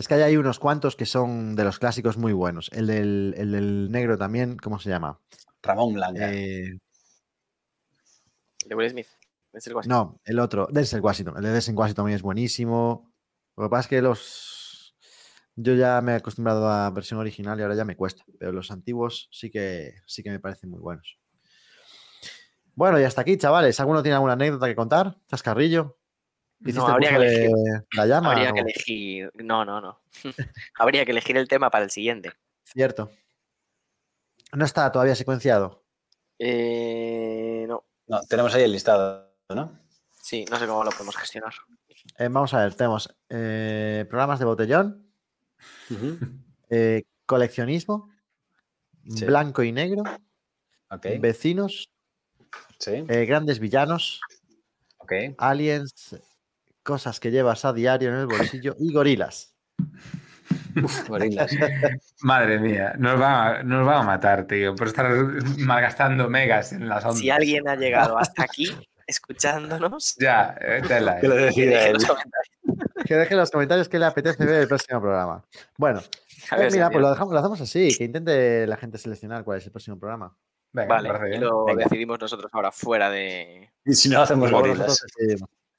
[0.00, 2.70] Es que hay ahí unos cuantos que son de los clásicos muy buenos.
[2.72, 5.20] El del, el del negro también, ¿cómo se llama?
[5.62, 6.32] Ramón Landa.
[6.32, 6.78] Eh,
[8.64, 9.08] De Will Smith.
[9.84, 11.36] No, el otro, Denzel Washington.
[11.36, 13.12] El de Denzel Washington también es buenísimo.
[13.58, 14.96] Lo que pasa es que los...
[15.54, 18.24] Yo ya me he acostumbrado a versión original y ahora ya me cuesta.
[18.38, 21.18] Pero los antiguos sí que, sí que me parecen muy buenos.
[22.74, 23.78] Bueno, y hasta aquí, chavales.
[23.80, 25.18] ¿Alguno tiene alguna anécdota que contar?
[25.28, 25.99] ¿Chascarrillo?
[26.60, 27.50] ¿Hiciste No, habría que elegir.
[27.96, 28.32] la llama?
[28.32, 29.30] Habría que o- elegir.
[29.42, 30.00] No, no, no.
[30.78, 32.32] Habría que elegir el tema para el siguiente.
[32.64, 33.10] Cierto.
[34.52, 35.84] No está todavía secuenciado.
[36.38, 37.84] Eh, no.
[38.08, 39.78] No, tenemos ahí el listado, ¿no?
[40.20, 41.52] Sí, no sé cómo lo podemos gestionar.
[42.18, 45.12] Eh, vamos a ver, tenemos eh, programas de botellón,
[46.68, 48.10] eh, coleccionismo,
[49.14, 49.24] Sí.
[49.24, 50.02] blanco y negro,
[51.20, 51.88] vecinos,
[52.78, 53.04] Sí.
[53.08, 54.20] eh, grandes villanos,
[55.38, 56.16] aliens,
[56.82, 59.54] cosas que llevas a diario en el bolsillo y gorilas.
[60.82, 61.50] Uf, gorilas.
[62.22, 65.10] Madre mía, nos va, nos va a matar, tío, por estar
[65.58, 67.18] malgastando megas en las ondas.
[67.18, 68.68] Si alguien ha llegado hasta aquí
[69.06, 71.38] escuchándonos, Ya, eh, tela, Que lo eh.
[71.38, 71.92] que decida deje en él.
[71.94, 72.56] los comentarios.
[73.04, 75.44] Que deje en los comentarios que le apetece ver el próximo programa.
[75.76, 79.44] Bueno, eh, ver, mira, pues lo, dejamos, lo hacemos así, que intente la gente seleccionar
[79.44, 80.36] cuál es el próximo programa.
[80.72, 81.82] Venga, Vale, y lo Venga.
[81.82, 83.68] decidimos nosotros ahora fuera de...
[83.84, 85.04] Y si no, hacemos gorilas.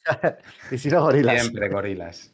[0.71, 1.41] y si no, gorilas.
[1.41, 2.33] Siempre gorilas.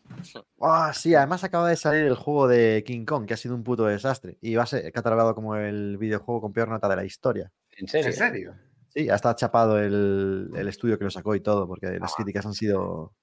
[0.62, 3.64] Ah, sí, además acaba de salir el juego de King Kong, que ha sido un
[3.64, 4.38] puto desastre.
[4.42, 7.52] Y va a ser catalogado como el videojuego con peor nota de la historia.
[7.78, 8.08] ¿En serio?
[8.08, 8.56] ¿En serio?
[8.90, 12.54] Sí, hasta chapado el, el estudio que lo sacó y todo, porque las críticas han
[12.54, 13.14] sido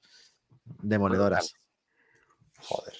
[0.83, 1.55] demoledoras.
[2.61, 2.95] Joder.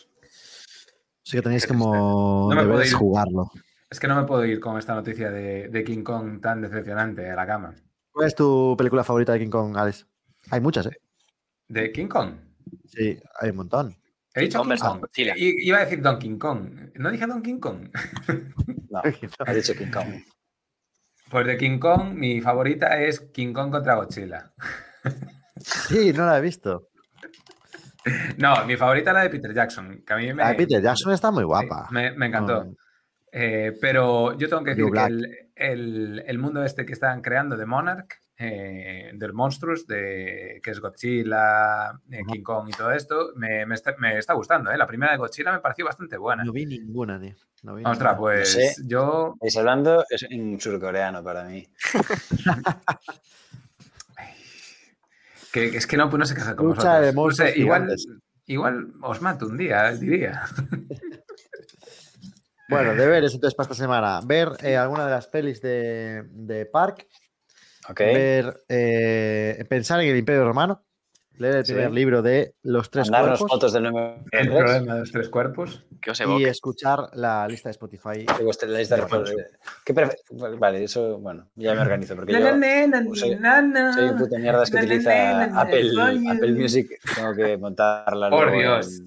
[1.27, 2.93] Así que tenéis como No me ir.
[2.93, 3.51] jugarlo.
[3.89, 7.31] Es que no me puedo ir con esta noticia de, de King Kong tan decepcionante
[7.31, 7.75] a la cama.
[8.11, 10.07] ¿Cuál es tu película favorita de King Kong, Alex?
[10.51, 10.99] Hay muchas, ¿eh?
[11.69, 12.35] ¿De King Kong?
[12.86, 13.97] Sí, hay un montón.
[14.35, 15.05] He dicho Kong King Kong.
[15.16, 16.91] I- Iba a decir Donkey Kong.
[16.97, 17.89] ¿No dije Donkey Kong?
[18.91, 19.01] No,
[19.47, 20.23] ha dicho King Kong.
[21.31, 24.53] Pues de King Kong, mi favorita es King Kong contra Godzilla.
[25.59, 26.89] Sí, no la he visto.
[28.36, 30.82] No, mi favorita es la de Peter Jackson, que a mí me, La de Peter
[30.82, 31.89] Jackson está muy guapa.
[31.91, 32.65] me, me encantó.
[32.65, 32.74] No,
[33.32, 35.27] Eh, pero yo tengo que decir que el,
[35.57, 40.81] el- el mundo este que están creando de Monarch, eh, del Monstruos, de, que es
[40.81, 42.23] Godzilla, eh.
[42.31, 44.70] King Kong y todo esto, me, me está, me está gustando.
[44.73, 44.78] ¿eh?
[44.78, 46.44] La primera de Godzilla me pareció bastante buena.
[46.44, 47.35] no vi ninguna, tío.
[47.62, 48.16] No vi Ostras, ninguna.
[48.16, 48.74] pues sé.
[48.86, 51.66] yo Estáis hablando es en surcoreano para mí.
[55.52, 57.48] que, que es que no, pues no qué hacer con Lucha de vosotros.
[57.48, 57.97] No sé, igual,
[58.47, 60.43] igual os mato un día, diría.
[62.66, 64.20] Bueno, deberes entonces para esta semana.
[64.24, 67.06] Ver eh, alguna de las pelis de, de Park.
[68.69, 70.82] Eh, pensar en el Imperio Romano.
[71.36, 71.73] Leer el Sí.
[71.73, 73.56] primer libro de Los Tres Mandarnos Cuerpos.
[73.56, 75.85] fotos del número El 3 problema de los tres cuerpos.
[76.01, 78.24] Que os Y escuchar la lista de Spotify.
[78.39, 79.35] de vuestra lista de Bueno, fotos.
[79.85, 80.16] ¿Qué prefe-
[80.59, 82.61] Vale, eso, bueno, ya me organizo porque yo soy-
[83.16, 83.31] soy
[83.94, 85.90] soy un puto mierdas que utiliza Apple,
[86.31, 86.89] Apple Music.
[87.16, 88.31] Tengo que montarla.
[88.31, 89.01] Por luego Dios.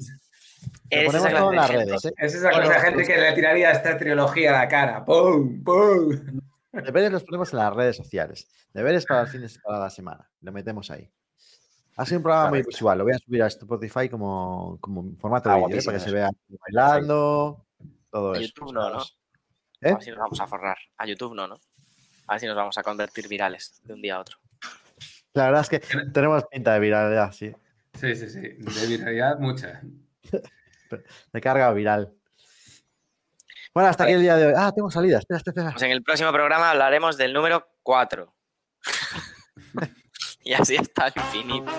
[2.06, 2.14] ¿eh?
[2.20, 5.06] Es esa clase de gente pues- que le tiraría esta trilogía a la cara.
[5.06, 5.64] ¡Pum!
[5.64, 6.10] ¡Pum!
[6.84, 8.48] Deberes los ponemos en las redes sociales.
[8.74, 10.30] Deberes para el fin de para la semana.
[10.42, 11.10] Lo metemos ahí.
[11.96, 12.98] Ha sido un programa muy visual.
[12.98, 15.84] Lo voy a subir a Spotify como, como en formato Ah, de vídeo, ¿eh?
[15.84, 16.30] para que se vea
[16.60, 17.66] bailando,
[18.12, 18.48] todo A eso.
[18.48, 19.02] YouTube no, ¿no?
[19.82, 19.90] ¿Eh?
[19.90, 20.78] A ver si nos vamos a forrar.
[20.98, 21.60] A YouTube no, ¿no?
[22.28, 24.38] A ver si nos vamos a convertir virales de un día a otro.
[25.34, 25.80] La verdad es que
[26.14, 27.54] tenemos pinta de viralidad, sí.
[27.94, 28.40] Sí, sí, sí.
[28.42, 29.82] De viralidad, mucha.
[31.34, 32.14] De carga viral.
[33.78, 34.54] Bueno, hasta aquí el día de hoy.
[34.58, 35.20] Ah, tengo salida.
[35.20, 35.72] Espera, espera, espera.
[35.74, 38.34] Pues en el próximo programa hablaremos del número 4.
[40.42, 41.72] y así hasta el infinito.